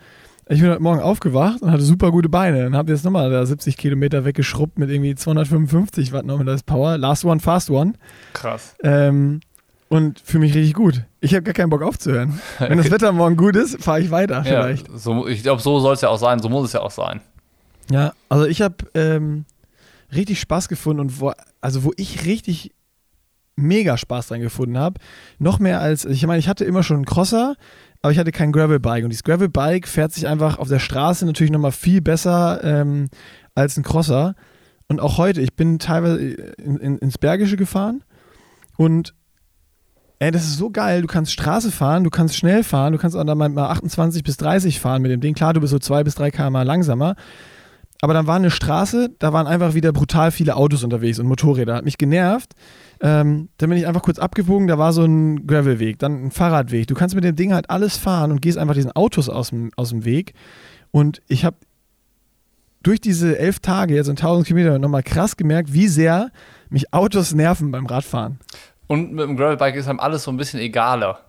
Ich 0.48 0.60
bin 0.60 0.70
heute 0.70 0.82
Morgen 0.82 1.00
aufgewacht 1.00 1.62
und 1.62 1.70
hatte 1.70 1.84
super 1.84 2.10
gute 2.10 2.28
Beine. 2.28 2.64
Dann 2.64 2.76
habe 2.76 2.90
ich 2.90 2.96
jetzt 2.96 3.04
nochmal 3.04 3.30
da 3.30 3.46
70 3.46 3.76
Kilometer 3.76 4.24
weggeschrubbt 4.24 4.76
mit 4.76 4.90
irgendwie 4.90 5.14
255 5.14 6.12
Watt 6.12 6.26
Normalized 6.26 6.66
Power. 6.66 6.98
Last 6.98 7.24
one, 7.24 7.38
fast 7.38 7.70
one. 7.70 7.92
Krass. 8.32 8.74
Ähm, 8.82 9.40
und 9.88 10.18
fühle 10.20 10.40
mich 10.40 10.54
richtig 10.54 10.74
gut. 10.74 11.04
Ich 11.20 11.34
habe 11.34 11.42
gar 11.44 11.54
keinen 11.54 11.70
Bock 11.70 11.82
aufzuhören. 11.82 12.40
Wenn 12.58 12.78
das 12.78 12.90
Wetter 12.90 13.12
morgen 13.12 13.36
gut 13.36 13.54
ist, 13.54 13.82
fahre 13.82 14.00
ich 14.00 14.10
weiter 14.10 14.42
vielleicht. 14.42 14.88
Ja, 14.88 14.98
so, 14.98 15.28
ich 15.28 15.42
glaube, 15.42 15.62
so 15.62 15.78
soll 15.78 15.94
es 15.94 16.00
ja 16.00 16.08
auch 16.08 16.18
sein. 16.18 16.40
So 16.40 16.48
muss 16.48 16.66
es 16.66 16.72
ja 16.72 16.80
auch 16.80 16.90
sein. 16.90 17.20
Ja, 17.90 18.12
also 18.28 18.46
ich 18.46 18.62
habe 18.62 18.76
ähm, 18.94 19.44
richtig 20.12 20.40
Spaß 20.40 20.68
gefunden 20.68 21.00
und 21.00 21.20
wo, 21.20 21.32
also 21.60 21.84
wo 21.84 21.92
ich 21.96 22.24
richtig 22.24 22.72
mega 23.54 23.96
Spaß 23.96 24.28
dran 24.28 24.40
gefunden 24.40 24.78
habe, 24.78 24.98
noch 25.38 25.58
mehr 25.58 25.80
als, 25.80 26.04
ich 26.04 26.26
meine, 26.26 26.38
ich 26.38 26.48
hatte 26.48 26.64
immer 26.64 26.82
schon 26.82 26.96
einen 26.96 27.04
Crosser, 27.04 27.56
aber 28.02 28.12
ich 28.12 28.18
hatte 28.18 28.32
kein 28.32 28.52
Gravelbike 28.52 29.04
und 29.04 29.10
dieses 29.10 29.22
Gravelbike 29.22 29.86
fährt 29.86 30.12
sich 30.12 30.26
einfach 30.26 30.58
auf 30.58 30.68
der 30.68 30.80
Straße 30.80 31.24
natürlich 31.24 31.52
nochmal 31.52 31.72
viel 31.72 32.00
besser 32.00 32.62
ähm, 32.62 33.08
als 33.54 33.76
ein 33.76 33.84
Crosser. 33.84 34.34
Und 34.88 35.00
auch 35.00 35.18
heute, 35.18 35.40
ich 35.40 35.54
bin 35.54 35.78
teilweise 35.78 36.18
in, 36.18 36.76
in, 36.78 36.98
ins 36.98 37.18
Bergische 37.18 37.56
gefahren 37.56 38.04
und 38.76 39.14
Ey, 40.18 40.30
das 40.30 40.44
ist 40.44 40.56
so 40.56 40.70
geil. 40.70 41.02
Du 41.02 41.08
kannst 41.08 41.32
Straße 41.32 41.72
fahren, 41.72 42.04
du 42.04 42.10
kannst 42.10 42.36
schnell 42.36 42.62
fahren, 42.62 42.92
du 42.92 42.98
kannst 43.00 43.16
auch 43.16 43.24
dann 43.24 43.38
mal 43.38 43.58
28 43.58 44.22
bis 44.22 44.36
30 44.36 44.78
fahren 44.78 45.02
mit 45.02 45.10
dem 45.10 45.20
Ding. 45.20 45.34
Klar, 45.34 45.52
du 45.52 45.60
bist 45.60 45.72
so 45.72 45.80
2 45.80 46.04
bis 46.04 46.14
3 46.14 46.30
km 46.30 46.58
langsamer. 46.58 47.16
Aber 48.04 48.14
dann 48.14 48.26
war 48.26 48.34
eine 48.34 48.50
Straße, 48.50 49.10
da 49.20 49.32
waren 49.32 49.46
einfach 49.46 49.74
wieder 49.74 49.92
brutal 49.92 50.32
viele 50.32 50.56
Autos 50.56 50.82
unterwegs 50.82 51.20
und 51.20 51.28
Motorräder. 51.28 51.76
Hat 51.76 51.84
mich 51.84 51.98
genervt. 51.98 52.52
Ähm, 53.00 53.48
dann 53.58 53.68
bin 53.68 53.78
ich 53.78 53.86
einfach 53.86 54.02
kurz 54.02 54.18
abgewogen, 54.18 54.66
da 54.66 54.76
war 54.76 54.92
so 54.92 55.04
ein 55.04 55.46
Gravelweg, 55.46 56.00
dann 56.00 56.24
ein 56.24 56.30
Fahrradweg. 56.32 56.88
Du 56.88 56.96
kannst 56.96 57.14
mit 57.14 57.22
dem 57.22 57.36
Ding 57.36 57.54
halt 57.54 57.70
alles 57.70 57.96
fahren 57.96 58.32
und 58.32 58.42
gehst 58.42 58.58
einfach 58.58 58.74
diesen 58.74 58.90
Autos 58.90 59.28
aus 59.28 59.50
dem, 59.50 59.70
aus 59.76 59.90
dem 59.90 60.04
Weg. 60.04 60.34
Und 60.90 61.22
ich 61.28 61.44
habe 61.44 61.56
durch 62.82 63.00
diese 63.00 63.38
elf 63.38 63.60
Tage, 63.60 63.94
jetzt 63.94 64.08
in 64.08 64.16
1000 64.16 64.48
Kilometer, 64.48 64.80
nochmal 64.80 65.04
krass 65.04 65.36
gemerkt, 65.36 65.72
wie 65.72 65.86
sehr 65.86 66.32
mich 66.70 66.92
Autos 66.92 67.32
nerven 67.34 67.70
beim 67.70 67.86
Radfahren. 67.86 68.40
Und 68.88 69.12
mit 69.12 69.28
dem 69.28 69.36
Gravelbike 69.36 69.76
ist 69.76 69.86
einem 69.86 70.00
alles 70.00 70.24
so 70.24 70.32
ein 70.32 70.36
bisschen 70.36 70.58
egaler. 70.58 71.20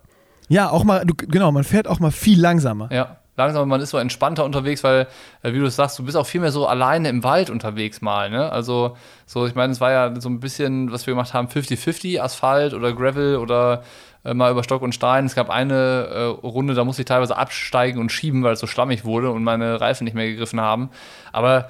Ja, 0.48 0.70
auch 0.70 0.82
mal, 0.82 1.04
du, 1.06 1.14
genau, 1.14 1.52
man 1.52 1.62
fährt 1.62 1.86
auch 1.86 2.00
mal 2.00 2.10
viel 2.10 2.40
langsamer. 2.40 2.92
Ja, 2.92 3.20
langsamer, 3.36 3.66
man 3.66 3.80
ist 3.80 3.90
so 3.90 3.98
entspannter 3.98 4.44
unterwegs, 4.44 4.84
weil, 4.84 5.06
äh, 5.42 5.52
wie 5.52 5.58
du 5.58 5.66
es 5.66 5.76
sagst, 5.76 5.98
du 5.98 6.04
bist 6.04 6.16
auch 6.16 6.26
viel 6.26 6.40
mehr 6.40 6.52
so 6.52 6.66
alleine 6.66 7.08
im 7.08 7.24
Wald 7.24 7.50
unterwegs 7.50 8.00
mal, 8.00 8.30
ne? 8.30 8.50
Also, 8.50 8.96
so, 9.26 9.46
ich 9.46 9.54
meine, 9.54 9.72
es 9.72 9.80
war 9.80 9.90
ja 9.90 10.20
so 10.20 10.28
ein 10.28 10.40
bisschen, 10.40 10.92
was 10.92 11.06
wir 11.06 11.14
gemacht 11.14 11.34
haben, 11.34 11.48
50-50, 11.48 12.20
Asphalt 12.20 12.74
oder 12.74 12.92
Gravel 12.92 13.36
oder 13.36 13.82
äh, 14.24 14.34
mal 14.34 14.50
über 14.50 14.64
Stock 14.64 14.82
und 14.82 14.94
Stein. 14.94 15.26
Es 15.26 15.34
gab 15.34 15.50
eine 15.50 15.74
äh, 15.74 16.22
Runde, 16.46 16.74
da 16.74 16.84
musste 16.84 17.02
ich 17.02 17.06
teilweise 17.06 17.36
absteigen 17.36 18.00
und 18.00 18.10
schieben, 18.10 18.42
weil 18.42 18.54
es 18.54 18.60
so 18.60 18.66
schlammig 18.66 19.04
wurde 19.04 19.30
und 19.30 19.44
meine 19.44 19.80
Reifen 19.80 20.04
nicht 20.04 20.14
mehr 20.14 20.26
gegriffen 20.26 20.60
haben. 20.60 20.90
Aber 21.32 21.68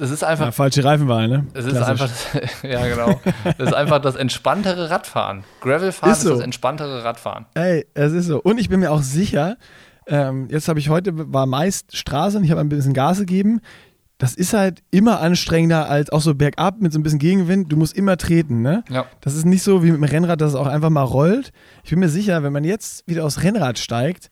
das 0.00 0.10
ist 0.10 0.24
einfach. 0.24 0.46
Ja, 0.46 0.52
falsche 0.52 0.82
Reifenwahl, 0.82 1.28
ne? 1.28 1.46
Es 1.52 1.66
ist 1.66 1.76
einfach, 1.76 2.08
das, 2.08 2.26
ja 2.62 2.86
genau. 2.86 3.20
Das 3.58 3.68
ist 3.68 3.74
einfach 3.74 4.00
das 4.00 4.16
entspanntere 4.16 4.88
Radfahren. 4.88 5.44
Gravelfahren 5.60 6.12
ist, 6.12 6.22
so. 6.22 6.30
ist 6.30 6.36
das 6.38 6.44
entspanntere 6.44 7.04
Radfahren. 7.04 7.44
Ey, 7.52 7.86
es 7.92 8.14
ist 8.14 8.26
so. 8.26 8.40
Und 8.40 8.58
ich 8.58 8.70
bin 8.70 8.80
mir 8.80 8.92
auch 8.92 9.02
sicher, 9.02 9.58
ähm, 10.06 10.48
jetzt 10.50 10.68
habe 10.68 10.78
ich 10.78 10.88
heute, 10.88 11.32
war 11.32 11.46
meist 11.46 11.96
Straße 11.96 12.38
und 12.38 12.44
ich 12.44 12.50
habe 12.50 12.60
ein 12.60 12.68
bisschen 12.68 12.94
Gas 12.94 13.18
gegeben. 13.18 13.60
Das 14.18 14.34
ist 14.34 14.52
halt 14.52 14.82
immer 14.90 15.20
anstrengender 15.20 15.88
als 15.88 16.10
auch 16.10 16.20
so 16.20 16.34
bergab 16.34 16.80
mit 16.80 16.92
so 16.92 16.98
ein 16.98 17.02
bisschen 17.02 17.18
Gegenwind. 17.18 17.72
Du 17.72 17.76
musst 17.76 17.96
immer 17.96 18.18
treten, 18.18 18.60
ne? 18.60 18.84
Ja. 18.90 19.06
Das 19.22 19.34
ist 19.34 19.46
nicht 19.46 19.62
so 19.62 19.82
wie 19.82 19.90
mit 19.90 19.96
dem 19.96 20.04
Rennrad, 20.04 20.40
dass 20.42 20.50
es 20.50 20.56
auch 20.56 20.66
einfach 20.66 20.90
mal 20.90 21.04
rollt. 21.04 21.52
Ich 21.84 21.90
bin 21.90 22.00
mir 22.00 22.10
sicher, 22.10 22.42
wenn 22.42 22.52
man 22.52 22.64
jetzt 22.64 23.08
wieder 23.08 23.24
aufs 23.24 23.42
Rennrad 23.42 23.78
steigt, 23.78 24.30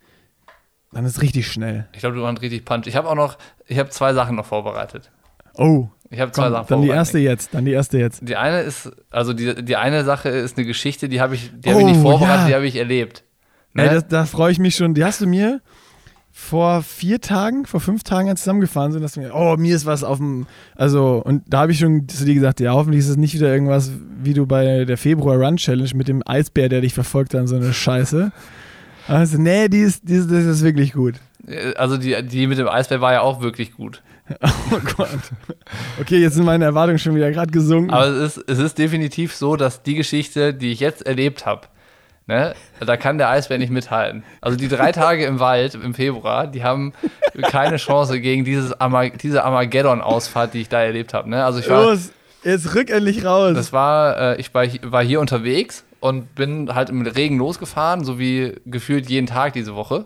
dann 0.93 1.07
ist 1.07 1.17
es 1.17 1.23
richtig 1.23 1.47
schnell. 1.51 1.89
Ich 1.95 2.01
glaube, 2.01 2.17
du 2.17 2.23
warst 2.23 2.43
richtig 2.43 2.65
punch. 2.65 2.87
Ich 2.87 2.97
habe 2.97 3.09
auch 3.09 3.15
noch, 3.15 3.39
ich 3.67 3.79
habe 3.79 3.89
zwei 3.89 4.13
Sachen 4.13 4.37
noch 4.37 4.47
vorbereitet. 4.47 5.11
Oh. 5.55 5.89
Ich 6.11 6.21
habe 6.21 6.33
zwei 6.33 6.45
Komm, 6.45 6.53
Sachen 6.53 6.67
Dann 6.69 6.83
die 6.83 6.89
erste 6.89 7.19
jetzt, 7.19 7.55
dann 7.55 7.65
die 7.65 7.73
erste 7.73 7.99
jetzt. 7.99 8.27
Die 8.27 8.37
eine 8.37 8.61
ist, 8.61 8.91
also 9.11 9.33
die, 9.33 9.65
die 9.65 9.77
eine 9.77 10.05
Sache 10.05 10.31
ist 10.31 10.57
eine 10.57 10.67
Geschichte, 10.67 11.09
die 11.09 11.21
habe 11.21 11.35
ich, 11.35 11.51
die 11.55 11.69
oh, 11.69 11.73
habe 11.73 11.81
ich 11.83 11.87
nicht 11.89 12.01
vorbereitet, 12.01 12.43
ja. 12.43 12.47
die 12.49 12.55
habe 12.55 12.67
ich 12.67 12.77
erlebt. 12.77 13.25
Ne? 13.75 13.91
Ey, 13.91 14.01
da 14.09 14.27
freue 14.27 14.53
ich 14.53 14.59
mich 14.59 14.77
schon. 14.77 14.95
Die 14.95 15.05
hast 15.05 15.21
du 15.21 15.27
mir 15.27 15.61
vor 16.39 16.83
vier 16.83 17.21
Tagen, 17.21 17.67
vor 17.67 17.81
fünf 17.81 18.05
Tagen, 18.05 18.29
als 18.29 18.41
wir 18.41 18.45
zusammengefahren 18.45 18.93
sind, 18.93 19.03
dass 19.03 19.15
du 19.15 19.21
mir, 19.21 19.35
oh, 19.35 19.57
mir 19.57 19.75
ist 19.75 19.87
was 19.87 20.05
auf 20.05 20.19
dem, 20.19 20.47
also, 20.77 21.21
und 21.25 21.43
da 21.49 21.61
habe 21.63 21.73
ich 21.73 21.79
schon 21.81 22.09
zu 22.09 22.25
dir 22.25 22.35
gesagt, 22.35 22.61
ja, 22.61 22.73
hoffentlich 22.73 23.01
ist 23.01 23.09
es 23.09 23.17
nicht 23.17 23.35
wieder 23.35 23.53
irgendwas, 23.53 23.91
wie 24.23 24.35
du 24.35 24.47
bei 24.47 24.85
der 24.85 24.97
Februar 24.97 25.37
Run 25.37 25.57
Challenge 25.57 25.91
mit 25.95 26.07
dem 26.07 26.23
Eisbär, 26.25 26.69
der 26.69 26.81
dich 26.81 26.95
verfolgt 26.95 27.35
hat, 27.35 27.49
so 27.49 27.57
eine 27.57 27.73
Scheiße. 27.73 28.31
Also, 29.09 29.39
nee, 29.39 29.69
die 29.69 29.81
ist, 29.81 30.09
die 30.09 30.15
ist, 30.15 30.31
das 30.31 30.45
ist 30.45 30.63
wirklich 30.63 30.93
gut. 30.93 31.17
Also, 31.77 31.97
die, 31.97 32.15
die 32.23 32.47
mit 32.47 32.59
dem 32.59 32.69
Eisbär 32.69 33.01
war 33.01 33.13
ja 33.13 33.21
auch 33.23 33.43
wirklich 33.43 33.73
gut. 33.75 34.03
Oh 34.71 34.81
Gott. 34.97 35.09
Okay, 35.99 36.19
jetzt 36.19 36.35
sind 36.35 36.45
meine 36.45 36.67
Erwartungen 36.67 36.99
schon 36.99 37.15
wieder 37.15 37.31
gerade 37.31 37.51
gesunken. 37.51 37.91
Aber 37.91 38.07
es 38.07 38.37
ist, 38.37 38.45
es 38.47 38.59
ist 38.59 38.77
definitiv 38.77 39.35
so, 39.35 39.57
dass 39.57 39.83
die 39.83 39.95
Geschichte, 39.95 40.53
die 40.53 40.71
ich 40.71 40.81
jetzt 40.81 41.07
erlebt 41.07 41.47
habe, 41.47 41.63
ne, 42.29 42.55
da 42.79 42.97
kann 42.97 43.19
der 43.19 43.29
Eisbär 43.29 43.59
nicht 43.59 43.73
mithalten. 43.73 44.23
Also 44.41 44.57
die 44.57 44.69
drei 44.69 44.93
Tage 44.93 45.25
im 45.25 45.41
Wald 45.41 45.75
im 45.75 45.95
Februar, 45.95 46.47
die 46.47 46.63
haben 46.63 46.93
keine 47.43 47.77
Chance 47.77 48.21
gegen 48.21 48.45
dieses 48.45 48.79
Ama 48.81 49.09
diese 49.09 49.45
Armageddon-Ausfahrt, 49.45 50.55
die 50.55 50.61
ich 50.61 50.69
da 50.69 50.81
erlebt 50.81 51.15
habe. 51.15 51.29
Ne? 51.29 51.45
Also 51.45 51.59
ich 51.59 51.69
war, 51.69 51.83
Los, 51.83 52.13
jetzt 52.45 52.75
rück 52.75 52.91
endlich 52.91 53.25
raus. 53.25 53.55
Das 53.55 53.73
war, 53.73 54.17
äh, 54.37 54.41
ich 54.41 54.55
war, 54.55 54.65
war 54.83 55.03
hier 55.03 55.21
unterwegs 55.21 55.85
und 56.01 56.35
bin 56.37 56.73
halt 56.75 56.91
im 56.91 57.03
Regen 57.05 57.39
losgefahren, 57.39 58.05
so 58.05 58.19
wie 58.19 58.55
gefühlt 58.67 59.09
jeden 59.09 59.27
Tag 59.27 59.55
diese 59.55 59.75
Woche 59.75 60.05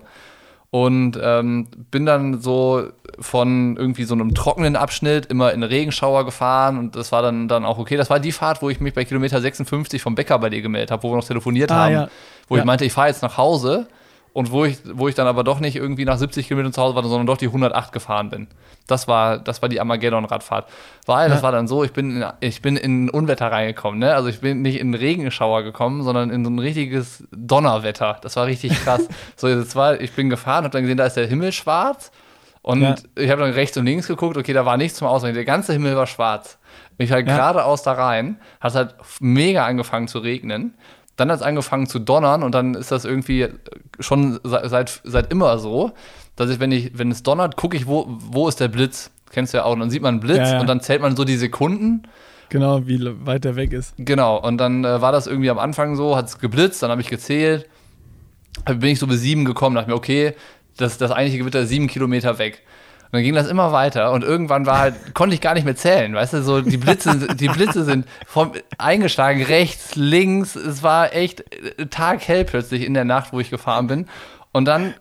und 0.73 1.21
ähm, 1.23 1.69
bin 1.91 2.07
dann 2.07 2.41
so 2.41 2.89
von 3.19 3.77
irgendwie 3.77 4.05
so 4.05 4.15
einem 4.15 4.35
trockenen 4.35 4.75
Abschnitt 4.75 5.27
immer 5.27 5.53
in 5.53 5.63
Regenschauer 5.63 6.25
gefahren 6.25 6.79
und 6.79 6.97
das 6.97 7.13
war 7.13 7.21
dann, 7.21 7.47
dann 7.47 7.67
auch 7.67 7.77
okay. 7.77 7.99
Das 7.99 8.09
war 8.09 8.19
die 8.19 8.33
Fahrt, 8.33 8.63
wo 8.63 8.71
ich 8.71 8.81
mich 8.81 8.95
bei 8.95 9.05
Kilometer 9.05 9.39
56 9.39 10.01
vom 10.01 10.15
Bäcker 10.15 10.39
bei 10.39 10.49
dir 10.49 10.63
gemeldet 10.63 10.91
habe, 10.91 11.03
wo 11.03 11.11
wir 11.11 11.17
noch 11.17 11.27
telefoniert 11.27 11.71
ah, 11.71 11.75
haben, 11.75 11.93
ja. 11.93 12.09
wo 12.49 12.57
ja. 12.57 12.63
ich 12.63 12.65
meinte, 12.65 12.87
ich 12.87 12.93
fahre 12.95 13.09
jetzt 13.09 13.23
nach 13.23 13.37
Hause 13.37 13.87
und 14.33 14.51
wo 14.51 14.65
ich, 14.65 14.79
wo 14.95 15.09
ich 15.09 15.15
dann 15.15 15.27
aber 15.27 15.45
doch 15.45 15.61
nicht 15.61 15.77
irgendwie 15.77 16.05
nach 16.05 16.17
70 16.17 16.49
Kilometern 16.49 16.73
zu 16.73 16.81
Hause 16.81 16.95
war, 16.95 17.03
sondern 17.03 17.27
doch 17.27 17.37
die 17.37 17.47
108 17.47 17.93
gefahren 17.93 18.31
bin. 18.31 18.49
Das 18.87 19.07
war, 19.07 19.39
das 19.39 19.61
war 19.61 19.69
die 19.69 19.81
Armageddon-Radfahrt. 19.81 20.69
Weil, 21.07 21.29
das 21.29 21.43
war 21.43 21.53
dann 21.53 21.69
so, 21.69 21.85
ich 21.85 21.93
bin, 21.93 22.23
in, 22.23 22.27
ich 22.41 22.63
bin 22.63 22.77
in 22.77 23.11
Unwetter 23.11 23.53
reingekommen, 23.53 24.01
ne? 24.01 24.15
Also 24.15 24.29
ich 24.29 24.41
bin 24.41 24.63
nicht 24.63 24.81
in 24.81 24.95
Regenschauer 24.95 25.63
gekommen, 25.63 26.03
sondern 26.03 26.31
in 26.31 26.45
so 26.45 26.51
ein 26.51 26.59
richtiges 26.59 27.25
Donnerwetter. 27.31 28.19
Das 28.23 28.37
war 28.37 28.47
richtig 28.47 28.73
krass. 28.83 29.07
so, 29.37 29.49
jetzt 29.49 29.77
war, 29.77 30.01
ich 30.01 30.13
bin 30.13 30.31
gefahren, 30.31 30.65
habe 30.65 30.71
dann 30.71 30.83
gesehen, 30.83 30.97
da 30.97 31.07
ist 31.07 31.17
der 31.17 31.27
Himmel 31.27 31.53
schwarz. 31.53 32.11
Und 32.63 32.83
ja. 32.83 32.95
ich 33.17 33.31
habe 33.31 33.43
dann 33.43 33.53
rechts 33.53 33.77
und 33.77 33.85
links 33.85 34.07
geguckt, 34.07 34.37
okay, 34.37 34.53
da 34.53 34.65
war 34.65 34.77
nichts 34.77 34.99
zum 34.99 35.09
Ausweichen. 35.09 35.35
Der 35.35 35.45
ganze 35.45 35.73
Himmel 35.73 35.97
war 35.97 36.07
schwarz. 36.07 36.59
Ich 36.97 37.11
halt 37.11 37.27
ja. 37.27 37.37
geradeaus 37.37 37.83
da 37.83 37.93
rein, 37.93 38.39
hat 38.61 38.75
halt 38.75 38.95
mega 39.21 39.67
angefangen 39.67 40.09
zu 40.09 40.21
regnen. 40.21 40.75
Dann 41.17 41.31
hat 41.31 41.41
es 41.41 41.43
angefangen 41.43 41.87
zu 41.87 41.99
donnern 41.99 42.43
und 42.43 42.55
dann 42.55 42.75
ist 42.75 42.91
das 42.91 43.05
irgendwie 43.05 43.49
schon 44.01 44.41
seit, 44.45 45.03
seit 45.05 45.31
immer 45.31 45.59
so, 45.59 45.93
dass 46.37 46.51
ich, 46.51 46.59
wenn 46.59 46.73
ich, 46.73 46.99
wenn 46.99 47.11
es 47.11 47.23
donnert, 47.23 47.57
gucke 47.57 47.77
ich, 47.77 47.87
wo, 47.87 48.07
wo 48.09 48.49
ist 48.49 48.61
der 48.61 48.69
Blitz. 48.69 49.11
Kennst 49.31 49.53
du 49.53 49.59
ja 49.59 49.65
auch. 49.65 49.73
Und 49.73 49.81
dann 49.81 49.91
sieht 49.91 50.03
man 50.03 50.15
einen 50.15 50.21
Blitz 50.21 50.39
ja, 50.39 50.53
ja. 50.55 50.61
und 50.61 50.67
dann 50.67 50.81
zählt 50.81 51.03
man 51.03 51.17
so 51.17 51.25
die 51.25 51.37
Sekunden. 51.37 52.03
Genau, 52.49 52.87
wie 52.87 53.01
weit 53.25 53.45
der 53.45 53.57
weg 53.57 53.73
ist. 53.73 53.95
Genau, 53.97 54.37
und 54.39 54.59
dann 54.59 54.85
äh, 54.85 55.01
war 55.01 55.11
das 55.11 55.27
irgendwie 55.27 55.49
am 55.49 55.59
Anfang 55.59 55.97
so, 55.97 56.17
hat 56.17 56.27
es 56.27 56.39
geblitzt, 56.39 56.83
dann 56.83 56.91
habe 56.91 57.01
ich 57.01 57.09
gezählt, 57.09 57.67
dann 58.67 58.79
bin 58.81 58.91
ich 58.91 58.99
so 58.99 59.07
bis 59.07 59.23
sieben 59.23 59.47
gekommen, 59.47 59.75
dachte 59.75 59.89
mir, 59.89 59.97
okay, 59.97 60.35
das, 60.77 60.99
das 60.99 61.11
eigentliche 61.11 61.39
Gewitter 61.39 61.61
ist 61.61 61.71
sieben 61.71 61.87
Kilometer 61.87 62.39
weg. 62.39 62.63
Und 63.13 63.19
dann 63.19 63.25
ging 63.25 63.35
das 63.35 63.47
immer 63.47 63.73
weiter 63.73 64.11
und 64.13 64.25
irgendwann 64.25 64.65
war 64.65 64.79
halt, 64.79 65.15
konnte 65.15 65.35
ich 65.35 65.43
gar 65.43 65.53
nicht 65.53 65.65
mehr 65.65 65.77
zählen, 65.77 66.15
weißt 66.15 66.33
du, 66.33 66.43
so 66.43 66.63
die 66.63 66.79
Blitze, 66.79 67.35
die 67.37 67.49
Blitze 67.49 67.85
sind 67.85 68.07
vom, 68.27 68.53
eingeschlagen, 68.79 69.43
rechts, 69.43 69.97
links, 69.97 70.57
es 70.57 70.83
war 70.83 71.15
echt 71.15 71.41
äh, 71.53 71.89
taghell 71.89 72.47
plötzlich 72.47 72.87
in 72.87 72.95
der 72.95 73.05
Nacht, 73.05 73.35
wo 73.35 73.41
ich 73.41 73.51
gefahren 73.51 73.87
bin. 73.87 74.07
Und 74.51 74.65
dann 74.65 74.95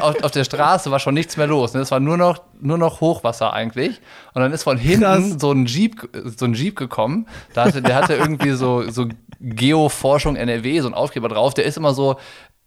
auf, 0.00 0.22
auf 0.22 0.30
der 0.30 0.44
Straße 0.44 0.90
war 0.90 0.98
schon 0.98 1.12
nichts 1.12 1.36
mehr 1.36 1.46
los. 1.46 1.74
Ne? 1.74 1.80
Es 1.80 1.90
war 1.90 2.00
nur 2.00 2.16
noch, 2.16 2.42
nur 2.58 2.78
noch 2.78 3.00
Hochwasser 3.02 3.52
eigentlich. 3.52 4.00
Und 4.32 4.42
dann 4.42 4.52
ist 4.52 4.62
von 4.62 4.76
hinten 4.78 5.38
so 5.38 5.50
ein 5.50 5.66
Jeep, 5.66 6.08
so 6.36 6.44
ein 6.44 6.54
Jeep 6.54 6.76
gekommen. 6.76 7.26
Da 7.54 7.64
hatte, 7.64 7.80
der 7.80 7.96
hatte 7.96 8.14
irgendwie 8.14 8.50
so, 8.50 8.90
so 8.90 9.06
Geoforschung 9.40 10.36
NRW, 10.36 10.80
so 10.80 10.88
ein 10.88 10.94
Aufkleber 10.94 11.28
drauf. 11.28 11.54
Der 11.54 11.64
ist 11.64 11.78
immer 11.78 11.94
so 11.94 12.16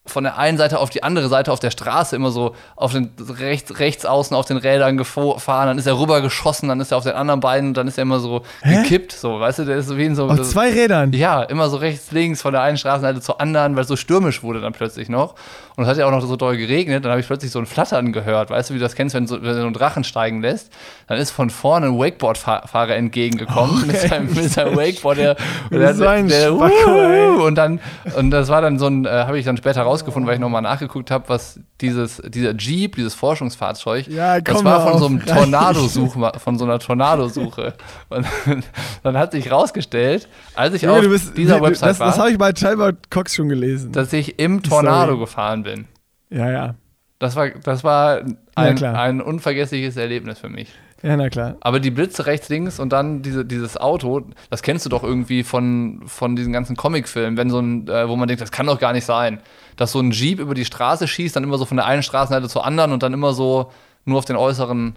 von 0.06 0.24
der 0.24 0.38
einen 0.38 0.58
Seite 0.58 0.80
auf 0.80 0.89
die 0.89 1.04
andere 1.04 1.30
Seite 1.30 1.52
auf 1.52 1.60
der 1.60 1.70
Straße 1.70 2.16
immer 2.16 2.32
so 2.32 2.56
auf 2.76 2.91
den 2.91 3.12
rechts, 3.20 3.78
rechts 3.78 4.04
außen 4.04 4.36
auf 4.36 4.45
den 4.45 4.58
Rädern 4.58 4.97
gefahren, 4.97 5.68
dann 5.68 5.78
ist 5.78 5.86
er 5.86 5.99
rüber 5.99 6.22
geschossen, 6.22 6.70
dann 6.70 6.80
ist 6.80 6.91
er 6.91 6.97
auf 6.97 7.04
den 7.04 7.14
anderen 7.14 7.39
beiden, 7.39 7.76
dann 7.76 7.88
ist 7.88 7.99
er 7.99 8.02
immer 8.02 8.20
so 8.20 8.41
Hä? 8.64 8.82
gekippt, 8.82 9.12
so, 9.12 9.39
weißt 9.39 9.60
du, 9.60 9.66
der 9.66 9.78
ist 9.78 9.88
so 9.88 9.97
wie 9.97 10.06
in 10.06 10.16
so. 10.16 10.28
Auf 10.28 10.38
so, 10.38 10.43
zwei 10.43 10.72
Rädern? 10.72 11.14
Ja, 11.14 11.43
immer 11.43 11.70
so 11.70 11.78
rechts, 11.78 12.12
links, 12.12 12.41
von 12.41 12.52
der 12.52 12.64
einen 12.64 12.78
Straßenseite 12.78 13.22
zur 13.22 13.39
anderen, 13.39 13.76
weil 13.76 13.84
es 13.84 13.88
so 13.89 13.95
stürmisch 13.95 14.41
wurde 14.41 14.60
dann 14.60 14.74
plötzlich 14.74 15.08
noch. 15.08 15.36
Und 15.82 15.88
es 15.88 15.89
hat 15.93 15.97
ja 15.97 16.05
auch 16.05 16.11
noch 16.11 16.21
so 16.21 16.36
doll 16.36 16.57
geregnet, 16.57 17.03
dann 17.03 17.09
habe 17.09 17.21
ich 17.21 17.25
plötzlich 17.25 17.49
so 17.49 17.57
ein 17.57 17.65
Flattern 17.65 18.13
gehört, 18.13 18.51
weißt 18.51 18.69
du, 18.69 18.75
wie 18.75 18.77
du 18.77 18.84
das 18.84 18.93
kennst, 18.93 19.15
wenn, 19.15 19.25
so, 19.25 19.41
wenn 19.41 19.55
du 19.55 19.61
einen 19.63 19.73
Drachen 19.73 20.03
steigen 20.03 20.39
lässt. 20.39 20.71
Dann 21.07 21.17
ist 21.17 21.32
von 21.32 21.49
vorne 21.49 21.88
ein 21.88 21.97
Wakeboard-Fahrer 21.97 22.95
entgegengekommen 22.95 23.82
oh, 23.82 23.86
mit, 23.88 23.97
seinem, 23.97 24.32
mit 24.32 24.51
seinem 24.51 24.77
Wakeboard, 24.77 25.17
der, 25.17 25.38
der, 25.71 26.09
ein 26.11 26.27
der, 26.27 26.53
Spacko, 26.53 27.47
und 27.47 27.55
dann, 27.55 27.79
und 28.15 28.29
das 28.29 28.49
war 28.49 28.61
dann 28.61 28.77
so 28.77 28.86
ein, 28.86 29.05
äh, 29.05 29.09
habe 29.09 29.39
ich 29.39 29.45
dann 29.45 29.57
später 29.57 29.82
rausgefunden, 29.82 30.27
weil 30.27 30.36
ich 30.36 30.39
nochmal 30.39 30.61
nachgeguckt 30.61 31.09
habe, 31.09 31.29
was 31.29 31.59
dieses, 31.82 32.21
dieser 32.27 32.55
Jeep, 32.55 32.95
dieses 32.95 33.13
Forschungsfahrzeug, 33.15 34.07
ja, 34.07 34.39
das 34.39 34.63
war 34.63 34.88
von 34.88 34.99
so 34.99 35.05
einem 35.07 35.25
Tornadosuche, 35.25 36.32
von 36.38 36.57
so 36.57 36.65
einer 36.65 36.79
Tornadosuche. 36.79 37.73
Und 38.09 38.25
dann 39.03 39.17
hat 39.17 39.32
sich 39.32 39.51
rausgestellt, 39.51 40.27
als 40.55 40.75
ich 40.75 40.84
ja, 40.84 40.91
auf 40.91 41.01
bist, 41.01 41.36
dieser 41.38 41.59
du, 41.59 41.65
Website 41.65 41.89
das, 41.89 41.99
war. 41.99 42.07
Das 42.07 42.19
habe 42.19 42.32
ich 42.32 42.38
bei 42.38 42.53
Chalbert 42.53 43.09
Cox 43.09 43.36
schon 43.36 43.49
gelesen. 43.49 43.91
Dass 43.91 44.13
ich 44.13 44.39
im 44.39 44.63
Tornado 44.63 45.13
Sorry. 45.13 45.19
gefahren 45.19 45.63
bin. 45.63 45.86
Ja, 46.29 46.49
ja. 46.49 46.75
Das 47.19 47.36
war, 47.36 47.49
das 47.49 47.84
war 47.84 48.21
ein, 48.55 48.77
ja, 48.77 48.93
ein 48.93 49.21
unvergessliches 49.21 49.97
Erlebnis 49.97 50.39
für 50.39 50.49
mich. 50.49 50.69
Ja, 51.04 51.18
na 51.18 51.30
klar. 51.30 51.58
Aber 51.62 51.80
die 51.80 51.91
Blitze 51.91 52.26
rechts, 52.26 52.49
links 52.49 52.80
und 52.80 52.93
dann 52.93 53.22
diese, 53.22 53.43
dieses 53.43 53.78
Auto, 53.78 54.24
das 54.49 54.62
kennst 54.62 54.86
du 54.86 54.89
doch 54.89 55.04
irgendwie 55.04 55.43
von, 55.43 56.02
von 56.06 56.36
diesen 56.36 56.54
ganzen 56.54 56.76
Comicfilmen, 56.76 57.38
wenn 57.38 57.49
so 57.49 57.60
ein, 57.60 57.88
äh, 57.88 58.08
wo 58.08 58.16
man 58.16 58.28
denkt, 58.28 58.41
das 58.41 58.52
kann 58.52 58.68
doch 58.68 58.80
gar 58.80 58.93
nicht 58.93 59.06
sein. 59.06 59.39
Dass 59.78 59.91
so 59.91 59.99
ein 59.99 60.12
Jeep 60.12 60.39
über 60.39 60.54
die 60.54 60.66
Straße 60.66 61.08
schießt, 61.08 61.36
dann 61.36 61.43
immer 61.43 61.58
so 61.58 61.66
von 61.66 61.78
der 61.78 61.86
einen 61.86 62.04
Straßenseite 62.04 62.47
zur 62.47 62.66
anderen 62.66 62.91
und 62.91 63.02
dann 63.04 63.14
immer 63.14 63.34
so 63.34 63.72
nur 64.06 64.20
auf 64.20 64.26
den 64.26 64.36
äußeren 64.36 64.95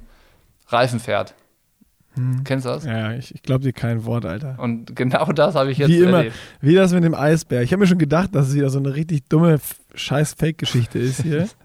Reifen 0.69 1.01
fährt. 1.01 1.35
Hm. 2.15 2.45
Kennst 2.45 2.67
du 2.67 2.71
das? 2.71 2.85
Ja, 2.85 3.13
ich, 3.13 3.35
ich 3.35 3.43
glaube 3.43 3.65
dir 3.65 3.73
kein 3.73 4.05
Wort, 4.05 4.25
Alter. 4.25 4.57
Und 4.59 4.95
genau 4.95 5.25
das 5.33 5.55
habe 5.55 5.71
ich 5.71 5.79
jetzt 5.79 5.89
wie 5.89 5.99
immer, 5.99 6.19
erlebt. 6.19 6.37
Wie 6.61 6.75
das 6.75 6.93
mit 6.93 7.05
dem 7.05 7.15
Eisbär. 7.15 7.63
Ich 7.63 7.73
habe 7.73 7.81
mir 7.81 7.87
schon 7.87 7.99
gedacht, 7.99 8.35
dass 8.35 8.49
es 8.49 8.55
wieder 8.55 8.71
so 8.71 8.79
eine 8.79 8.95
richtig 8.95 9.29
dumme 9.29 9.59
scheiß 9.95 10.35
Fake-Geschichte 10.35 10.99
ist 10.99 11.23
hier. 11.23 11.49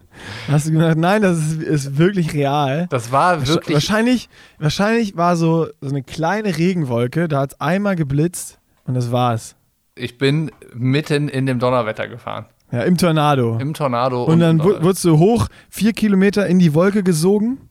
Hast 0.48 0.68
du 0.68 0.72
gedacht, 0.72 0.98
nein, 0.98 1.22
das 1.22 1.38
ist, 1.38 1.62
ist, 1.62 1.98
wirklich 1.98 2.34
real. 2.34 2.88
Das 2.90 3.12
war 3.12 3.48
wirklich. 3.48 3.74
Wahrscheinlich, 3.74 4.30
wahrscheinlich 4.58 5.16
war 5.18 5.36
so, 5.36 5.68
so 5.82 5.90
eine 5.90 6.04
kleine 6.04 6.58
Regenwolke, 6.58 7.28
da 7.28 7.42
hat 7.42 7.54
es 7.54 7.62
einmal 7.62 7.96
geblitzt 7.96 8.60
und 8.86 8.94
das 8.94 9.12
war's. 9.12 9.56
Ich 9.96 10.18
bin 10.18 10.52
mitten 10.74 11.28
in 11.30 11.46
dem 11.46 11.60
Donnerwetter 11.60 12.08
gefahren. 12.08 12.46
Ja, 12.72 12.84
im 12.84 12.98
Tornado. 12.98 13.58
Im 13.60 13.74
Tornado. 13.74 14.24
Und, 14.24 14.34
und 14.34 14.40
dann 14.40 14.64
wurdest 14.64 15.04
du 15.04 15.18
hoch, 15.18 15.48
vier 15.70 15.94
Kilometer 15.94 16.46
in 16.48 16.60
die 16.60 16.74
Wolke 16.74 17.04
gesogen. 17.04 17.70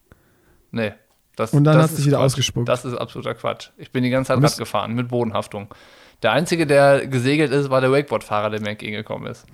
Nee. 0.71 0.93
Das, 1.37 1.53
und 1.53 1.63
dann 1.63 1.79
hast 1.79 1.93
du 1.93 1.97
dich 1.99 2.07
wieder 2.07 2.17
Quatsch. 2.17 2.27
ausgespuckt. 2.27 2.69
Das 2.69 2.85
ist 2.85 2.95
absoluter 2.95 3.35
Quatsch. 3.35 3.71
Ich 3.77 3.93
bin 3.93 4.03
die 4.03 4.11
ganze 4.11 4.35
Zeit 4.35 4.43
Rad 4.43 4.59
gefahren 4.59 4.95
mit 4.95 5.09
Bodenhaftung. 5.09 5.73
Der 6.23 6.33
einzige, 6.33 6.67
der 6.67 7.07
gesegelt 7.07 7.53
ist, 7.53 7.71
war 7.71 7.81
der 7.81 7.93
Wakeboard-Fahrer, 7.93 8.51
der 8.51 8.61
mir 8.61 8.71
entgegengekommen 8.71 9.31
ist. 9.31 9.47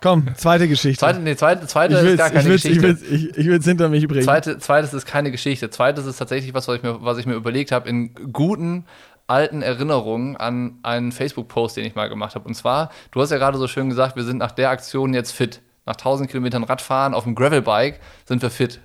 Komm, 0.00 0.28
zweite 0.36 0.68
Geschichte. 0.68 1.00
Zweite, 1.00 1.20
nee, 1.20 1.34
zweite, 1.34 1.66
zweite 1.66 1.94
ist 1.94 2.18
gar 2.18 2.30
keine 2.30 2.54
ich 2.54 2.62
Geschichte. 2.62 2.98
Ich 3.36 3.46
will 3.46 3.58
es 3.58 3.64
hinter 3.64 3.88
mich 3.88 4.06
bringen. 4.06 4.22
Zweite, 4.22 4.58
zweites 4.58 4.94
ist 4.94 5.06
keine 5.06 5.30
Geschichte. 5.30 5.70
Zweites 5.70 6.06
ist 6.06 6.18
tatsächlich 6.18 6.54
was, 6.54 6.68
was 6.68 6.76
ich 6.76 6.82
mir, 6.82 7.02
was 7.02 7.18
ich 7.18 7.26
mir 7.26 7.34
überlegt 7.34 7.72
habe, 7.72 7.88
in 7.88 8.14
guten 8.32 8.84
alten 9.26 9.62
Erinnerungen 9.62 10.36
an 10.36 10.78
einen 10.82 11.12
Facebook-Post, 11.12 11.76
den 11.76 11.84
ich 11.84 11.94
mal 11.94 12.08
gemacht 12.08 12.34
habe. 12.34 12.46
Und 12.46 12.54
zwar, 12.54 12.90
du 13.10 13.20
hast 13.20 13.30
ja 13.30 13.38
gerade 13.38 13.58
so 13.58 13.68
schön 13.68 13.88
gesagt, 13.88 14.16
wir 14.16 14.24
sind 14.24 14.38
nach 14.38 14.52
der 14.52 14.70
Aktion 14.70 15.14
jetzt 15.14 15.32
fit. 15.32 15.60
Nach 15.84 15.96
1000 15.96 16.30
Kilometern 16.30 16.64
Radfahren 16.64 17.14
auf 17.14 17.24
dem 17.24 17.34
Gravelbike 17.34 18.00
sind 18.26 18.42
wir 18.42 18.50
fit. 18.50 18.80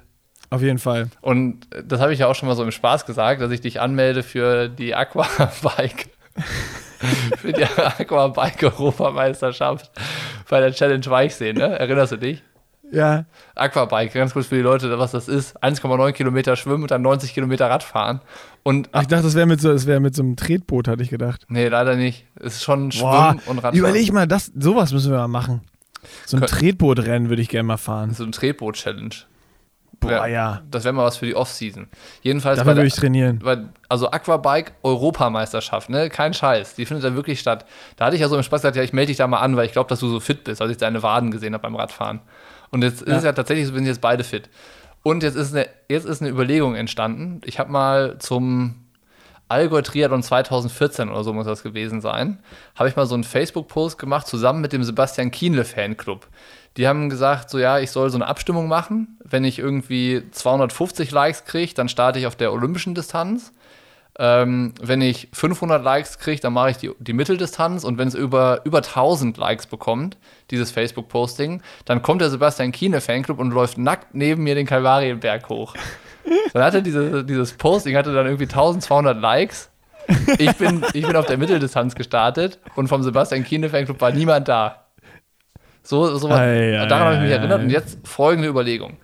Auf 0.50 0.62
jeden 0.62 0.80
Fall. 0.80 1.08
Und 1.22 1.68
das 1.84 2.00
habe 2.00 2.14
ich 2.14 2.20
ja 2.20 2.28
auch 2.28 2.36
schon 2.36 2.48
mal 2.48 2.56
so 2.56 2.64
im 2.64 2.72
Spaß 2.72 3.06
gesagt, 3.06 3.42
dass 3.42 3.52
ich 3.52 3.62
dich 3.62 3.82
anmelde 3.82 4.24
für 4.24 4.70
die 4.70 4.94
Aquabike. 4.94 6.10
für 7.38 7.54
die 7.54 7.64
Aquabike-Europameisterschaft 7.64 9.92
bei 10.50 10.60
der 10.60 10.74
Challenge 10.74 11.06
Weichsee, 11.06 11.54
ne? 11.54 11.80
Erinnerst 11.80 12.14
du 12.14 12.18
dich? 12.18 12.42
Ja. 12.92 13.26
Aquabike, 13.56 14.14
ganz 14.14 14.34
kurz 14.34 14.48
für 14.48 14.56
die 14.56 14.62
Leute, 14.62 15.00
was 15.00 15.12
das 15.12 15.28
ist. 15.28 15.62
1,9 15.64 16.12
Kilometer 16.12 16.56
schwimmen 16.56 16.84
und 16.84 16.92
dann 16.92 17.02
90 17.02 17.34
Kilometer 17.34 17.70
Radfahren. 17.70 18.22
Und 18.62 18.90
Ach, 18.92 19.02
ich 19.02 19.08
dachte, 19.08 19.24
das 19.24 19.36
wäre 19.36 19.48
mit, 19.48 19.60
so, 19.60 19.88
wär 19.88 20.00
mit 20.00 20.16
so 20.16 20.22
einem 20.22 20.36
Tretboot, 20.36 20.88
hatte 20.88 21.02
ich 21.02 21.10
gedacht. 21.10 21.46
Nee, 21.48 21.70
leider 21.70 21.96
nicht. 21.96 22.26
Es 22.36 22.56
ist 22.56 22.64
schon 22.64 22.90
Boah, 22.90 23.32
Schwimmen 23.32 23.42
und 23.48 23.58
Radfahren. 23.58 23.78
Überleg 23.78 24.14
mal, 24.14 24.28
das, 24.28 24.52
sowas 24.56 24.94
müssen 24.94 25.12
wir 25.12 25.18
mal 25.18 25.28
machen. 25.28 25.62
So 26.26 26.38
ein 26.38 26.44
Tretbootrennen 26.44 27.30
würde 27.30 27.42
ich 27.42 27.50
gerne 27.50 27.64
mal 27.64 27.78
fahren. 27.78 28.14
So 28.14 28.24
ein 28.24 28.32
Tretboot-Challenge. 28.32 29.16
Boah, 30.00 30.28
ja. 30.28 30.62
Das 30.70 30.84
wäre 30.84 30.94
mal 30.94 31.06
was 31.06 31.18
für 31.18 31.26
die 31.26 31.36
Off-Season. 31.36 31.88
Jedenfalls. 32.22 32.58
Dafür 32.58 32.76
würde 32.76 32.88
ich 32.88 32.96
trainieren. 32.96 33.40
Weil, 33.44 33.70
also 33.90 34.10
Aquabike 34.10 34.74
Europameisterschaft, 34.84 35.90
ne? 35.90 36.10
Kein 36.10 36.34
Scheiß. 36.34 36.76
Die 36.76 36.86
findet 36.86 37.06
da 37.06 37.16
wirklich 37.16 37.40
statt. 37.40 37.66
Da 37.96 38.06
hatte 38.06 38.16
ich 38.16 38.22
ja 38.22 38.28
so 38.28 38.36
im 38.36 38.44
Spaß 38.44 38.62
gesagt, 38.62 38.76
ja, 38.76 38.84
ich 38.84 38.94
melde 38.94 39.08
dich 39.08 39.18
da 39.18 39.28
mal 39.28 39.40
an, 39.40 39.56
weil 39.56 39.66
ich 39.66 39.72
glaube, 39.72 39.90
dass 39.90 40.00
du 40.00 40.10
so 40.10 40.20
fit 40.20 40.44
bist, 40.44 40.62
als 40.62 40.72
ich 40.72 40.78
deine 40.78 41.04
Waden 41.04 41.32
gesehen 41.32 41.54
habe 41.54 41.64
beim 41.64 41.76
Radfahren. 41.76 42.20
Und 42.72 42.84
jetzt 42.84 43.02
ja. 43.02 43.08
ist 43.08 43.18
es 43.20 43.24
ja 43.24 43.34
tatsächlich 43.34 43.68
so, 43.68 43.74
wir 43.74 43.80
sind 43.80 43.88
jetzt 43.88 44.02
beide 44.02 44.24
fit. 44.24 44.50
Und 45.04 45.24
jetzt 45.24 45.36
ist 45.36 45.54
eine, 45.54 45.68
jetzt 45.90 46.06
ist 46.06 46.22
eine 46.22 46.32
Überlegung 46.32 46.76
entstanden. 46.76 47.42
Ich 47.46 47.60
habe 47.60 47.72
mal 47.72 48.18
zum 48.20 48.84
Allgäu 49.50 49.82
Triathlon 49.82 50.24
2014 50.24 51.10
oder 51.10 51.24
so 51.24 51.34
muss 51.34 51.46
das 51.46 51.62
gewesen 51.62 52.02
sein, 52.02 52.40
habe 52.76 52.90
ich 52.90 52.96
mal 52.96 53.06
so 53.06 53.14
einen 53.14 53.24
Facebook-Post 53.24 54.00
gemacht, 54.00 54.26
zusammen 54.26 54.62
mit 54.62 54.74
dem 54.74 54.84
Sebastian 54.84 55.30
Kienle 55.30 55.66
Fanclub. 55.66 56.28
Die 56.78 56.88
haben 56.88 57.10
gesagt, 57.10 57.50
so 57.50 57.60
ja, 57.60 57.80
ich 57.80 57.92
soll 57.92 58.10
so 58.10 58.18
eine 58.18 58.28
Abstimmung 58.28 58.68
machen. 58.68 59.20
Wenn 59.24 59.44
ich 59.44 59.60
irgendwie 59.60 60.24
250 60.32 61.12
Likes 61.12 61.46
kriege, 61.46 61.74
dann 61.74 61.90
starte 61.90 62.20
ich 62.20 62.26
auf 62.26 62.36
der 62.36 62.52
olympischen 62.52 62.96
Distanz. 62.96 63.54
Ähm, 64.20 64.74
wenn 64.80 65.02
ich 65.02 65.30
500 65.34 65.84
Likes 65.84 66.20
kriege, 66.20 66.40
dann 66.40 66.54
mache 66.54 66.72
ich 66.72 66.78
die, 66.78 66.92
die 67.00 67.14
Mitteldistanz. 67.14 67.84
Und 67.84 67.98
wenn 67.98 68.08
es 68.08 68.16
über, 68.16 68.62
über 68.64 68.80
1000 68.80 69.38
Likes 69.38 69.68
bekommt, 69.68 70.18
dieses 70.52 70.72
Facebook-Posting, 70.72 71.62
dann 71.86 72.02
kommt 72.02 72.22
der 72.22 72.30
Sebastian 72.30 72.72
Kiene 72.72 73.02
Fanclub 73.02 73.40
und 73.40 73.52
läuft 73.52 73.78
nackt 73.78 74.14
neben 74.14 74.44
mir 74.44 74.56
den 74.56 74.68
Kalvarienberg 74.68 75.50
hoch. 75.50 75.76
Dann 76.54 76.64
hatte 76.64 76.82
diese, 76.82 77.24
dieses 77.24 77.54
Posting 77.54 77.96
hatte 77.98 78.14
dann 78.14 78.26
irgendwie 78.26 78.46
1200 78.46 79.20
Likes. 79.20 79.70
Ich 80.38 80.52
bin, 80.58 80.84
ich 80.94 81.06
bin 81.06 81.16
auf 81.16 81.26
der 81.26 81.38
Mitteldistanz 81.38 81.96
gestartet 81.96 82.60
und 82.76 82.88
vom 82.88 83.04
Sebastian 83.04 83.44
Kiene 83.44 83.70
Fanclub 83.70 84.00
war 84.02 84.12
niemand 84.12 84.48
da. 84.48 84.83
So, 85.84 86.18
so 86.18 86.30
ei, 86.30 86.72
daran 86.88 87.06
habe 87.06 87.16
ich 87.16 87.22
mich 87.22 87.32
ei, 87.32 87.36
erinnert. 87.36 87.60
Ei. 87.60 87.64
Und 87.64 87.70
jetzt 87.70 88.00
folgende 88.08 88.48
Überlegung. 88.48 88.98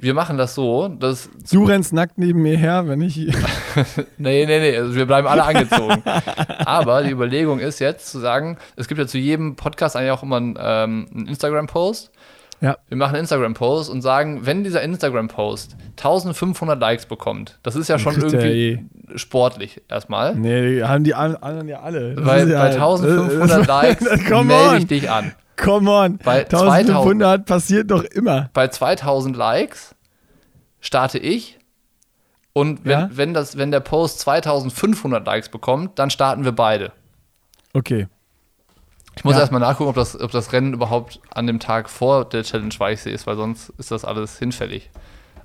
Wir 0.00 0.12
machen 0.12 0.36
das 0.36 0.54
so, 0.54 0.88
dass. 0.88 1.30
Du 1.50 1.64
rennst 1.64 1.92
nackt 1.92 2.18
neben 2.18 2.42
mir 2.42 2.56
her, 2.56 2.88
wenn 2.88 3.00
ich. 3.00 3.16
nee, 4.18 4.44
nee, 4.46 4.46
nee, 4.46 4.76
also 4.76 4.94
wir 4.94 5.06
bleiben 5.06 5.26
alle 5.26 5.44
angezogen. 5.44 6.02
Aber 6.64 7.02
die 7.02 7.10
Überlegung 7.10 7.58
ist 7.60 7.78
jetzt 7.78 8.10
zu 8.10 8.18
sagen, 8.18 8.58
es 8.76 8.88
gibt 8.88 8.98
ja 8.98 9.06
zu 9.06 9.18
jedem 9.18 9.56
Podcast 9.56 9.96
eigentlich 9.96 10.10
auch 10.10 10.22
immer 10.22 10.36
einen, 10.36 10.58
ähm, 10.60 11.06
einen 11.14 11.26
Instagram-Post. 11.28 12.10
Ja. 12.60 12.76
Wir 12.88 12.96
machen 12.96 13.14
einen 13.14 13.20
Instagram-Post 13.20 13.90
und 13.90 14.00
sagen, 14.02 14.46
wenn 14.46 14.64
dieser 14.64 14.82
Instagram-Post 14.82 15.76
1500 15.96 16.80
Likes 16.80 17.06
bekommt, 17.06 17.58
das 17.62 17.76
ist 17.76 17.88
ja 17.88 17.98
schon 17.98 18.14
kriegt 18.14 18.32
irgendwie 18.32 18.84
sportlich 19.16 19.82
erstmal. 19.88 20.34
Nee, 20.34 20.82
haben 20.82 21.04
die 21.04 21.14
an- 21.14 21.36
anderen 21.36 21.68
ja 21.68 21.80
alle. 21.80 22.14
Das 22.14 22.26
ja 22.26 22.44
bei 22.46 22.58
halt- 22.58 22.74
1500 22.74 23.66
Likes 23.66 24.04
melde 24.30 24.76
ich 24.78 24.86
dich 24.86 25.10
an. 25.10 25.32
Come 25.56 25.90
on. 25.90 26.18
Bei 26.18 26.40
1500 26.40 27.46
passiert 27.46 27.90
doch 27.90 28.02
immer. 28.04 28.50
Bei 28.52 28.68
2000 28.68 29.36
Likes 29.36 29.94
starte 30.80 31.18
ich. 31.18 31.58
Und 32.52 32.84
wenn, 32.84 32.90
Ja? 32.90 33.08
wenn, 33.12 33.34
das, 33.34 33.56
wenn 33.56 33.70
der 33.70 33.80
Post 33.80 34.20
2500 34.20 35.26
Likes 35.26 35.48
bekommt, 35.48 35.98
dann 35.98 36.10
starten 36.10 36.44
wir 36.44 36.52
beide. 36.52 36.92
Okay. 37.72 38.06
Ich 39.16 39.24
muss 39.24 39.34
Ja. 39.34 39.40
erstmal 39.40 39.60
nachgucken, 39.60 39.90
ob 39.90 39.96
das, 39.96 40.20
ob 40.20 40.30
das 40.30 40.52
Rennen 40.52 40.72
überhaupt 40.74 41.20
an 41.32 41.46
dem 41.46 41.60
Tag 41.60 41.88
vor 41.88 42.24
der 42.24 42.42
Challenge 42.42 42.74
Weichsee 42.78 43.12
ist, 43.12 43.26
weil 43.26 43.36
sonst 43.36 43.70
ist 43.78 43.90
das 43.90 44.04
alles 44.04 44.38
hinfällig. 44.38 44.90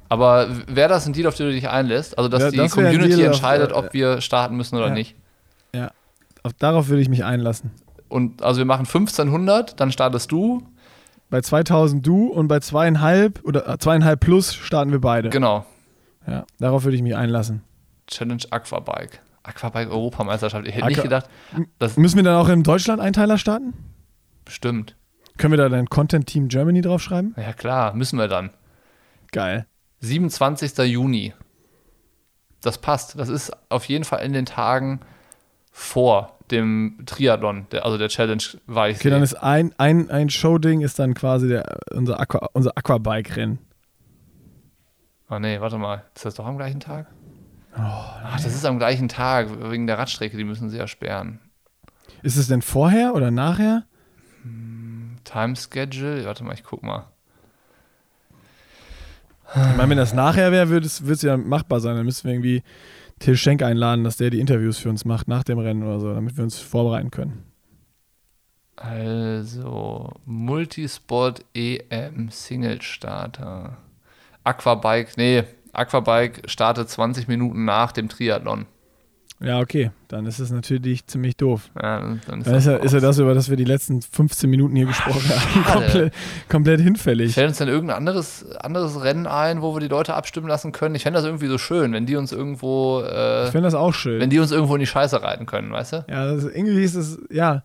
Aber 0.08 0.48
wäre 0.68 0.90
das 0.90 1.06
ein 1.06 1.14
Deal, 1.14 1.28
auf 1.28 1.36
den 1.36 1.48
du 1.48 1.52
dich 1.52 1.70
einlässt? 1.70 2.18
Also, 2.18 2.30
dass 2.30 2.42
Ja, 2.42 2.50
die 2.52 2.58
das 2.58 2.72
Community 2.72 3.10
Deal, 3.10 3.20
auf- 3.22 3.26
entscheidet, 3.36 3.72
äh, 3.72 3.76
ob 3.76 3.94
wir 3.94 4.22
starten 4.22 4.56
müssen 4.58 4.76
oder 4.76 4.90
nicht. 4.90 5.16
Ja. 5.74 5.92
Auf, 6.42 6.54
darauf 6.54 6.88
würde 6.90 7.02
ich 7.04 7.10
mich 7.10 7.24
einlassen. 7.24 7.72
Und 8.10 8.42
also 8.42 8.58
wir 8.58 8.66
machen 8.66 8.86
1500, 8.86 9.80
dann 9.80 9.92
startest 9.92 10.32
du. 10.32 10.64
Bei 11.30 11.42
2000 11.42 12.06
du 12.06 12.28
und 12.28 12.48
bei 12.48 12.60
zweieinhalb 12.60 13.44
oder 13.46 13.68
äh, 13.70 13.78
zweieinhalb 13.78 14.20
plus 14.20 14.54
starten 14.54 14.92
wir 14.92 15.00
beide. 15.00 15.30
Genau. 15.30 15.66
Ja, 16.28 16.46
darauf 16.60 16.84
würde 16.84 16.96
ich 16.98 17.04
mich 17.04 17.16
einlassen. 17.16 17.62
Challenge 18.08 18.42
Aquabike. 18.50 19.20
Aquabike 19.44 19.92
Europameisterschaft. 19.92 20.68
Ich 20.68 20.74
hätte 20.74 20.86
Aqua- 20.86 20.90
nicht 20.90 21.04
gedacht, 21.04 21.30
das 21.78 21.98
Müssen 21.98 22.18
wir 22.18 22.24
dann 22.24 22.36
auch 22.36 22.50
im 22.50 22.64
Deutschland-Einteiler 22.64 23.38
starten? 23.38 23.74
bestimmt. 24.44 24.96
Können 25.38 25.54
wir 25.54 25.58
da 25.58 25.70
dein 25.70 25.86
Content-Team 25.88 26.48
Germany 26.48 26.82
draufschreiben? 26.82 27.36
Ja 27.38 27.54
klar, 27.54 27.94
müssen 27.94 28.18
wir 28.18 28.28
dann. 28.28 28.50
Geil. 29.32 29.68
27. 30.02 30.76
Juni. 30.80 31.34
Das 32.62 32.80
passt. 32.80 33.18
Das 33.20 33.30
ist 33.30 33.52
auf 33.70 33.86
jeden 33.86 34.04
Fall 34.04 34.24
in 34.26 34.34
den 34.34 34.46
Tagen 34.48 35.00
vor 35.72 36.39
dem 36.52 36.98
Triathlon, 37.06 37.68
der, 37.72 37.86
also 37.86 37.98
der 37.98 38.10
Challenge 38.10 38.44
Weichsee. 38.68 39.02
Okay, 39.02 39.10
dann 39.10 39.24
ist 39.24 39.36
ein, 39.36 39.74
ein, 39.78 40.10
ein 40.10 40.30
Showding 40.30 40.82
ist 40.82 41.00
dann 41.00 41.14
quasi 41.14 41.48
der, 41.48 41.80
unser, 41.92 42.20
Aqua, 42.20 42.50
unser 42.54 42.78
Aquabike-Rennen. 42.78 43.60
oh 45.30 45.40
nee, 45.40 45.60
warte 45.60 45.78
mal. 45.78 46.04
Ist 46.16 46.26
das 46.26 46.36
doch 46.36 46.46
am 46.46 46.58
gleichen 46.58 46.80
Tag? 46.80 47.08
Oh, 47.76 47.80
Ach, 47.82 48.42
das 48.42 48.56
ist 48.56 48.66
am 48.66 48.80
gleichen 48.80 49.08
Tag, 49.08 49.48
wegen 49.72 49.88
der 49.88 49.98
Radstrecke, 49.98 50.36
die 50.38 50.44
müssen 50.44 50.70
sie 50.70 50.78
ja 50.78 50.88
sperren. 50.88 51.40
Ist 52.24 52.36
es 52.36 52.48
denn 52.48 52.62
vorher 52.62 53.14
oder 53.14 53.32
nachher? 53.32 53.84
Time 55.24 55.56
Schedule, 55.56 56.26
warte 56.26 56.44
mal, 56.44 56.54
ich 56.54 56.64
guck 56.64 56.84
mal. 56.84 57.06
Ich 59.52 59.78
meine, 59.78 59.90
wenn 59.90 59.98
das 59.98 60.14
nachher 60.14 60.52
wäre, 60.52 60.70
würde 60.70 60.86
es, 60.86 61.02
würde 61.02 61.14
es 61.14 61.22
ja 61.24 61.36
machbar 61.36 61.80
sein. 61.80 61.96
Dann 61.96 62.06
müssten 62.06 62.28
wir 62.28 62.36
irgendwie 62.36 62.64
Till 63.20 63.36
Schenk 63.36 63.62
einladen, 63.62 64.04
dass 64.04 64.18
der 64.18 64.30
die 64.30 64.40
Interviews 64.40 64.78
für 64.78 64.90
uns 64.90 65.06
macht 65.06 65.28
nach 65.28 65.44
dem 65.44 65.60
Rennen 65.60 65.84
oder 65.84 66.00
so, 66.00 66.14
damit 66.14 66.38
wir 66.38 66.44
uns 66.44 66.60
vorbereiten 66.60 67.12
können. 67.12 67.44
Also, 68.78 70.14
Multisport 70.26 71.44
EM 71.54 72.30
Single 72.30 72.82
Starter. 72.82 73.78
Aquabike, 74.46 75.12
nee, 75.18 75.44
Aquabike 75.74 76.48
startet 76.48 76.90
20 76.90 77.28
Minuten 77.28 77.66
nach 77.66 77.92
dem 77.92 78.08
Triathlon. 78.08 78.68
Ja, 79.42 79.60
okay. 79.60 79.92
Dann 80.10 80.26
ist 80.26 80.40
es 80.40 80.52
natürlich 80.52 81.08
ziemlich 81.08 81.38
doof. 81.38 81.70
Ja, 81.82 82.00
dann, 82.02 82.22
dann 82.28 82.44
Dann 82.44 82.56
ist 82.56 82.66
ja, 82.66 82.76
raus. 82.76 82.86
ist 82.86 82.94
ja 82.94 83.00
das, 83.00 83.20
über 83.20 83.34
das 83.34 83.50
wir 83.50 83.56
die 83.56 83.64
letzten 83.64 84.02
15 84.02 84.50
Minuten 84.50 84.76
hier 84.76 84.86
gesprochen 84.86 85.30
haben, 85.30 85.64
schade. 85.64 85.74
komplett, 85.74 86.14
komplett 86.50 86.82
hinfällig. 86.82 87.34
Fällt 87.36 87.48
uns 87.48 87.58
denn 87.58 87.70
irgendein 87.70 87.96
anderes, 87.98 88.46
anderes 88.58 89.02
Rennen 89.02 89.28
ein, 89.28 89.62
wo 89.62 89.74
wir 89.76 89.80
die 89.80 89.88
Leute 89.88 90.14
abstimmen 90.14 90.48
lassen 90.50 90.72
können? 90.74 90.96
Ich 90.96 91.04
fände 91.04 91.18
das 91.20 91.26
irgendwie 91.26 91.48
so 91.48 91.58
schön, 91.58 91.94
wenn 91.94 92.06
die 92.06 92.18
uns 92.18 92.32
irgendwo, 92.34 93.02
äh, 93.02 93.46
Ich 93.46 93.52
finde 93.52 93.68
das 93.68 93.76
auch 93.76 93.94
schön. 93.94 94.20
wenn 94.20 94.30
die 94.30 94.40
uns 94.40 94.52
irgendwo 94.52 94.76
in 94.76 94.82
die 94.82 94.88
Scheiße 94.88 95.22
reiten 95.22 95.46
können, 95.46 95.72
weißt 95.72 95.94
du? 95.94 96.06
Ja, 96.10 96.34
das, 96.34 96.44
irgendwie 96.44 96.84
ist 96.84 96.96
es, 96.96 97.18
ja, 97.30 97.64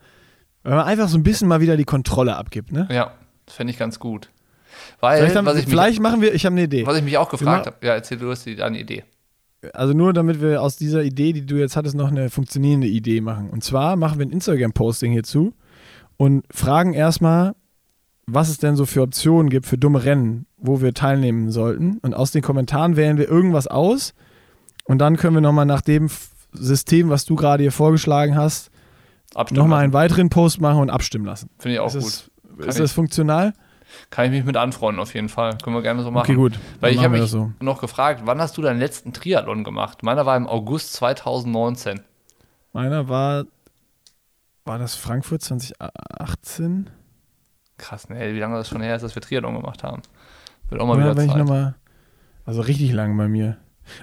wenn 0.63 0.75
man 0.77 0.85
einfach 0.87 1.09
so 1.09 1.19
ein 1.19 1.25
bisschen 1.25 1.49
mal 1.49 1.61
wieder 1.61 1.77
die 1.77 1.85
Kontrolle 1.85 2.37
abgibt, 2.37 2.71
ne? 2.73 2.87
Ja, 2.91 3.13
das 3.47 3.57
fände 3.57 3.73
ich 3.73 3.79
ganz 3.79 3.99
gut. 3.99 4.29
Weil, 5.01 5.19
Vielleicht, 5.19 5.37
haben, 5.37 5.47
was, 5.47 5.57
ich 5.59 5.67
vielleicht 5.67 6.01
machen 6.01 6.21
wir, 6.21 6.35
ich 6.35 6.47
habe 6.47 6.55
eine 6.55 6.63
Idee. 6.65 6.79
mich, 6.79 6.87
was 6.87 6.97
ich 6.99 7.05
mich 7.05 7.19
auch 7.19 7.29
gefragt 7.29 7.67
habe, 7.67 7.77
ja, 7.83 7.95
erzähl 7.95 8.19
du 8.19 8.31
hast 8.31 8.45
die, 8.47 8.55
deine 8.57 8.79
Idee. 8.79 9.05
Also 9.73 9.95
nur 9.95 10.13
damit 10.13 10.41
wir 10.41 10.63
aus 10.63 10.77
dieser 10.77 11.03
Idee, 11.03 11.33
die 11.33 11.47
du 11.47 11.57
jetzt 11.57 11.77
hattest, 11.77 11.97
noch 11.97 12.11
eine 12.11 12.31
funktionierende 12.31 12.87
Idee 12.87 13.21
machen. 13.21 13.51
Und 13.51 13.65
zwar 13.65 13.97
machen 13.97 14.19
wir 14.19 14.27
ein 14.27 14.33
Instagram-Posting 14.33 15.13
hierzu 15.13 15.55
und 16.17 16.45
fragen 16.51 16.93
erstmal, 16.93 17.55
was 18.27 18.49
es 18.49 18.59
denn 18.59 18.77
so 18.77 18.87
für 18.87 19.03
Optionen 19.03 19.51
gibt 19.51 19.67
für 19.67 19.79
dumme 19.79 20.05
Rennen, 20.05 20.47
wo 20.57 20.81
wir 20.81 20.95
teilnehmen 20.95 21.51
sollten. 21.51 21.99
Und 21.99 22.15
aus 22.15 22.31
den 22.31 22.43
Kommentaren 22.43 22.97
wählen 22.97 23.19
wir 23.19 23.29
irgendwas 23.29 23.67
aus 23.67 24.15
und 24.85 24.99
dann 24.99 25.17
können 25.17 25.35
wir 25.35 25.41
nochmal 25.41 25.67
nach 25.67 25.81
dem 25.81 26.09
System, 26.53 27.09
was 27.09 27.25
du 27.25 27.35
gerade 27.35 27.63
hier 27.63 27.73
vorgeschlagen 27.73 28.37
hast, 28.37 28.71
nochmal 29.51 29.83
einen 29.83 29.93
weiteren 29.93 30.31
Post 30.31 30.61
machen 30.61 30.81
und 30.81 30.91
abstimmen 30.91 31.25
lassen. 31.25 31.51
Finde 31.59 31.75
ich 31.75 31.81
auch 31.81 31.95
ist 31.95 32.31
gut. 32.43 32.59
Kann 32.59 32.69
ist 32.69 32.77
ich. 32.77 32.83
das 32.83 32.93
funktional? 32.93 33.53
Kann 34.11 34.27
ich 34.27 34.31
mich 34.33 34.45
mit 34.45 34.57
anfreunden, 34.57 35.01
auf 35.01 35.15
jeden 35.15 35.29
Fall. 35.29 35.57
Können 35.63 35.77
wir 35.77 35.83
gerne 35.83 36.03
so 36.03 36.11
machen. 36.11 36.25
Okay, 36.25 36.35
gut. 36.35 36.59
Weil 36.81 36.95
ich 36.95 37.03
habe 37.03 37.19
mich 37.19 37.31
so. 37.31 37.53
noch 37.61 37.81
gefragt, 37.81 38.23
wann 38.25 38.41
hast 38.41 38.57
du 38.57 38.63
deinen 38.63 38.79
letzten 38.79 39.13
Triathlon 39.13 39.65
gemacht? 39.65 40.03
Meiner 40.03 40.27
war 40.27 40.37
im 40.37 40.47
August 40.47 40.93
2019. 40.95 42.01
Meiner 42.73 43.09
war, 43.09 43.45
war 44.65 44.79
das 44.79 44.95
Frankfurt 44.95 45.43
2018? 45.43 46.91
Krass, 47.77 48.09
ne? 48.09 48.35
Wie 48.35 48.39
lange 48.39 48.57
das 48.57 48.69
schon 48.69 48.83
her 48.83 48.97
ist, 48.97 49.03
dass 49.03 49.15
wir 49.15 49.23
Triathlon 49.23 49.55
gemacht 49.55 49.83
haben. 49.83 50.03
Wird 50.69 50.81
auch 50.81 50.87
mal 50.87 50.99
Ja, 50.99 51.05
wieder 51.05 51.17
wenn 51.17 51.27
ich 51.27 51.33
Zeit. 51.33 51.39
noch 51.41 51.49
mal, 51.49 51.75
also 52.45 52.61
richtig 52.63 52.93
lang 52.93 53.17
bei 53.17 53.29
mir. 53.29 53.57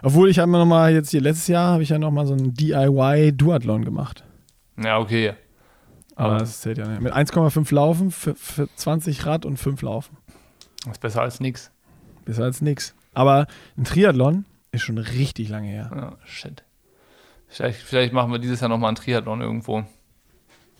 Obwohl 0.04 0.30
ich 0.30 0.38
habe 0.40 0.52
noch 0.52 0.66
mal 0.66 0.94
jetzt 0.94 1.10
hier 1.10 1.22
letztes 1.22 1.48
Jahr 1.48 1.74
habe 1.74 1.84
ich 1.84 1.90
ja 1.90 1.98
noch 1.98 2.12
mal 2.12 2.28
so 2.28 2.34
einen 2.34 2.54
DIY 2.54 3.32
Duathlon 3.34 3.84
gemacht. 3.84 4.24
ja, 4.78 5.00
okay. 5.00 5.34
Aber 6.22 6.38
das 6.38 6.62
zählt 6.62 6.78
ja 6.78 6.88
nicht. 6.88 7.02
Mit 7.02 7.14
1,5 7.14 7.74
Laufen 7.74 8.12
für, 8.12 8.36
für 8.36 8.68
20 8.76 9.26
Rad 9.26 9.46
und 9.46 9.58
5 9.58 9.82
Laufen. 9.82 10.18
das 10.84 10.94
ist 10.94 11.02
besser 11.02 11.22
als 11.22 11.40
nix. 11.40 11.72
Besser 12.26 12.44
als 12.44 12.62
nix. 12.62 12.94
Aber 13.14 13.48
ein 13.78 13.84
Triathlon 13.84 14.46
ist 14.72 14.84
schon 14.84 14.98
richtig 14.98 15.50
lange 15.50 15.68
her. 15.68 15.92
Ja, 15.96 16.18
shit. 16.26 16.64
Vielleicht, 17.48 17.82
vielleicht 17.82 18.14
machen 18.14 18.32
wir 18.32 18.40
dieses 18.40 18.62
Jahr 18.62 18.70
nochmal 18.70 18.90
einen 18.90 18.96
Triathlon 18.96 19.42
irgendwo. 19.42 19.84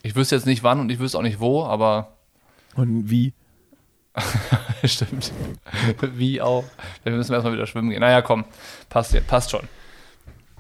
Ich 0.04 0.16
wüsste 0.16 0.36
jetzt 0.36 0.46
nicht 0.46 0.64
wann 0.64 0.80
und 0.80 0.90
ich 0.92 1.00
wüsste 1.00 1.18
auch 1.18 1.24
nicht 1.24 1.40
wo, 1.40 1.64
aber 1.66 2.16
Und 2.76 3.10
wie? 3.10 3.34
stimmt. 4.84 5.32
Wie 6.14 6.42
auch. 6.42 6.66
Wir 7.04 7.14
müssen 7.14 7.34
erstmal 7.34 7.54
wieder 7.54 7.68
schwimmen 7.68 7.90
gehen. 7.90 8.00
Naja, 8.02 8.22
komm. 8.22 8.46
Passt, 8.90 9.14
jetzt, 9.14 9.28
passt 9.28 9.52
schon. 9.52 9.68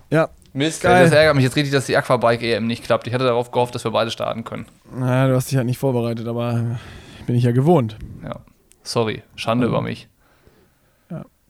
Ja, 0.09 0.29
Mist, 0.53 0.81
Geil. 0.81 1.05
das 1.05 1.13
ärgert 1.13 1.35
mich 1.35 1.43
jetzt 1.45 1.55
richtig, 1.55 1.71
dass 1.71 1.85
die 1.85 1.95
Aquabike 1.95 2.45
EM 2.53 2.67
nicht 2.67 2.83
klappt. 2.83 3.07
Ich 3.07 3.13
hatte 3.13 3.23
darauf 3.23 3.51
gehofft, 3.51 3.73
dass 3.73 3.83
wir 3.85 3.91
beide 3.91 4.11
starten 4.11 4.43
können. 4.43 4.65
naja, 4.93 5.27
du 5.27 5.35
hast 5.35 5.49
dich 5.49 5.57
halt 5.57 5.65
nicht 5.65 5.77
vorbereitet, 5.77 6.27
aber 6.27 6.77
bin 7.25 7.35
ich 7.35 7.43
ja 7.43 7.51
gewohnt. 7.51 7.97
Ja. 8.23 8.41
Sorry. 8.83 9.23
Schande 9.35 9.67
Mhm. 9.67 9.73
über 9.73 9.81
mich. 9.81 10.07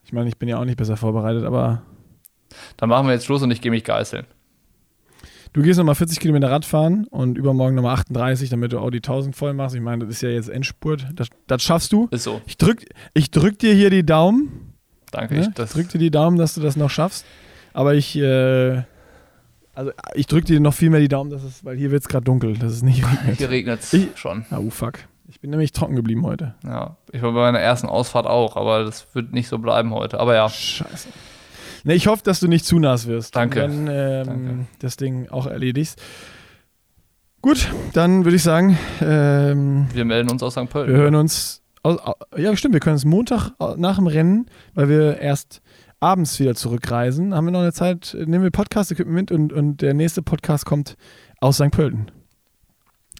Ich 0.03 0.13
meine, 0.13 0.27
ich 0.27 0.37
bin 0.37 0.49
ja 0.49 0.57
auch 0.57 0.65
nicht 0.65 0.77
besser 0.77 0.97
vorbereitet, 0.97 1.45
aber 1.45 1.83
Dann 2.75 2.89
machen 2.89 3.07
wir 3.07 3.13
jetzt 3.13 3.25
Schluss 3.25 3.41
und 3.43 3.51
ich 3.51 3.61
gehe 3.61 3.71
mich 3.71 3.85
geißeln. 3.85 4.25
du 5.53 5.61
gehst 5.61 5.77
nochmal 5.79 5.95
40 5.95 6.19
Kilometer 6.19 6.51
Radfahren 6.51 7.05
und 7.07 7.37
übermorgen 7.37 7.75
nochmal 7.75 7.93
38, 7.93 8.49
damit 8.49 8.73
du 8.73 8.79
auch 8.79 8.89
die 8.89 8.97
1000 9.01 9.35
voll 9.37 9.53
machst. 9.53 9.73
Ich 9.75 9.81
meine, 9.81 10.05
das 10.05 10.15
ist 10.15 10.21
ja 10.21 10.29
jetzt 10.29 10.49
Endspurt. 10.49 11.07
Das, 11.15 11.29
das 11.47 11.63
schaffst 11.63 11.93
du. 11.93 12.07
Ist 12.11 12.23
so. 12.23 12.41
Ich 12.45 12.57
drück, 12.57 12.83
ich 13.13 13.31
drück 13.31 13.57
dir 13.59 13.73
hier 13.73 13.89
die 13.89 14.05
Daumen. 14.05 14.73
Danke. 15.11 15.35
Ne? 15.35 15.41
Ich, 15.41 15.47
Ich 15.63 15.71
drück 15.71 15.87
dir 15.89 15.99
die 15.99 16.11
Daumen, 16.11 16.37
dass 16.37 16.55
du 16.55 16.61
das 16.61 16.75
noch 16.75 16.89
schaffst. 16.89 17.25
Aber 17.73 17.93
ich, 17.95 18.17
äh, 18.17 18.83
also 19.73 19.91
ich 20.15 20.27
drück 20.27 20.45
dir 20.45 20.59
noch 20.59 20.73
viel 20.73 20.89
mehr 20.89 20.99
die 20.99 21.07
Daumen, 21.07 21.29
dass 21.29 21.43
es, 21.43 21.63
weil 21.65 21.77
hier 21.77 21.91
wird 21.91 22.03
es 22.03 22.09
gerade 22.09 22.23
dunkel, 22.25 22.57
dass 22.57 22.71
es 22.73 22.81
nicht 22.83 23.03
regnet. 23.11 23.37
hier 23.37 23.49
regnet 23.49 23.79
es 23.81 23.95
schon. 24.15 24.45
Ah, 24.49 24.57
oh 24.59 24.69
fuck. 24.69 24.99
Ich 25.27 25.39
bin 25.39 25.49
nämlich 25.49 25.71
trocken 25.71 25.95
geblieben 25.95 26.25
heute. 26.25 26.55
Ja. 26.65 26.97
Ich 27.13 27.21
war 27.21 27.31
bei 27.31 27.39
meiner 27.39 27.59
ersten 27.59 27.87
Ausfahrt 27.87 28.25
auch, 28.27 28.57
aber 28.57 28.83
das 28.83 29.07
wird 29.15 29.31
nicht 29.31 29.47
so 29.47 29.59
bleiben 29.59 29.93
heute. 29.93 30.19
Aber 30.19 30.35
ja, 30.35 30.49
Scheiße. 30.49 31.07
Ne, 31.85 31.93
ich 31.95 32.07
hoffe, 32.07 32.21
dass 32.23 32.39
du 32.41 32.47
nicht 32.47 32.65
zu 32.65 32.79
nass 32.79 33.07
wirst. 33.07 33.35
Danke. 33.35 33.63
Und 33.65 33.85
dann 33.85 33.87
ähm, 33.89 34.25
Danke. 34.25 34.67
das 34.79 34.97
Ding 34.97 35.29
auch 35.29 35.47
erledigst. 35.47 36.01
Gut, 37.41 37.69
dann 37.93 38.23
würde 38.23 38.35
ich 38.35 38.43
sagen, 38.43 38.77
ähm, 39.01 39.87
wir 39.93 40.05
melden 40.05 40.29
uns 40.29 40.43
aus 40.43 40.53
St. 40.53 40.69
Pölten. 40.69 40.93
wir 40.93 41.01
hören 41.01 41.15
uns. 41.15 41.61
Aus, 41.81 41.97
au- 41.99 42.13
ja, 42.37 42.55
stimmt, 42.55 42.73
wir 42.75 42.79
können 42.79 42.93
uns 42.93 43.05
Montag 43.05 43.51
au- 43.57 43.75
nach 43.77 43.95
dem 43.95 44.05
Rennen, 44.05 44.45
weil 44.75 44.89
wir 44.89 45.17
erst 45.17 45.61
abends 46.01 46.39
wieder 46.39 46.55
zurückreisen, 46.55 47.33
haben 47.33 47.45
wir 47.45 47.51
noch 47.51 47.61
eine 47.61 47.71
Zeit, 47.73 48.15
nehmen 48.19 48.43
wir 48.43 48.51
Podcast-Equipment 48.51 49.29
mit 49.29 49.31
und, 49.31 49.53
und 49.53 49.81
der 49.81 49.93
nächste 49.93 50.21
Podcast 50.21 50.65
kommt 50.65 50.97
aus 51.39 51.55
St. 51.55 51.71
Pölten. 51.71 52.11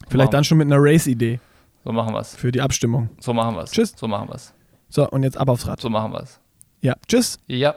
Vielleicht 0.08 0.26
Wow. 0.28 0.32
dann 0.32 0.44
schon 0.44 0.58
mit 0.58 0.66
einer 0.66 0.78
Race-Idee 0.78 1.40
So 1.84 1.92
machen 1.92 2.12
wir 2.12 2.20
es. 2.20 2.34
für 2.34 2.52
die 2.52 2.60
Abstimmung. 2.60 3.08
So 3.20 3.32
machen 3.32 3.54
wir 3.56 3.62
es. 3.62 3.70
Tschüss. 3.70 3.94
So 3.96 4.06
machen 4.08 4.28
wir 4.28 4.34
es. 4.34 4.52
So, 4.88 5.08
und 5.08 5.22
jetzt 5.22 5.38
ab 5.38 5.48
aufs 5.48 5.66
Rad. 5.66 5.80
So 5.80 5.88
machen 5.88 6.12
wir 6.12 6.20
es. 6.22 6.38
Ja, 6.80 6.94
tschüss. 7.08 7.38
Ja, 7.46 7.74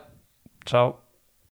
ciao. 0.65 0.97